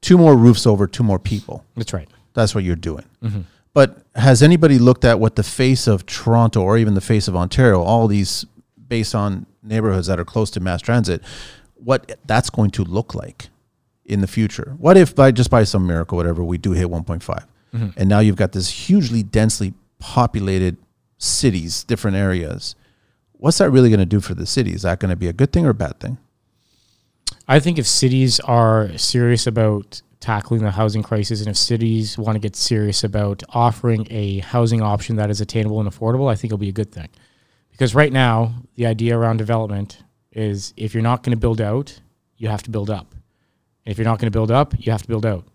[0.01, 1.65] two more roofs over two more people.
[1.75, 2.09] That's right.
[2.33, 3.05] That's what you're doing.
[3.23, 3.41] Mm-hmm.
[3.73, 7.35] But has anybody looked at what the face of Toronto or even the face of
[7.35, 8.45] Ontario, all these
[8.87, 11.21] based on neighborhoods that are close to mass transit,
[11.75, 13.49] what that's going to look like
[14.03, 14.75] in the future?
[14.77, 17.87] What if by just by some miracle, whatever, we do hit 1.5, mm-hmm.
[17.95, 20.77] and now you've got this hugely densely populated
[21.17, 22.75] cities, different areas.
[23.41, 24.71] What's that really going to do for the city?
[24.71, 26.19] Is that going to be a good thing or a bad thing?
[27.47, 32.35] I think if cities are serious about tackling the housing crisis and if cities want
[32.35, 36.49] to get serious about offering a housing option that is attainable and affordable, I think
[36.49, 37.09] it'll be a good thing.
[37.71, 41.99] Because right now, the idea around development is if you're not going to build out,
[42.37, 43.15] you have to build up.
[43.87, 45.47] And if you're not going to build up, you have to build out.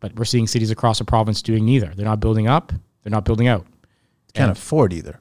[0.00, 1.92] But we're seeing cities across the province doing neither.
[1.94, 2.72] They're not building up,
[3.04, 3.68] they're not building out.
[4.34, 5.20] Can't And- afford either.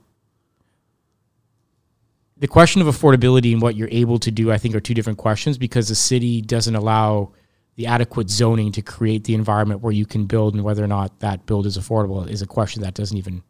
[2.39, 5.19] The question of affordability and what you're able to do, I think, are two different
[5.19, 7.33] questions because the city doesn't allow
[7.75, 11.19] the adequate zoning to create the environment where you can build, and whether or not
[11.19, 13.41] that build is affordable is a question that doesn't even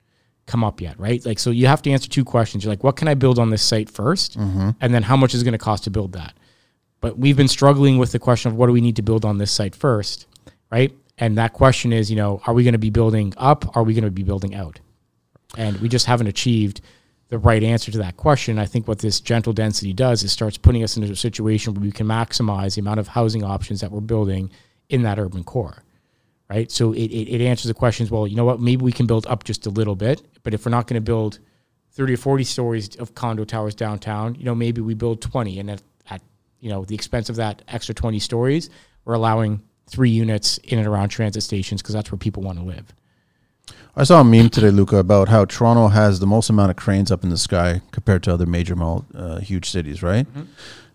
[0.46, 1.24] come up yet, right?
[1.26, 2.64] Like, so you have to answer two questions.
[2.64, 4.70] You're like, what can I build on this site 1st mm-hmm.
[4.82, 6.34] And then how much is it going to cost to build that?
[7.02, 9.38] But we've been struggling with the question of what do we need to build on
[9.38, 10.26] this site first,
[10.72, 10.92] right?
[11.18, 13.76] And that question is, you know, are we going to be building up?
[13.76, 14.80] Are we going to be building out?
[15.58, 16.82] And we just haven't achieved
[17.30, 18.60] the right answer to that question.
[18.60, 21.82] I think what this gentle density does is starts putting us into a situation where
[21.82, 24.52] we can maximize the amount of housing options that we're building
[24.90, 25.84] in that urban core
[26.50, 26.72] right?
[26.72, 28.12] So it, it, it answers the questions.
[28.12, 28.60] Well, you know what?
[28.60, 31.02] Maybe we can build up just a little bit, but if we're not going to
[31.02, 31.40] build
[31.92, 35.72] 30 or 40 stories of condo towers downtown, you know, maybe we build 20 and
[35.72, 36.22] at, at
[36.60, 38.70] you know, the expense of that extra 20 stories,
[39.06, 42.66] we're allowing three units in and around transit stations because that's where people want to
[42.66, 42.94] live.
[43.96, 47.12] I saw a meme today, Luca, about how Toronto has the most amount of cranes
[47.12, 50.26] up in the sky compared to other major, mall, uh, huge cities, right?
[50.26, 50.44] Mm-hmm.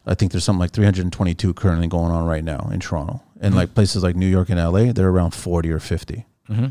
[0.06, 3.22] I think there's something like 322 currently going on right now in Toronto.
[3.40, 3.58] And mm-hmm.
[3.58, 6.26] like places like New York and LA, they're around 40 or 50.
[6.48, 6.66] Mm-hmm.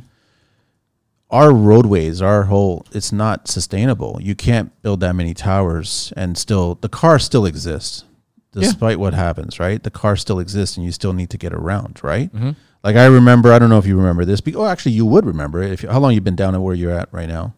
[1.30, 4.19] Our roadways, our whole, it's not sustainable.
[4.21, 8.05] You can't build that many towers and still, the car still exists
[8.51, 9.81] despite what happens, right?
[9.81, 12.31] The car still exists and you still need to get around, right?
[12.84, 14.41] Like I remember, I don't know if you remember this.
[14.41, 15.72] But, oh, actually, you would remember it.
[15.72, 17.53] If you, how long you've been down at where you're at right now?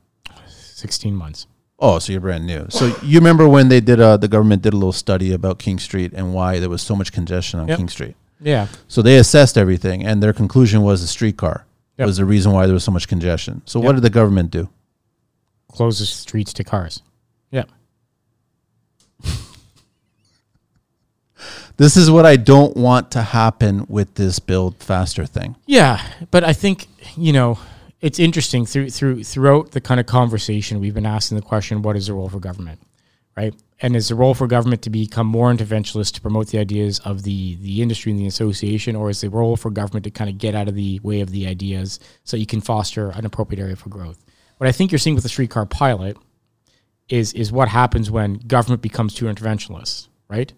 [0.48, 1.48] 16 months.
[1.80, 2.68] Oh, so you're brand new.
[2.70, 5.78] So you remember when they did uh, the government did a little study about King
[5.80, 7.78] Street and why there was so much congestion on Yep.
[7.78, 8.16] King Street.
[8.40, 8.68] Yeah.
[8.88, 11.66] So they assessed everything, and their conclusion was the streetcar
[11.98, 12.06] Yep.
[12.08, 13.62] was the reason why there was so much congestion.
[13.66, 14.70] So what did the government do?
[15.72, 17.02] Close the streets to cars.
[17.52, 17.64] Yeah.
[21.78, 25.56] This is what I don't want to happen with this build faster thing.
[25.66, 26.88] Yeah, but I think
[27.18, 27.60] you know
[28.02, 31.98] it's interesting through through throughout the kind of conversation we've been asking the question, what
[31.98, 32.80] is the role for government,
[33.36, 33.54] right?
[33.82, 37.24] And is the role for government to become more interventionist to promote the ideas of
[37.24, 40.38] the the industry and the association, or is the role for government to kind of
[40.38, 43.76] get out of the way of the ideas so you can foster an appropriate area
[43.76, 44.24] for growth?
[44.58, 46.16] What I think you're seeing with the streetcar pilot
[47.10, 50.54] is is what happens when government becomes too interventionist, right?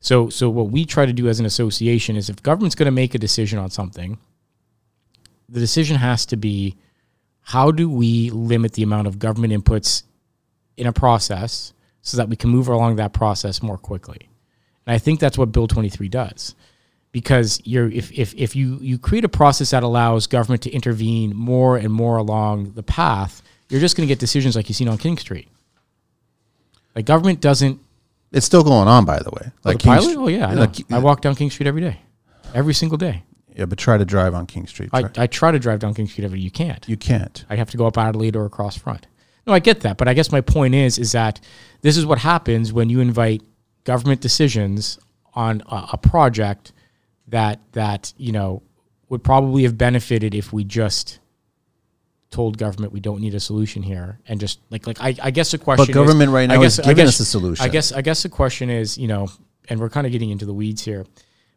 [0.00, 2.92] So so what we try to do as an association is if government's going to
[2.92, 4.18] make a decision on something,
[5.48, 6.76] the decision has to be
[7.42, 10.04] how do we limit the amount of government inputs
[10.76, 11.72] in a process
[12.02, 14.28] so that we can move along that process more quickly.
[14.86, 16.54] And I think that's what Bill 23 does.
[17.12, 21.34] Because you're if, if, if you, you create a process that allows government to intervene
[21.34, 24.88] more and more along the path, you're just going to get decisions like you've seen
[24.88, 25.48] on King Street.
[26.94, 27.80] Like government doesn't
[28.32, 29.42] It's still going on, by the way.
[29.44, 30.16] Oh, like Like King pilot.
[30.18, 30.60] Oh yeah, I, know.
[30.62, 32.00] like- I walk down King Street every day,
[32.54, 33.24] every single day.
[33.56, 34.90] yeah, but try to drive on King Street.
[34.92, 36.44] I, Try- I try to drive down King Street every day.
[36.44, 36.88] You can't.
[36.88, 37.44] you can't.
[37.50, 39.06] I have to go up Adelaide or across front.
[39.46, 41.40] No, I get that, but I guess my point is is that
[41.80, 43.42] this is what happens when you invite
[43.84, 44.98] government decisions
[45.34, 46.72] on a, a project
[47.28, 48.62] that that you know
[49.08, 51.18] would probably have benefited if we just
[52.30, 55.50] told government we don't need a solution here and just like like I, I guess
[55.50, 57.64] the question is- government right now I guess, is I giving guess- us a solution.
[57.64, 59.28] I guess I guess the question is you know
[59.68, 61.06] and we're kind of getting into the weeds here.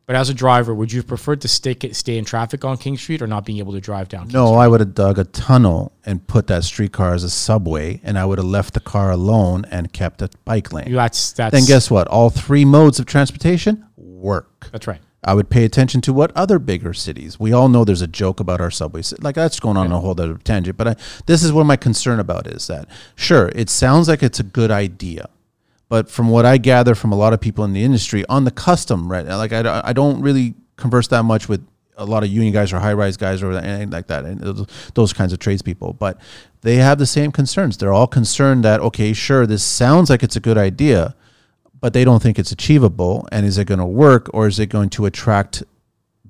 [0.05, 2.97] But as a driver, would you prefer to stick it, stay in traffic on King
[2.97, 4.23] Street or not being able to drive down?
[4.27, 8.01] King No, I would have dug a tunnel and put that streetcar as a subway,
[8.03, 10.91] and I would have left the car alone and kept a bike lane.
[10.91, 12.07] That's that's then guess what?
[12.09, 14.67] All three modes of transportation work.
[14.73, 14.99] that's right.
[15.25, 17.39] I would pay attention to what other bigger cities.
[17.39, 19.13] We all know there's a joke about our subways.
[19.19, 20.77] Like that's going on a whole other tangent.
[20.77, 20.95] But I,
[21.25, 24.71] this is what my concern about is that sure, it sounds like it's a good
[24.71, 25.29] idea,
[25.89, 28.51] but from what I gather from a lot of people in the industry on the
[28.51, 29.25] custom, right?
[29.25, 32.79] Like I, I don't really converse that much with a lot of union guys or
[32.79, 35.93] high rise guys or anything like that, and those- those kinds of tradespeople.
[35.93, 36.19] But
[36.61, 37.77] they have the same concerns.
[37.77, 41.15] They're all concerned that okay, sure, this sounds like it's a good idea,
[41.83, 43.27] but they don't think it's achievable.
[43.29, 45.63] And is it going to work, or is it going to attract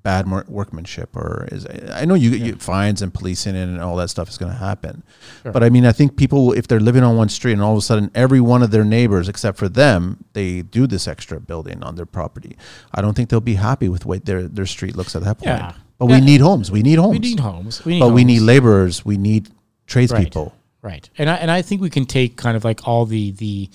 [0.01, 1.15] bad workmanship?
[1.15, 4.51] Or is I know you, you fines and policing and all that stuff is going
[4.51, 5.03] to happen,
[5.43, 7.77] but I mean, I think people if they're living on one street and all of
[7.77, 11.83] a sudden every one of their neighbors except for them they do this extra building
[11.83, 12.57] on their property,
[12.91, 15.37] I don't think they'll be happy with the way their their street looks at that
[15.37, 15.59] point.
[15.59, 15.73] Yeah.
[15.99, 16.19] But Yeah.
[16.19, 16.71] we need homes.
[16.71, 17.13] We need homes.
[17.13, 17.85] We need homes.
[17.85, 19.05] We need but we need laborers.
[19.05, 19.49] We need
[19.85, 20.55] tradespeople.
[20.81, 21.07] Right.
[21.19, 23.69] And I, and I think we can take kind of like all the the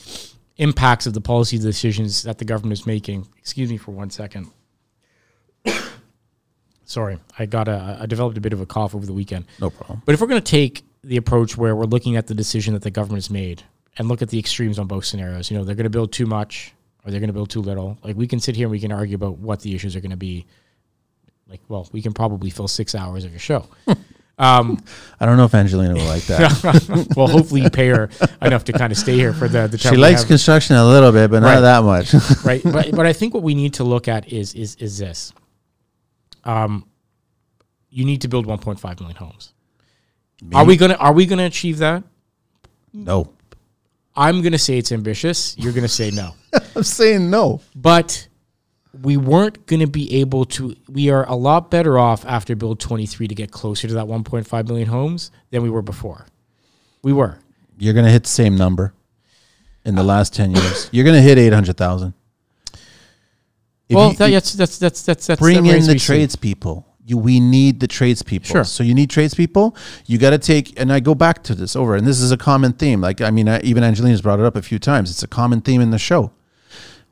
[0.59, 3.27] impacts of the policy decisions that the government is making.
[3.39, 4.49] Excuse me for one second.
[6.85, 9.47] Sorry, I got a I developed a bit of a cough over the weekend.
[9.61, 10.03] No problem.
[10.05, 12.83] But if we're going to take the approach where we're looking at the decision that
[12.83, 13.63] the government has made
[13.97, 16.27] and look at the extremes on both scenarios, you know, they're going to build too
[16.27, 16.75] much
[17.05, 17.99] or they're going to build too little.
[18.03, 20.11] Like we can sit here and we can argue about what the issues are going
[20.11, 20.47] to be.
[21.49, 23.67] Like, well, we can probably fill six hours of your show.
[24.39, 24.83] Um,
[25.19, 27.09] I don't know if Angelina will like that.
[27.17, 28.09] well, hopefully you pay her
[28.41, 31.11] enough to kind of stay here for the the time she likes construction a little
[31.11, 31.55] bit, but Right.
[31.55, 32.15] not that much.
[32.45, 32.63] right?
[32.63, 35.33] But but I think what we need to look at is is is this.
[36.45, 36.87] Um,
[37.91, 39.53] you need to build 1.5 million homes.
[40.55, 42.05] Are we gonna Are we gonna achieve that
[42.93, 43.33] No.
[44.15, 45.57] I'm going to say it's ambitious.
[45.59, 46.35] You're going to say no.
[46.77, 47.61] I'm saying no.
[47.77, 48.28] but
[49.03, 52.75] we weren't going to be able to we are a lot better off after Bill
[52.75, 56.27] 23 to get closer to that 1.5 million homes than we were before
[57.03, 57.39] we were
[57.79, 58.95] You're going to hit the same number
[59.85, 60.89] in the uh, last 10 years.
[60.93, 62.15] You're going to hit 800,000.
[63.91, 66.85] Well you- that, that's that's that's that's that's bring that in the tradespeople.
[67.07, 68.47] You, we need the tradespeople.
[68.47, 68.65] Sure.
[68.65, 69.75] So you need tradespeople.
[70.05, 72.37] You got to take, and I go back to this over, and this is a
[72.37, 73.01] common theme.
[73.01, 75.11] Like, I mean, I, even Angelina's brought it up a few times.
[75.11, 76.33] It's a common theme in the show.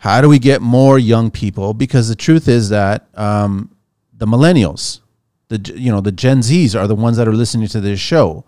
[0.00, 1.74] How do we get more young people?
[1.74, 3.74] Because the truth is that um,
[4.12, 5.00] the millennials,
[5.48, 8.44] the you know the Gen Zs are the ones that are listening to this show.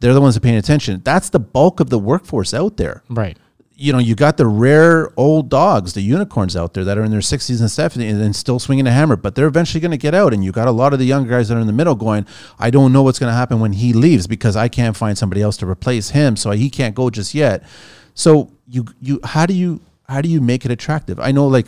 [0.00, 1.02] They're the ones that are paying attention.
[1.04, 3.36] That's the bulk of the workforce out there right
[3.80, 7.10] you know, you got the rare old dogs, the unicorns out there that are in
[7.10, 10.14] their 60s and 70s and, still swinging a hammer, but they're eventually going to get
[10.14, 10.34] out.
[10.34, 12.26] And you got a lot of the younger guys that are in the middle going,
[12.58, 15.40] I don't know what's going to happen when he leaves because I can't find somebody
[15.40, 17.64] else to replace him, so he can't go just yet.
[18.12, 21.18] So you you how do you how do you make it attractive?
[21.20, 21.66] I know, like,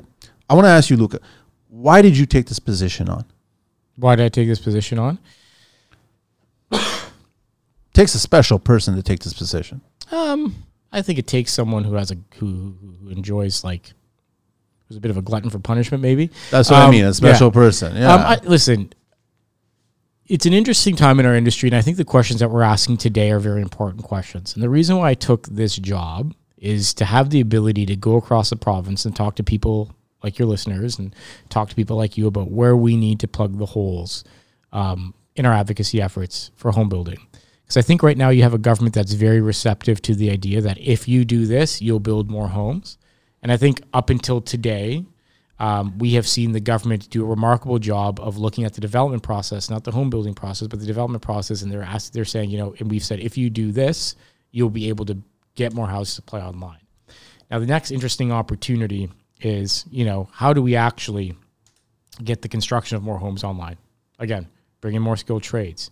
[0.51, 1.21] I want to ask you, Luca,
[1.69, 3.25] why did you take this position on?
[3.97, 5.19] why did i take this position on
[7.93, 9.81] takes a special person to take this position.
[10.11, 10.55] um
[10.93, 13.93] i think it takes someone who has a who, who enjoys like
[14.89, 17.13] who's a bit of a glutton for punishment maybe That's what I Um, mean, a
[17.15, 17.53] special yeah.
[17.53, 17.97] person.
[17.97, 18.15] Yeah.
[18.15, 18.93] Um, I, listen,
[20.27, 22.97] it's an interesting time in our industry, and I think the questions that we're asking
[22.97, 24.55] today are very important questions.
[24.55, 28.17] And the reason why I took this job is to have the ability to go
[28.17, 31.15] across the province and talk to people like your listeners and
[31.49, 34.23] talk to people like you about where we need to plug the holes
[34.73, 37.19] um, in our advocacy efforts for home building.
[37.63, 40.61] Because I think right now you have a government that's very receptive to the idea
[40.61, 42.97] that if you do this, you'll build more homes.
[43.43, 45.05] And I think up until today,
[45.59, 49.25] um, we have seen the government do a remarkable job of looking at the development
[49.25, 51.63] process, not the home building process, but the development process.
[51.63, 54.15] And they're asked, they're saying, you know, and we've said if you do this,
[54.53, 55.19] you'll be able to
[55.55, 56.79] get more houses to play online.
[57.51, 59.11] Now, the next interesting opportunity
[59.41, 61.37] is, you know, how do we actually
[62.23, 63.77] get the construction of more homes online?
[64.19, 64.49] Again,
[64.81, 65.91] bring in more skilled trades.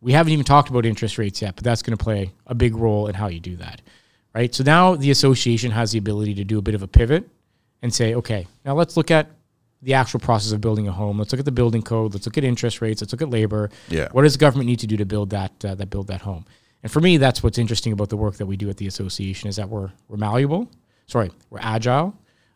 [0.00, 2.74] We haven't even talked about interest rates yet, but that's going to play a big
[2.74, 3.82] role in how you do that,
[4.34, 4.54] right?
[4.54, 7.28] So now the association has the ability to do a bit of a pivot
[7.82, 9.28] and say, okay, now let's look at
[9.82, 11.18] the actual process of building a home.
[11.18, 12.14] Let's look at the building code.
[12.14, 13.00] Let's look at interest rates.
[13.00, 13.70] Let's look at labor.
[13.88, 14.08] Yeah.
[14.12, 16.44] What does the government need to do to build that uh, that build that home?
[16.82, 19.48] And for me, that's what's interesting about the work that we do at the association
[19.48, 20.70] is that we're we're malleable.
[21.06, 22.14] Sorry, we're agile.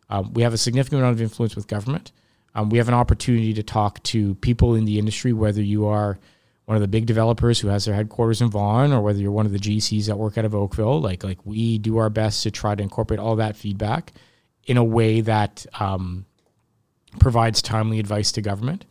[0.09, 2.11] Um, we have a significant amount of influence with government.
[2.53, 6.17] Um, we have an opportunity to talk to people in the industry, whether you are
[6.65, 9.45] one of the big developers who has their headquarters in Vaughan, or whether you're one
[9.45, 10.99] of the GCs that work out of Oakville.
[11.01, 14.13] Like like we do our best to try to incorporate all that feedback
[14.65, 16.25] in a way that um,
[17.19, 18.85] provides timely advice to government.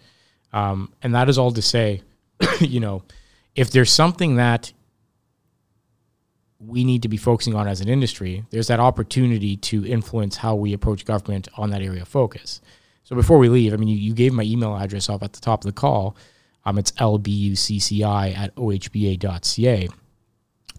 [0.53, 2.03] Um, and that is all to say,
[2.61, 3.03] you know,
[3.57, 4.73] if there's something that
[6.67, 10.55] we need to be focusing on as an industry, there's that opportunity to influence how
[10.55, 12.61] we approach government on that area of focus.
[13.05, 15.41] So before we leave, I mean, you, you gave my email address off at the
[15.41, 16.17] top of the call.
[16.65, 18.03] Um, it's lbucci
[18.37, 19.89] at ohba.ca.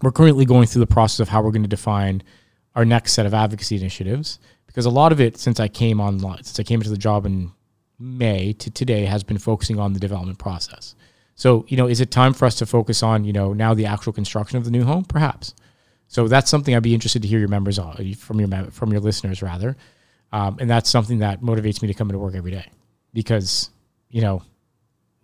[0.02, 2.22] We're currently going through the process of how we're going to define
[2.74, 6.18] our next set of advocacy initiatives because a lot of it since I came on
[6.20, 7.52] since I came into the job in
[7.98, 10.94] May to today has been focusing on the development process.
[11.34, 13.86] So, you know, is it time for us to focus on, you know, now the
[13.86, 15.04] actual construction of the new home?
[15.04, 15.54] Perhaps.
[16.08, 18.92] So that's something I'd be interested to hear your members on from your mem- from
[18.92, 19.76] your listeners rather,
[20.32, 22.70] um, and that's something that motivates me to come into work every day
[23.12, 23.70] because,
[24.08, 24.42] you know,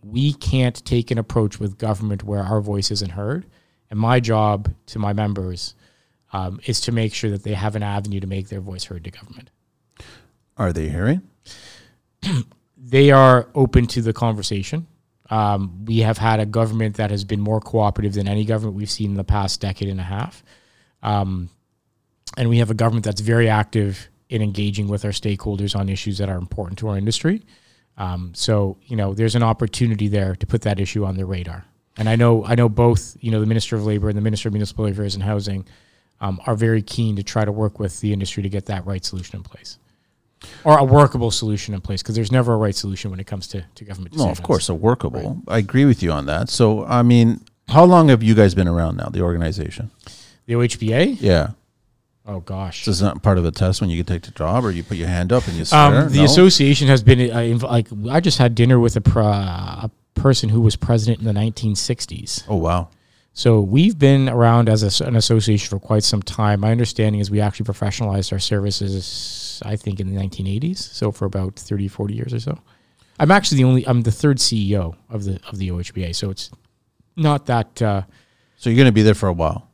[0.03, 3.47] we can't take an approach with government where our voice isn't heard,
[3.91, 5.75] and my job to my members
[6.33, 9.05] um, is to make sure that they have an avenue to make their voice heard
[9.05, 9.51] to government.
[10.57, 11.23] Are they hearing?
[12.77, 14.87] they are open to the conversation.
[15.31, 18.91] Um, we have had a government that has been more cooperative than any government we've
[18.91, 20.43] seen in the past decade and a half.
[21.03, 21.51] Um,
[22.37, 26.19] and we have a government that's very active in engaging with our stakeholders on issues
[26.19, 27.43] that are important to our industry.
[27.99, 31.65] Um, so, you know, there's an opportunity there to put that issue on their radar.
[31.99, 34.49] And I know, I know both, you know, the Minister of Labor and the Minister
[34.49, 35.67] of Municipal Affairs and Housing
[36.21, 39.05] um, are very keen to try to work with the industry to get that right
[39.05, 39.79] solution in place
[40.65, 43.47] or a workable solution in place because there's never a right solution when it comes
[43.49, 45.43] to, to government No, of course, a workable.
[45.49, 46.49] I agree with you on that.
[46.49, 49.91] So, I mean, how long have you guys been around now, the organization?
[50.47, 51.19] The OHBA?
[51.21, 51.51] Yeah.
[52.27, 52.85] Oh, gosh.
[52.85, 54.97] This is not part of the test when you take the job or you put
[54.97, 56.03] your hand up and you swear?
[56.05, 56.25] Um, the No?
[56.25, 60.49] association has been uh, inv- like I just had dinner with a, pr- a person
[60.49, 62.45] who was president in the 1960s.
[62.49, 62.89] Oh, wow.
[63.35, 66.61] So we've been around as a an association for quite some time.
[66.61, 70.77] My understanding is we actually professionalized our services, I think, in the 1980s.
[70.79, 72.59] So for about 30, 40 years or so.
[73.19, 73.87] I'm actually the only.
[73.87, 76.15] I'm the third CEO of the of the OHBA.
[76.15, 76.51] So it's
[77.17, 77.81] not that.
[77.81, 78.03] Uh,
[78.59, 79.69] So you're going to be there for a while.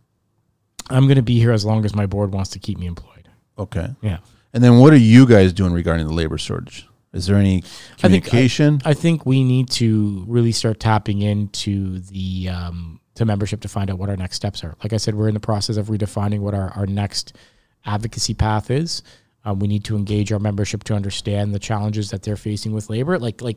[0.91, 3.29] I'm going to be here as long as my board wants to keep me employed.
[3.59, 3.89] Okay.
[4.01, 4.19] Yeah.
[4.53, 6.87] And then what are you guys doing regarding the labor shortage?
[7.13, 8.81] Is there any I think- communication?
[8.85, 13.91] I think we need to really start tapping into the um, to membership to find
[13.91, 14.77] out what our next steps are.
[14.83, 17.35] Like I said, we're in the process of redefining what our, our next
[17.85, 19.03] advocacy path is.
[19.45, 22.91] Um, we need to engage our membership to understand the challenges that they're facing with
[22.91, 23.19] labor.
[23.19, 23.57] Like like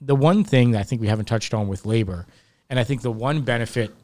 [0.00, 2.26] the one thing that I think we haven't touched on with labor,
[2.68, 3.94] and I think the one benefit,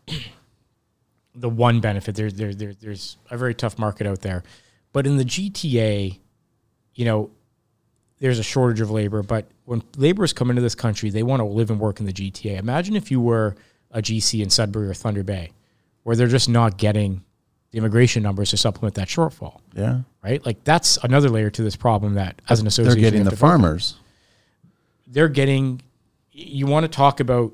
[1.37, 4.43] the one benefit there's there, there, there's a very tough market out there,
[4.93, 6.19] but in the GTA,
[6.95, 7.31] you know,
[8.19, 11.45] there's a shortage of labor, but when laborers come into this country, they want to
[11.45, 12.59] live and work in the GTA.
[12.59, 13.57] Imagine if you were
[13.91, 15.53] a GC in Sudbury or Thunder Bay,
[16.03, 17.23] where they're just not getting
[17.73, 20.01] the immigration numbers to supplement that shortfall, yeah.
[20.23, 20.45] right?
[20.47, 23.37] Like that's another layer to this problem that, as an They're getting the have to
[23.37, 23.61] focus on.
[23.61, 23.97] farmers.
[25.07, 25.83] They're getting.
[26.33, 27.53] You want to talk about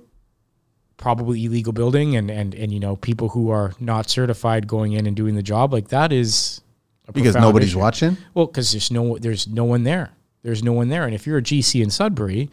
[1.03, 5.05] probably illegal building and and and you know people who are not certified going in
[5.05, 6.61] and doing the job like that is
[7.09, 7.81] a Because nobody's issue.
[7.81, 8.17] watching?
[8.35, 10.13] Well, because there's no there's no one there.
[10.45, 12.51] There's no one there, and if you're a GC in Sudbury,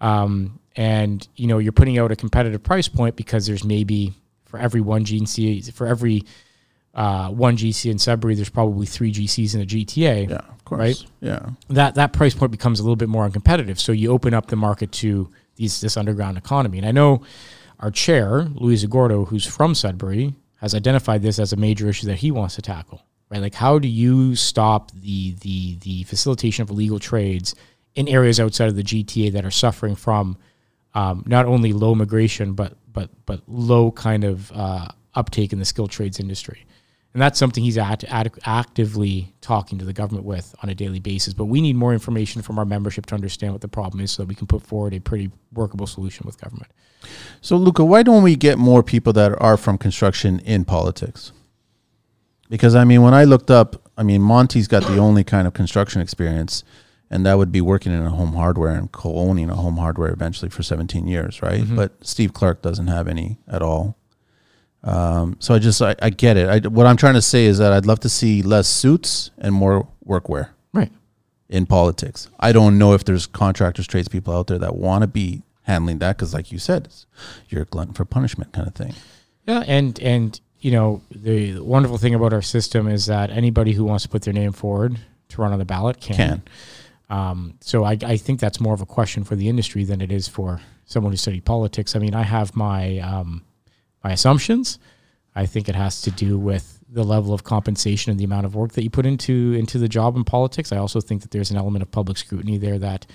[0.00, 4.14] um, and you know you're putting out a competitive price point because there's maybe
[4.46, 6.22] for every one GC for every
[6.94, 10.30] uh, one GC in Sudbury, there's probably three GCs in the GTA.
[10.30, 10.78] Yeah, of course.
[10.78, 11.06] Right?
[11.20, 11.50] Yeah.
[11.68, 13.78] That that price point becomes a little bit more uncompetitive.
[13.78, 16.78] So you open up the market to these this underground economy.
[16.78, 17.22] And I know
[17.82, 22.18] our chair, Luis Gordo, who's from Sudbury, has identified this as a major issue that
[22.18, 23.04] he wants to tackle.
[23.28, 23.42] Right?
[23.42, 27.54] Like how do you stop the the the facilitation of illegal trades
[27.94, 30.38] in areas outside of the GTA that are suffering from
[30.94, 35.64] um, not only low migration but but but low kind of uh, uptake in the
[35.64, 36.64] skilled trades industry.
[37.14, 40.98] And that's something he's act- act- actively talking to the government with on a daily
[40.98, 41.34] basis.
[41.34, 44.22] But we need more information from our membership to understand what the problem is so
[44.22, 46.70] that we can put forward a pretty workable solution with government.
[47.40, 51.32] So, Luca, why don't we get more people that are from construction in politics?
[52.48, 55.52] Because, I mean, when I looked up, I mean, Monte's got the only kind of
[55.52, 56.64] construction experience,
[57.10, 60.10] and that would be working in a home hardware and co owning a home hardware
[60.10, 61.62] eventually for 17 years, right?
[61.62, 61.76] Mm-hmm.
[61.76, 63.98] But Steve Clark doesn't have any at all.
[64.84, 66.48] Um, so I just, I, I get it.
[66.48, 69.54] I, what I'm trying to say is that I'd love to see less suits and
[69.54, 70.90] more workwear Right.
[71.48, 72.28] in politics.
[72.40, 76.16] I don't know if there's contractors, tradespeople out there that want to be handling that
[76.16, 77.06] because, like you said, it's,
[77.48, 78.94] you're a glutton for punishment kind of thing.
[79.46, 83.84] Yeah, and and you know the wonderful thing about our system is that anybody who
[83.84, 84.98] wants to put their name forward
[85.28, 86.16] to run on the ballot can.
[86.16, 86.42] Can.
[87.10, 90.10] Um, so I, I think that's more of a question for the industry than it
[90.10, 91.94] is for someone who studied politics.
[91.94, 93.42] I mean, I have my um,
[94.02, 94.78] my assumptions.
[95.34, 98.54] I think it has to do with the level of compensation and the amount of
[98.54, 100.72] work that you put into into the job in politics.
[100.72, 103.06] I also think that there's an element of public scrutiny there that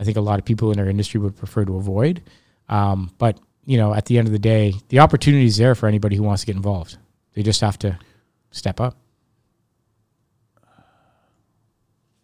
[0.00, 2.22] I think a lot of people in our industry would prefer to avoid.
[2.68, 5.86] Um, but you know, at the end of the day, the opportunity is there for
[5.86, 6.96] anybody who wants to get involved.
[7.34, 7.98] They just have to
[8.50, 8.96] step up.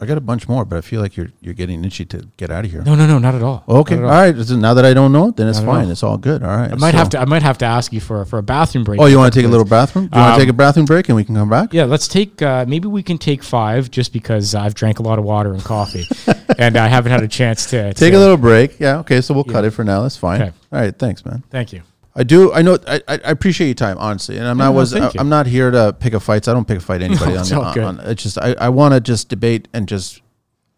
[0.04, 2.50] I got a bunch more, but I feel like you're you're getting itchy to get
[2.50, 2.82] out of here.
[2.82, 3.64] No, no, no, not at all.
[3.68, 4.32] Okay, Not all at all.
[4.38, 4.46] right.
[4.46, 5.88] So now that I don't know then it's Not fine.
[5.90, 6.42] It's all good.
[6.42, 6.70] All right.
[6.70, 7.20] I might So- have to.
[7.20, 9.00] I might have to ask you for for a bathroom break.
[9.00, 10.06] Oh, you want to take a little bathroom?
[10.08, 11.72] Do you want Um, to take a bathroom break and we can come back?
[11.74, 12.40] Yeah, let's take.
[12.42, 15.62] Uh, maybe we can take five, just because I've drank a lot of water and
[15.64, 16.06] coffee,
[16.58, 18.78] and I haven't had a chance to Take a little break.
[18.78, 18.98] Yeah.
[18.98, 19.20] Okay.
[19.20, 20.02] So we'll cut it for now.
[20.02, 20.42] That's fine.
[20.42, 20.52] Okay.
[20.72, 20.94] All right.
[20.98, 21.42] Thanks, man.
[21.50, 21.80] Thank you.
[22.16, 22.52] I do.
[22.52, 22.78] I know.
[22.86, 24.92] I, I appreciate your time, honestly, and I'm not no, was.
[24.92, 26.46] thank uh, I, I'm not here to pick a fights.
[26.46, 27.34] I don't pick a fight anybody.
[27.34, 27.82] No, it's all good.
[27.84, 30.20] on- it's just I, I want to just debate and just.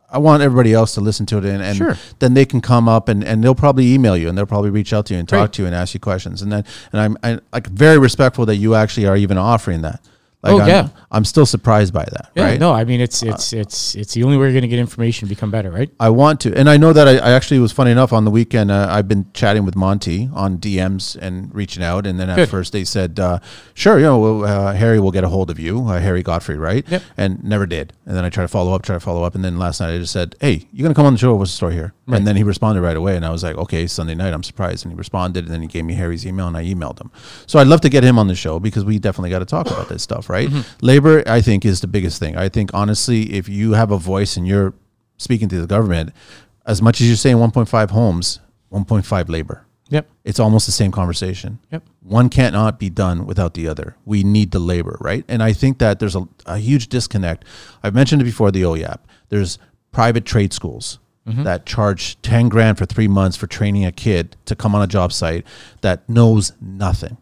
[0.09, 1.99] I want everybody else to listen to it, and, and Sure.
[2.21, 4.93] then they can come up and, and they'll probably email you and they'll probably reach
[4.93, 5.53] out to you and talk Great.
[5.55, 6.43] to you and ask you questions.
[6.43, 10.01] And then and I'm I, like very respectful that you actually are even offering that.
[10.47, 10.89] Like Oh, I'm, yeah.
[11.11, 12.31] I'm still surprised by that.
[12.35, 12.61] Yeah, right?
[12.61, 15.29] no, I mean it's it's it's it's the only way you're going to get information
[15.29, 15.91] to become better, right?
[16.01, 18.31] I want to, and I know that I, I actually was funny enough on the
[18.31, 18.71] weekend.
[18.71, 22.49] Uh, I've been chatting with Monte on DMs and reaching out, and then at Good.
[22.49, 23.39] first they said, uh,
[23.75, 26.57] "Sure, you know, well, uh, Harry will get a hold of you, uh, Harry Godfrey,
[26.57, 27.03] right?" Yep.
[27.17, 27.93] And never did.
[28.05, 29.95] And then I tried to follow up, try to follow up, and then last night
[29.95, 31.35] I just said, "Hey, you're gonna come on the show?
[31.35, 32.19] What's the story here?" Right.
[32.19, 34.85] And then he responded right away, and I was like, "Okay, Sunday night, I'm surprised."
[34.85, 37.11] And he responded, and then he gave me Harry's email, and I emailed him.
[37.47, 39.67] So I'd love to get him on the show because we definitely got to talk
[39.67, 40.36] about this stuff, right?
[40.45, 40.87] Mm-hmm.
[40.87, 42.37] Labor, I think, is the biggest thing.
[42.37, 44.75] I think honestly, if you have a voice and you're
[45.17, 46.13] speaking to the government,
[46.67, 48.41] as much as you're saying 1.5 homes,
[48.73, 49.67] 1.5 labor.
[49.89, 50.09] Yep.
[50.25, 51.61] It's almost the same conversation.
[51.71, 51.85] Yep.
[52.03, 53.97] One cannot be done without the other.
[54.05, 55.25] We need the labor, right?
[55.29, 57.45] And I think that there's a, a huge disconnect.
[57.83, 58.99] I've mentioned it before the OYAP.
[59.29, 59.59] There's
[59.93, 61.45] private trade schools mm-hmm.
[61.45, 64.87] that charge 10 grand for three months for training a kid to come on a
[64.87, 65.45] job site
[65.83, 67.17] that knows nothing.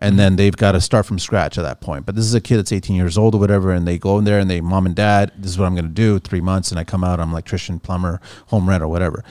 [0.00, 2.06] And then they've got to start from scratch at that point.
[2.06, 4.24] But this is a kid that's 18 years old or whatever, and they go in
[4.24, 6.18] there and they, mom and dad, this is what I'm going to do.
[6.20, 9.24] Three months, and I come out, I'm electrician, plumber, home rent, or whatever.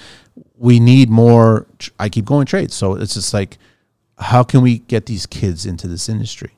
[0.58, 1.68] We need more.
[1.98, 3.58] I keep going trades, so it's just like,
[4.20, 6.57] how can we get these kids into this industry?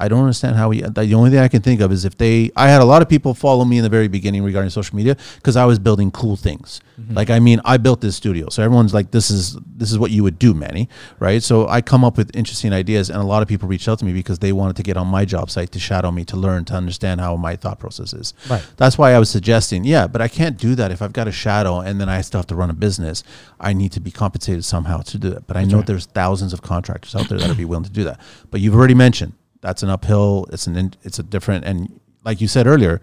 [0.00, 0.80] I don't understand how we.
[0.82, 2.50] The only thing I can think of is if they.
[2.54, 5.16] I had a lot of people follow me in the very beginning regarding social media
[5.36, 6.80] because I was building cool things.
[7.00, 7.14] Mm-hmm.
[7.14, 10.12] Like I mean, I built this studio, so everyone's like, "This is this is what
[10.12, 10.88] you would do, Manny."
[11.18, 11.42] Right?
[11.42, 14.04] So I come up with interesting ideas, and a lot of people reached out to
[14.04, 16.64] me because they wanted to get on my job site to shadow me, to learn,
[16.66, 18.34] to understand how my thought process is.
[18.48, 18.64] Right.
[18.76, 21.32] That's why I was suggesting, yeah, but I can't do that if I've got a
[21.32, 23.24] shadow and then I still have to run a business.
[23.58, 25.46] I need to be compensated somehow to do that.
[25.46, 28.04] But I know there's thousands of contractors out there that would be willing to do
[28.04, 28.20] that.
[28.50, 30.46] But you've already mentioned that's an uphill.
[30.52, 33.00] It's an in- it's a different and like you said earlier,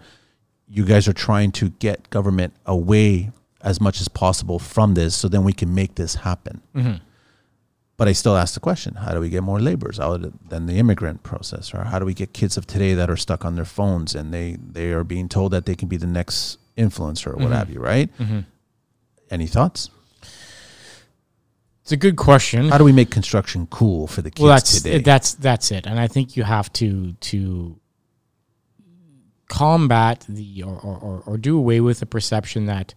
[0.68, 3.30] you guys are trying to get government away
[3.62, 6.62] as much as possible from this, so then we can make this happen.
[6.74, 6.96] Mm-hmm.
[7.96, 10.66] But I still ask the question: How do we get more laborers out of than
[10.66, 13.56] the immigrant process, or how do we get kids of today that are stuck on
[13.56, 17.28] their phones and they they are being told that they can be the next influencer
[17.28, 17.52] or what mm-hmm.
[17.52, 17.80] have you?
[17.80, 18.16] Right?
[18.18, 18.40] Mm-hmm.
[19.30, 19.90] Any thoughts?
[21.86, 22.68] It's a good question.
[22.68, 24.98] How do we make construction cool for the kids well, that's today?
[25.02, 27.78] that's that's it, and I think you have to to
[29.46, 32.92] combat the or or, or, do away with the perception that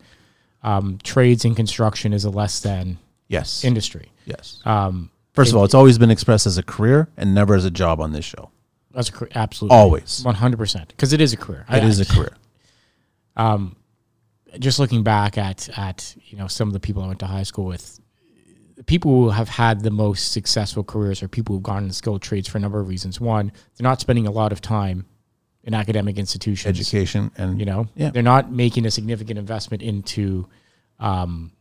[0.63, 2.97] um, trades and construction is a less than
[3.27, 4.11] yes, industry.
[4.25, 4.59] yes.
[4.65, 7.71] Um, First of all, it's always been expressed as a career and never as a
[7.71, 8.49] job on this show.
[8.91, 11.63] that's a, career- absolutely Always, one hundred percent because it is a career.
[11.69, 12.35] it is a career.
[13.37, 13.75] um,
[14.57, 17.43] just looking back at at you know some of the people I went to high
[17.43, 17.98] school with,
[18.85, 22.47] people who have had the most successful careers are people who've gone into skilled trades
[22.47, 23.19] for a number of reasons.
[23.19, 25.05] One, they're not spending a lot of time
[25.63, 26.79] in academic institutions.
[26.79, 28.11] Education and You know, Yeah.
[28.11, 30.47] they're not making a significant investment into
[30.99, 31.51] um,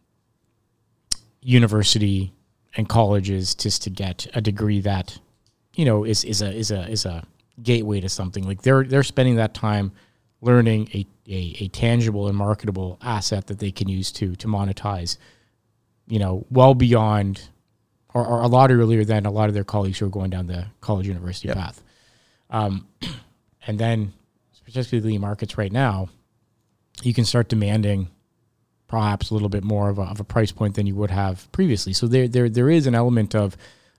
[1.40, 2.32] university
[2.76, 5.18] and colleges just to get a degree that
[5.74, 7.24] you know is is a is a is a
[7.62, 8.44] gateway to something.
[8.44, 9.92] Like they're they're spending that time
[10.40, 15.18] learning a, a, a tangible and marketable asset that they can use to to monetize.
[16.08, 17.48] You know, well beyond
[18.14, 20.46] or, or a lot earlier than a lot of their colleagues who are going down
[20.46, 21.82] the college university path.
[22.50, 22.88] Um,
[23.66, 24.12] and then,
[24.64, 26.08] particularly markets right now,
[27.02, 28.08] you can start demanding
[28.86, 31.50] perhaps a little bit more of a, of a price point than you would have
[31.52, 31.92] previously.
[31.92, 33.56] So there there there is an element of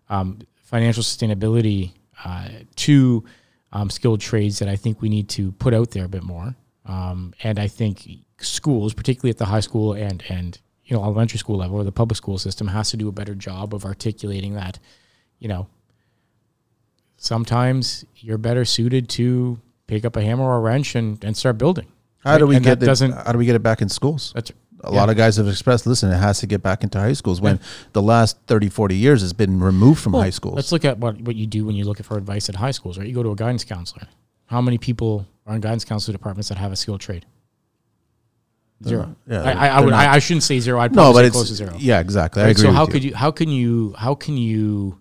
[0.09, 1.93] um, financial sustainability
[2.25, 3.23] uh, to
[3.71, 6.55] um, skilled trades that I think we need to put out there a bit more.
[6.85, 8.07] Um, and I think
[8.39, 10.59] schools, particularly at the high school and and
[10.89, 13.35] you know elementary school level or the public school system, has to do a better
[13.35, 14.79] job of articulating that.
[15.39, 15.67] You know,
[17.17, 21.57] sometimes you're better suited to pick up a hammer or a wrench and, and start
[21.57, 21.87] building.
[22.19, 22.87] How do we And get that it?
[22.87, 24.31] doesn't How do we get it back in schools?
[24.35, 24.51] that's
[24.81, 27.41] a lot of guys have expressed listen it has to get back into high schools
[27.41, 27.59] when
[27.91, 30.97] the last 30 40 years has been removed from Well, high schools Let's look at
[30.99, 33.05] what, what you do when you look for advice at high schools, right?
[33.07, 34.07] You go to a guidance counselor.
[34.45, 37.25] How many people are in guidance counselor departments that have a skilled trade?
[38.83, 39.15] Zero.
[39.27, 39.89] yeah, I, I, I would.
[39.91, 40.79] not- I, I shouldn't say zero.
[40.79, 41.75] I'd no probably but say close to zero.
[41.77, 42.51] yeah exactly i Right?
[42.51, 44.99] agree So how with could you how can you how can you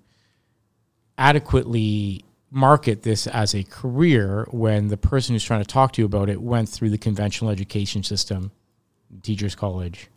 [1.17, 6.07] adequately market this as a career when the person who's trying to talk to you
[6.07, 8.51] about it went through the conventional education system,
[9.23, 10.09] teachers college,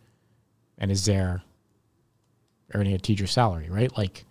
[0.78, 1.42] and is there
[2.74, 3.96] earning a teacher salary, right?
[3.96, 4.24] Like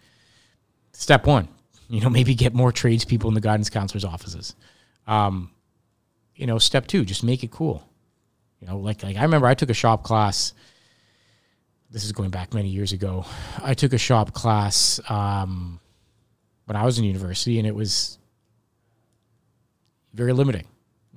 [0.94, 1.48] step one,
[1.90, 4.56] you know, maybe get more tradespeople in the guidance counselors' offices.
[5.08, 5.52] Um,
[6.36, 7.88] you know, step two, just make it cool.
[8.62, 10.54] You know, like like I remember I took a shop class
[11.90, 13.26] this is going back many years ago.
[13.62, 15.80] I took a shop class um,
[16.66, 18.18] when I was in university, and it was
[20.14, 20.68] very limiting.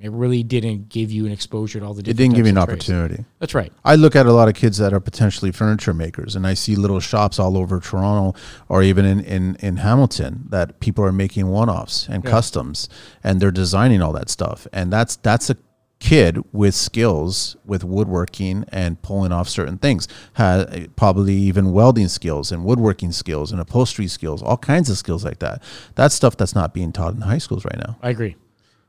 [0.01, 2.03] It really didn't give you an exposure to all the.
[2.03, 2.91] Different it didn't give you an trades.
[2.91, 3.73] opportunity That's right.
[3.85, 6.75] I look at a lot of kids that are potentially furniture makers, and I see
[6.75, 8.39] little shops all over Toronto
[8.69, 12.31] or even in, in, in Hamilton that people are making one offs and Yeah.
[12.31, 12.89] customs,
[13.23, 14.67] and they're designing all that stuff.
[14.73, 15.57] And that's that's a
[16.01, 22.53] kid with skills with woodworking and pulling off certain things, has probably even welding skills
[22.53, 25.63] and woodworking skills and upholstery skills, all kinds of skills like that.
[25.95, 27.97] That's stuff that's not being taught in high schools right now.
[28.03, 28.37] I agree,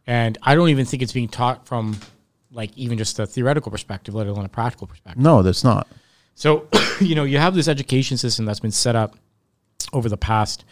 [0.05, 1.97] and I don't even think it's being taught from
[2.51, 5.21] like even just a theoretical perspective, let alone a practical perspective.
[5.21, 5.87] No, that's not.
[6.35, 6.67] So,
[6.99, 9.17] you know, you have this education system that's been set up
[9.93, 10.65] over the past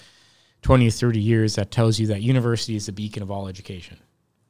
[0.62, 3.98] 20 or 30 years that tells you that university is the beacon of all education.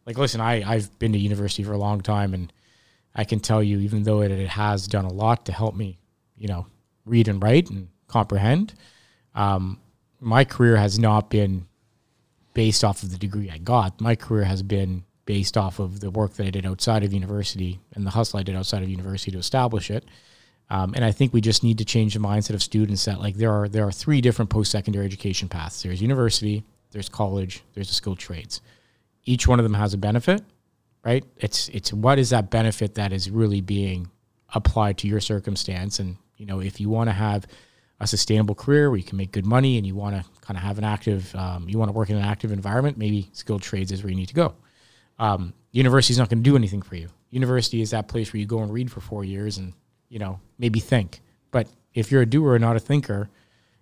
[0.05, 2.51] Like, listen, I, I've been to university for a long time, and
[3.15, 5.97] I can tell you, even though it, it has done a lot to help me,
[6.37, 6.67] you know,
[7.05, 8.73] read and write and comprehend,
[9.35, 9.79] um,
[10.19, 11.67] my career has not been
[12.53, 13.99] based off of the degree I got.
[13.99, 17.79] My career has been based off of the work that I did outside of university
[17.93, 20.05] and the hustle I did outside of university to establish it.
[20.69, 23.35] Um, and I think we just need to change the mindset of students that like
[23.35, 25.83] there are there are three different post secondary education paths.
[25.83, 28.61] There's university, there's college, there's the skilled trades.
[29.25, 30.41] Each one of them has a benefit,
[31.03, 31.23] right?
[31.37, 34.09] It's it's what is that benefit that is really being
[34.53, 37.45] applied to your circumstance, and you know if you want to have
[37.99, 40.63] a sustainable career where you can make good money and you want to kind of
[40.63, 43.91] have an active, um, you want to work in an active environment, maybe skilled trades
[43.91, 44.53] is where you need to go.
[45.19, 47.07] Um, university is not going to do anything for you.
[47.29, 49.73] University is that place where you go and read for four years and
[50.09, 51.21] you know maybe think.
[51.51, 53.29] But if you're a doer and not a thinker,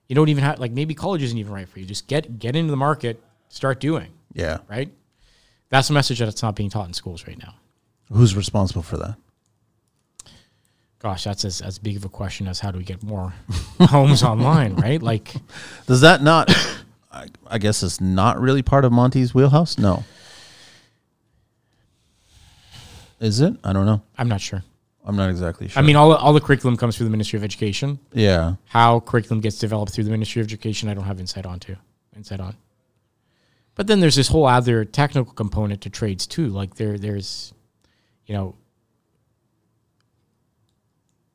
[0.08, 1.86] you don't even have like maybe college isn't even right for you.
[1.86, 4.60] Just get get into the market, start doing Yeah.
[4.70, 4.92] right.
[5.72, 7.56] That's a message that's not being taught in schools right now.
[8.12, 9.16] Who's responsible for that?
[11.00, 13.34] Gosh, that's as, as big of a question as how do we get more
[13.80, 15.02] homes online, right?
[15.02, 15.34] Like,
[15.88, 16.54] Does that not?
[17.12, 19.78] I, I guess it's not really part of Monte's wheelhouse.
[19.80, 20.04] No.
[23.20, 23.56] Is it?
[23.64, 24.02] I don't know.
[24.18, 24.64] I'm not sure.
[25.06, 25.82] I'm not exactly sure.
[25.82, 27.98] I mean, all, all the curriculum comes through the Ministry of Education.
[28.14, 28.56] yeah.
[28.66, 31.78] How curriculum gets developed through the Ministry of Education, I don't have insight on to
[32.16, 32.56] insight on.
[33.82, 36.50] But then there's this whole other technical component to trades too.
[36.50, 37.52] Like there, there's,
[38.28, 38.54] you know,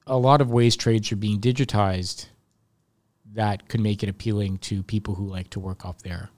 [0.07, 2.27] a lot of ways trades are being digitized
[3.35, 6.31] that could make it appealing to people who like to work off their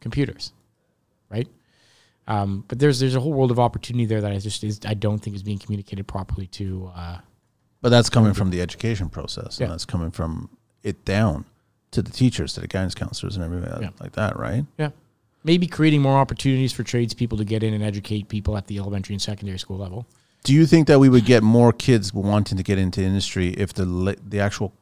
[0.00, 0.54] computers,
[1.30, 1.48] right?
[2.26, 4.94] Um, but there's there's a whole world of opportunity there that I just is I
[4.94, 7.18] don't think is being communicated properly to uh,
[7.82, 9.64] But that's coming from the education process, Yeah.
[9.66, 10.48] and that's coming from
[10.82, 11.44] it down
[11.90, 13.90] to the teachers, to the guidance counselors, and everything Yeah.
[14.00, 14.64] like that, right?
[14.78, 14.92] Yeah.
[15.44, 19.14] Maybe creating more opportunities for tradespeople to get in and educate people at the elementary
[19.14, 20.06] and secondary school level.
[20.44, 23.72] Do you think that we would get more kids wanting to get into industry if
[23.72, 24.72] the the actual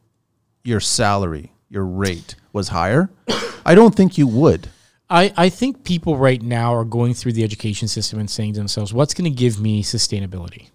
[0.63, 3.09] your salary, your rate was higher?
[3.65, 4.69] I don't think you would.
[5.11, 8.59] I, I think people right now are going through the education system and saying to
[8.59, 10.69] themselves, what's going to give me sustainability?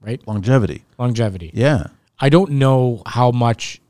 [0.00, 0.20] Right?
[0.26, 0.84] Longevity.
[0.98, 1.52] Longevity.
[1.54, 1.86] Yeah.
[2.18, 3.80] I don't know how much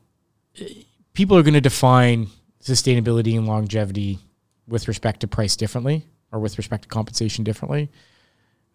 [1.13, 2.27] people are going to define
[2.63, 4.19] sustainability and longevity
[4.67, 7.89] with respect to price differently or with respect to compensation differently.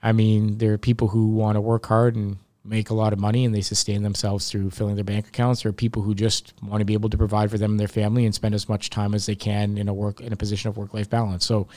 [0.02, 3.18] I mean, there are people who want to work hard and make a lot of
[3.18, 5.62] money and they sustain themselves through filling their bank accounts.
[5.62, 7.88] There are people who just want to be able to provide for them and their
[7.88, 10.68] family and spend as much time as they can in a work in a position
[10.68, 11.44] of work life balance.
[11.44, 11.68] So,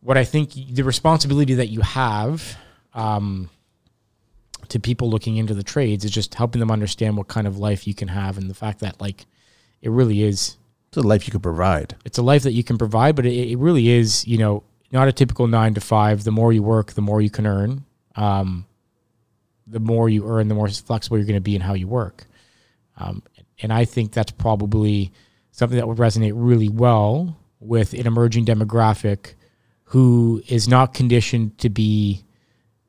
[0.00, 2.56] what I think the responsibility that you have
[2.92, 3.48] um,
[4.68, 7.86] to people looking into the trades is just helping them understand what kind of life
[7.86, 9.26] you can have and the fact that like
[9.80, 10.56] it really is
[10.92, 11.96] It's a life you could provide.
[12.04, 15.08] it's a life that you can provide, but it, it really is, you know, not
[15.08, 16.22] a typical nine to five.
[16.22, 17.86] The more you work, the more you can earn.
[18.14, 18.66] Um,
[19.66, 22.26] the more you earn, the more flexible you're going to be in how you work.
[22.98, 23.22] Um,
[23.62, 25.12] and I think that's probably
[25.50, 29.32] something that would resonate really well with an emerging demographic
[29.84, 32.22] who is not conditioned to be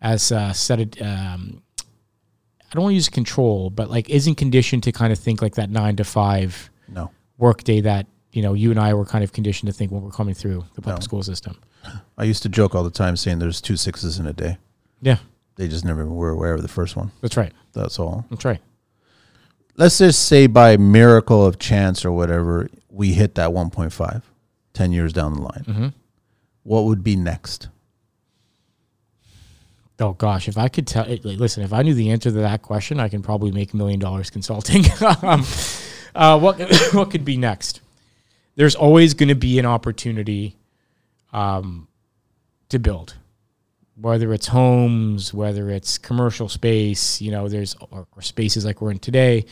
[0.02, 1.02] as uh, set.
[1.02, 5.42] Um, I don't want to use control, but like isn't conditioned to kind of think
[5.42, 7.12] like that nine to five No.
[7.38, 10.11] Workday that you know you and I were kind of conditioned to think when we're
[10.11, 11.03] coming through the public No.
[11.03, 11.57] school system.
[12.18, 14.57] I used to joke all the time saying there's two sixes in a day.
[15.01, 15.18] Yeah,
[15.57, 17.11] They just never were aware of the first one.
[17.22, 17.51] that's right.
[17.73, 18.26] That's all.
[18.30, 18.61] That's right.
[19.76, 24.22] Let's just say by miracle of chance or whatever, we hit that 1.5
[24.73, 25.64] 10 years down the line.
[25.68, 25.88] Mm-hmm.
[26.64, 27.68] What would be next?
[29.99, 32.99] Oh gosh, if I could tell, listen, if I knew the answer to that question,
[32.99, 34.85] I can probably make a million dollars consulting.
[35.22, 35.43] um,
[36.15, 36.60] uh, what
[36.94, 37.81] what could be next?
[38.56, 40.56] There's always going to be an opportunity
[41.31, 41.88] um,
[42.69, 43.15] to build,
[43.95, 47.22] whether it's homes, whether it's commercial space.
[47.22, 49.45] You know, there's or, or spaces like we're in today.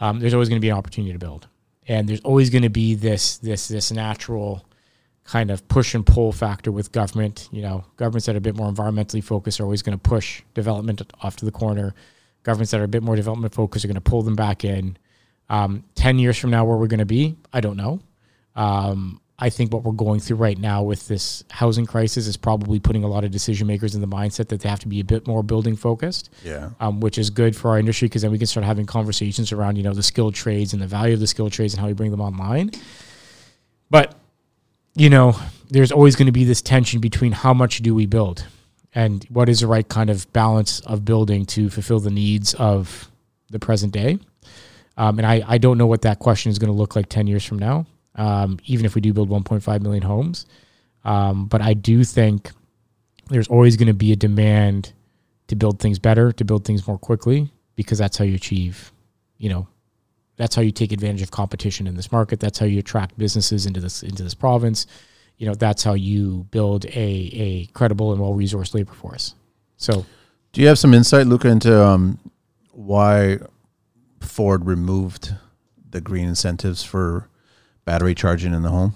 [0.00, 1.48] Um, there's always going to be an opportunity to build,
[1.86, 4.64] and there's always going to be this this this natural
[5.24, 7.48] kind of push and pull factor with government.
[7.52, 10.42] You know, governments that are a bit more environmentally focused are always going to push
[10.54, 11.94] development off to the corner.
[12.44, 14.96] Governments that are a bit more development focused are going to pull them back in.
[15.50, 18.00] Um, Ten years from now, where we're going to be, I don't know.
[18.56, 22.80] Um, I think what we're going through right now with this housing crisis is probably
[22.80, 25.04] putting a lot of decision makers in the mindset that they have to be a
[25.04, 26.70] bit more building focused Yeah.
[26.80, 29.76] um, which is good for our industry because then we can start having conversations around
[29.76, 31.92] you know the skilled trades and the value of the skilled trades and how we
[31.92, 32.72] bring them online.
[33.90, 34.16] But
[34.96, 35.36] you know,
[35.70, 38.44] there's always going to be this tension between how much do we build
[38.92, 43.08] and what is the right kind of balance of building to fulfill the needs of
[43.50, 44.18] the present day.
[44.98, 47.28] Um, and I, I don't know what that question is going to look like 10
[47.28, 50.44] years from now, um, even if we do build 1.5 million homes.
[51.04, 52.50] Um, but I do think
[53.30, 54.92] there's always going to be a demand
[55.46, 58.92] to build things better, to build things more quickly, because that's how you achieve,
[59.38, 59.68] you know,
[60.36, 62.40] that's how you take advantage of competition in this market.
[62.40, 64.86] That's how you attract businesses into this into this province.
[65.36, 69.34] You know, that's how you build a a credible and well resourced labor force.
[69.76, 70.06] So
[70.52, 72.18] Do you have some insight, Luca, into um,
[72.72, 73.38] why
[74.20, 75.34] Ford removed
[75.90, 77.28] the green incentives for
[77.84, 78.94] battery charging in the home?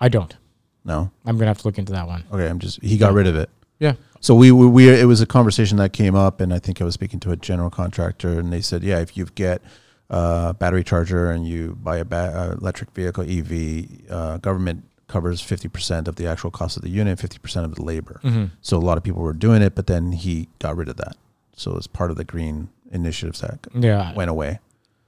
[0.00, 0.36] I don't.
[0.84, 1.10] No.
[1.24, 2.24] I'm gonna have to look into that one.
[2.32, 3.48] Okay, I'm just he got rid of it.
[3.78, 3.94] Yeah.
[4.20, 6.84] So we, we we it was a conversation that came up, and I think I
[6.84, 9.62] was speaking to a general contractor, and they said, yeah, if you get
[10.10, 15.68] uh, battery charger and you buy a ba- electric vehicle EV, uh, government covers fifty
[15.68, 18.20] percent of the actual cost of the unit, fifty percent of the labor.
[18.22, 18.46] Mm-hmm.
[18.60, 21.16] So a lot of people were doing it, but then he got rid of that.
[21.56, 24.12] So it's part of the green initiatives that Yeah.
[24.14, 24.60] went away.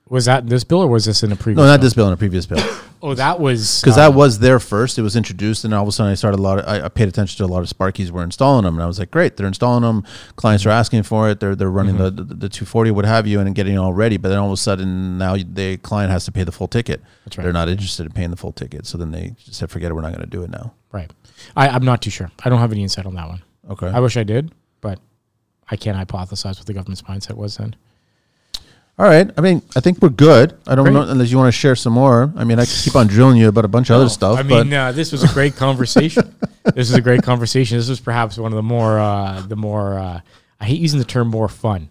[0.08, 1.56] Was that this bill or was this in a previous?
[1.56, 1.84] No, not bill?
[1.86, 2.62] this bill, in a previous bill.
[3.06, 4.98] Oh, that was because uh, that was there first.
[4.98, 6.58] It was introduced, and all of a sudden, I started a lot.
[6.60, 8.86] Of, I, I paid attention to a lot of Sparkies were installing them, and I
[8.86, 10.04] was like, "Great, they're installing them.
[10.36, 11.38] Clients are asking for it.
[11.38, 14.16] They're they're running the, the the 240, what have you, and getting it all ready."
[14.16, 17.02] But then all of a sudden, now the client has to pay the full ticket.
[17.26, 17.44] That's right.
[17.44, 19.94] They're not interested in paying the full ticket, so then they just said, "Forget it.
[19.94, 21.12] We're not going to do it now." right.
[21.54, 22.30] I, I'm not too sure.
[22.42, 23.42] I don't have any insight on that one.
[23.68, 23.88] Okay.
[23.88, 24.98] I wish I did, but
[25.70, 27.74] I can't hypothesize what the government's mindset was then.
[28.98, 29.30] all right.
[29.36, 30.56] I mean, I think we're good.
[30.66, 30.94] I don't Great.
[30.94, 32.32] know unless you want to share some more.
[32.36, 34.38] I mean, I could keep on drilling you about a bunch of other stuff.
[34.38, 36.34] I mean, uh, this was a great conversation.
[36.74, 37.76] this is a great conversation.
[37.78, 39.98] This was perhaps one of the more, uh, the more.
[39.98, 40.20] Uh,
[40.60, 41.88] I hate using the term "more fun"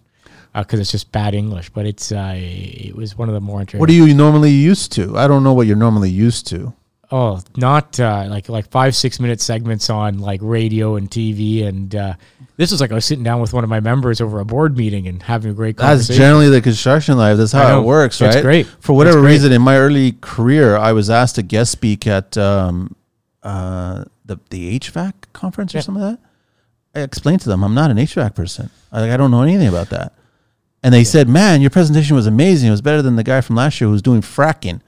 [0.54, 2.10] because it's just bad English, but it's.
[2.12, 3.80] Uh, it was one of the more interesting.
[3.80, 5.18] what are you normally used to?
[5.18, 6.72] I don't know what you're normally used to.
[7.16, 11.94] Oh, not uh, like like five six minute segments on like radio and TV, and
[11.94, 12.14] uh,
[12.56, 14.76] this was like I was sitting down with one of my members over a board
[14.76, 16.08] meeting and having a great conversation.
[16.08, 17.36] That's generally the construction life.
[17.36, 17.82] That's how know.
[17.82, 18.42] it works, right?
[18.42, 18.66] great.
[18.80, 19.34] For whatever great.
[19.34, 22.96] reason, in my early career, I was asked to guest speak at um,
[23.44, 25.82] uh, the the HVAC conference or Yeah.
[25.82, 27.00] something like that.
[27.00, 28.70] I explained to them I'm not an HVAC person.
[28.90, 30.14] I, like, I don't know anything about that.
[30.82, 32.66] And they said, "Man, your presentation was amazing.
[32.66, 34.80] It was better than the guy from last year who was doing fracking."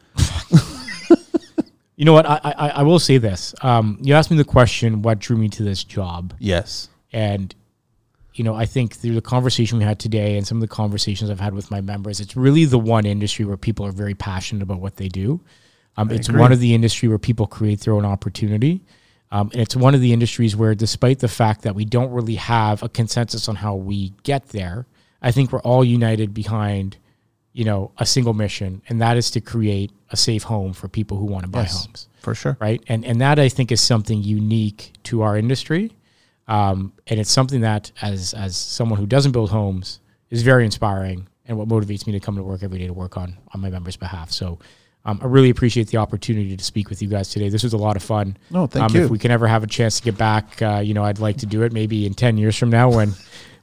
[1.97, 2.27] You know what?
[2.27, 3.55] I, I I will say this.
[3.62, 6.89] Um, you asked me the question, what drew me to this job, Yes.
[7.12, 7.55] and
[8.35, 11.31] you know, I think through the conversation we had today and some of the conversations
[11.31, 14.62] I've had with my members, it's really the one industry where people are very passionate
[14.62, 15.40] about what they do.
[15.97, 16.43] Um, it's agree.
[16.43, 18.82] one of the industry where people create their own opportunity.
[19.31, 22.35] Um, and it's one of the industries where, despite the fact that we don't really
[22.35, 24.86] have a consensus on how we get there,
[25.23, 26.98] I think we're all united behind,
[27.55, 31.16] you know, a single mission, and that is to create a safe home for people
[31.16, 31.85] who want to buy Yes.
[31.85, 32.57] homes For sure.
[32.61, 32.83] right?
[32.89, 35.93] And and that I think is something unique to our industry,
[36.49, 40.01] um, and it's something that as as someone who doesn't build homes
[40.31, 43.16] is very inspiring, and what motivates me to come to work every day to work
[43.16, 44.31] on on my members' behalf.
[44.31, 44.59] So.
[45.09, 47.49] Um, I really appreciate the opportunity to speak with you guys today.
[47.49, 48.37] This was a lot of fun.
[48.51, 49.05] No, thank um, you.
[49.05, 51.37] If we can ever have a chance to get back, uh, you know, I'd like
[51.37, 53.15] to do it maybe in 10 years from now when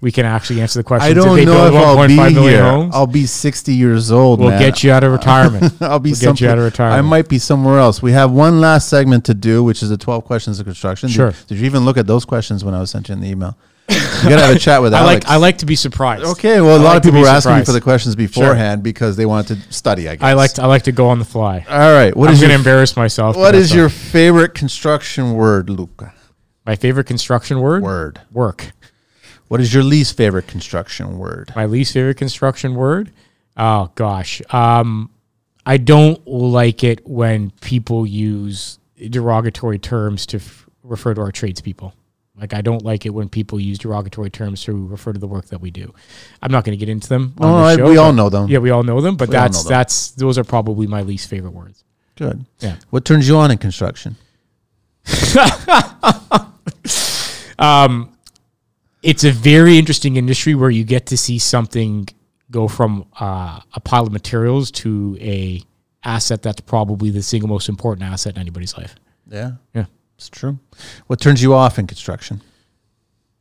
[0.04, 1.10] we can actually answer the question.
[1.10, 2.62] I don't know if I'll be here.
[2.62, 4.42] Homes, I'll be 60 years old.
[4.42, 4.60] we'll man.
[4.60, 5.74] get you out of retirement.
[5.82, 7.00] I'll be We'll get you out of retirement.
[7.00, 8.02] I might be somewhere else.
[8.02, 11.08] We have one last segment to do, which is the 12 questions of construction.
[11.08, 11.34] Did- Sure.
[11.48, 13.58] Did, you even look at those questions when I was sent you in the email?
[13.88, 13.96] You
[14.30, 15.26] gotta have a chat with I Alex.
[15.26, 16.26] like I like to be surprised.
[16.26, 18.84] Okay, well, a I lot like of people were asking me for the questions beforehand
[18.84, 20.10] because they wanted to study.
[20.10, 20.24] I guess.
[20.26, 21.66] I like to, I like to go on the fly.
[21.70, 22.14] All right.
[22.16, 23.38] What I'm is going to embarrass myself.
[23.38, 26.14] What is your favorite construction word, Luca?
[26.66, 27.84] my favorite construction word?
[27.84, 28.22] Word.
[28.32, 28.72] Work.
[29.54, 31.52] What is your least favorite construction word?
[31.56, 33.12] My least favorite construction word?
[33.56, 34.42] Oh gosh.
[34.50, 35.12] Um
[35.64, 38.80] I don't like it when people use
[39.12, 41.94] derogatory terms to f- refer to our tradespeople.
[42.36, 45.46] Like I don't like it when people use derogatory terms to refer to the work
[45.50, 45.94] that we do.
[46.42, 47.36] I'm not going to get into them.
[47.38, 48.50] On no, this I- we all know them.
[48.50, 49.70] Yeah, we all know them, but We that's them.
[49.70, 51.84] that's those are probably my least favorite words.
[52.16, 52.44] Good.
[52.60, 52.78] Yeah.
[52.90, 54.16] What turns you on in construction?
[59.04, 62.08] it's a very interesting industry where you get to see something
[62.50, 65.62] go from uh, a pile of materials to a
[66.04, 68.96] asset that's probably the single most important asset in anybody's life.
[69.30, 69.86] Yeah, Yeah.
[70.18, 70.60] it's true.
[71.08, 72.42] What turns you off in construction?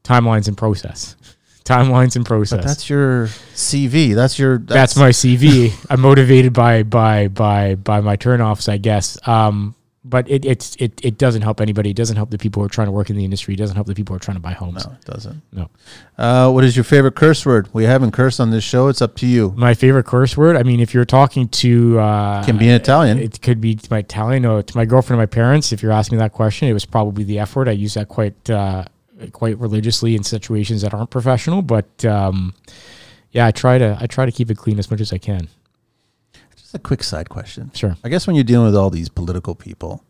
[0.04, 1.16] Timelines and process.
[1.64, 2.58] Timelines and process.
[2.58, 4.14] But that's your CV.
[4.16, 4.58] That's your.
[4.58, 5.72] that's, my CV.
[5.88, 9.16] I'm motivated by by by by my turnoffs, I guess.
[9.28, 9.76] Um,
[10.12, 11.88] but it it's it it doesn't help anybody.
[11.88, 13.54] It doesn't help the people who are trying to work in the industry.
[13.54, 14.86] It doesn't help the people who are trying to buy homes.
[14.86, 15.40] No, it doesn't.
[15.52, 15.70] No.
[16.18, 17.70] Uh, what is your favorite curse word?
[17.72, 18.88] We haven't cursed on this show.
[18.88, 19.54] It's up to you.
[19.56, 20.54] My favorite curse word.
[20.54, 23.18] I mean, if you're talking to uh, Can be in Italian.
[23.18, 25.72] It could be to my Italian or to my girlfriend or my parents.
[25.72, 27.66] If you're asking me that question, it was probably the F word.
[27.66, 28.84] I use that quite uh,
[29.32, 31.62] quite religiously in situations that aren't professional.
[31.62, 32.52] But um,
[33.30, 35.48] yeah, I try to I try to keep it clean as much as I can.
[36.74, 37.70] A quick side question.
[37.74, 37.96] Sure.
[38.04, 40.04] I guess when you're dealing with all these political people,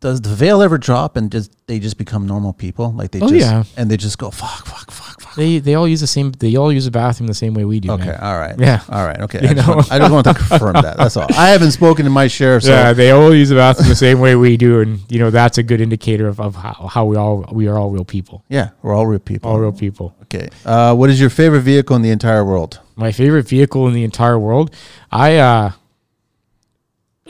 [0.00, 2.92] does the veil ever drop and just they just become normal people?
[2.92, 3.64] Like they Oh, just yeah.
[3.76, 5.34] and they just go fuck, fuck, fuck, fuck.
[5.34, 6.30] They they all use the same.
[6.32, 7.90] They all use the bathroom the same way we do.
[7.92, 8.20] Okay, man.
[8.20, 8.54] all right.
[8.58, 8.80] Yeah.
[8.88, 9.20] All right.
[9.22, 9.40] Okay.
[9.42, 9.74] You I just, know?
[9.76, 10.96] want, I just want to confirm that.
[10.98, 11.26] That's all.
[11.36, 14.20] I haven't spoken to my share, so yeah, they all use the bathroom the same
[14.20, 17.16] way we do, and you know that's a good indicator of, of how, how we
[17.16, 19.50] all we are all real people, yeah, we're all real people.
[19.50, 20.14] all real people.
[20.24, 20.48] Okay.
[20.64, 22.80] Uh, what is your favorite vehicle in the entire world?
[22.98, 24.74] My favorite vehicle in the entire world.
[25.10, 25.72] I uh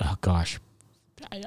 [0.01, 0.59] oh gosh.
[1.31, 1.45] I,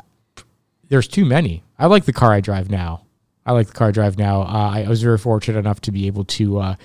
[0.90, 1.64] there's too many.
[1.80, 3.02] I like the car I drive now.
[3.46, 4.42] I like the car I drive now.
[4.42, 6.76] Uh, I, was very fortunate enough to be able to uh,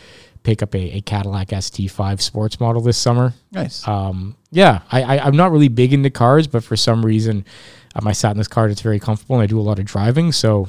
[0.43, 3.35] pick up a, a Cadillac CT5 sports model this summer.
[3.53, 3.87] Nice.
[3.87, 7.45] Um, yeah, I, I, I'm not really big into cars, but for some reason,
[7.95, 9.85] um, I sat in this car It's very comfortable and I do a lot of
[9.85, 10.33] driving.
[10.33, 10.69] So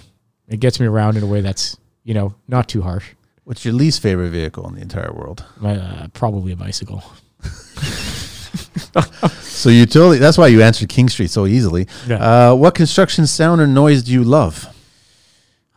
[0.49, 3.13] it gets me around in a way that's, you know, not too harsh.
[3.47, 5.45] What's your least favorite vehicle in the entire world?
[5.63, 7.01] Uh, probably a bicycle.
[9.57, 10.19] So you totally.
[10.19, 11.87] That's why you answered King Street so easily.
[12.07, 12.51] Yeah.
[12.51, 14.67] Uh, what construction sound or noise do you love?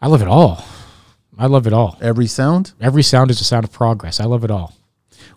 [0.02, 0.62] I love it all.
[1.38, 1.97] I love it all.
[2.02, 2.74] Every sound.
[2.78, 4.20] Every sound is a sound of progress.
[4.20, 4.74] I love it all.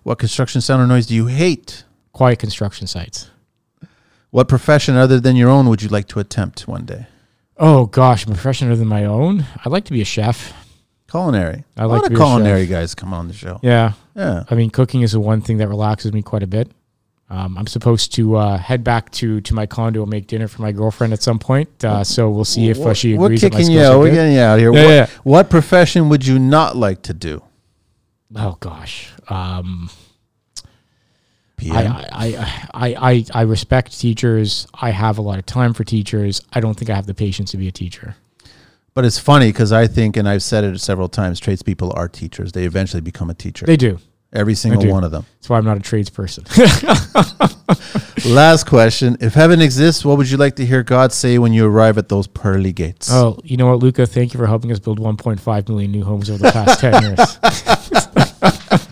[0.04, 1.86] What construction sound or noise do you hate?
[2.12, 3.30] Quiet construction sites.
[4.32, 7.08] What profession other than your own would you like to attempt one day?
[7.56, 9.46] Oh gosh, a profession other than my own.
[9.64, 10.54] I'd like to be a chef.
[11.14, 11.64] Culinary.
[11.78, 13.60] I a like lot to of be a culinary guys come on the show.
[13.62, 14.46] Yeah, Yeah.
[14.50, 16.72] I mean, cooking is the one thing that relaxes me quite a bit.
[17.30, 20.64] Um, I'm supposed to uh, head back to to my condo and make dinner for
[20.64, 21.70] my girlfriend at some point.
[21.86, 23.42] Uh, so we'll see if uh, she We're agrees.
[23.42, 24.00] that my kicking you skills out.
[24.00, 24.16] We're good.
[24.16, 24.74] getting you out here.
[24.74, 25.08] Yeah, what, yeah.
[25.24, 27.44] what profession would you not like to do?
[28.36, 29.92] Oh gosh, um,
[31.58, 31.76] PM.
[31.76, 34.68] I, I, I, I, I respect teachers.
[34.74, 36.42] I have a lot of time for teachers.
[36.52, 38.16] I don't think I have the patience to be a teacher.
[38.94, 42.52] But it's funny because I think, and I've said it several times, tradespeople are teachers.
[42.52, 43.66] They eventually become a teacher.
[43.66, 44.00] They do.
[44.32, 45.28] Every single one of them.
[45.36, 46.44] That's why I'm not a tradesperson.
[48.34, 49.16] Last question.
[49.20, 52.10] If heaven exists, what would you like to hear God say when you arrive at
[52.10, 53.12] those pearly gates?
[53.12, 54.08] oh, you know what, Luca?
[54.08, 58.80] Thank you for helping us build 1.5 million new homes over the past 10 years.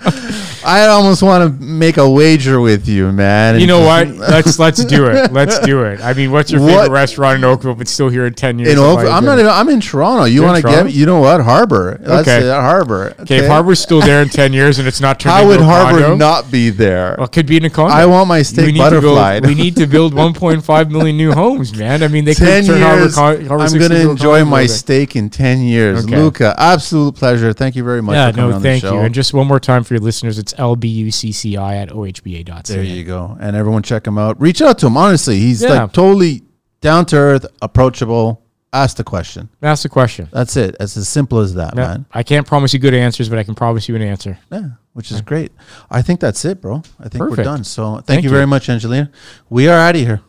[0.72, 3.60] I almost want to make a wager with you, man.
[3.60, 4.08] You know what?
[4.32, 5.32] Let's let's do it.
[5.34, 6.00] Let's do it.
[6.02, 7.76] I mean, what's your What- favorite restaurant in Oakville?
[7.76, 8.72] But still here in 10 years.
[8.74, 9.38] In Oakville, I'm not.
[9.40, 10.24] Even, I'm in Toronto.
[10.26, 10.92] You want to get?
[10.94, 11.42] You know what?
[11.42, 11.98] Harbor.
[12.02, 12.42] Let's Okay.
[12.42, 13.14] say uh, Harbor.
[13.20, 16.00] Okay, if Harbor's still there in 10 years and it's not turned How would Harbor
[16.00, 17.16] condo, not be there?
[17.18, 17.94] Well, it could be in a condo.
[17.94, 19.44] I want my steak we butterflied.
[19.44, 22.04] build, we need to build 1.5 million new homes, man.
[22.04, 23.16] I mean, they could ten turn Harbor, years.
[23.16, 26.06] Harbor I'm going to enjoy my steak in ten years.
[26.06, 26.16] Okay.
[26.16, 27.52] Luca, absolute pleasure.
[27.54, 28.14] Thank you very much.
[28.16, 28.98] Yeah, for coming no, thank you.
[29.00, 32.74] And just one more time for your listeners, it's lbucci at ohba.ca.
[32.74, 33.38] There you go.
[33.40, 34.40] And everyone check him out.
[34.40, 34.98] Reach out to him.
[34.98, 35.84] Honestly, he's Yeah.
[35.84, 36.44] like totally
[36.82, 38.42] down to earth, approachable.
[38.74, 39.50] Ask the question.
[39.62, 40.30] Ask the question.
[40.32, 40.78] That's it.
[40.80, 42.06] It's as simple as that, Yeah, man.
[42.14, 44.38] I can't promise you good answers, but I can promise you an answer.
[44.50, 45.52] Yeah, which is great.
[45.90, 46.82] I think that's it, bro.
[46.98, 47.46] I think we're Perfect.
[47.46, 47.64] done.
[47.66, 48.36] So thank, Thank you you.
[48.36, 49.12] very much, Angelina.
[49.50, 50.22] We are out of here.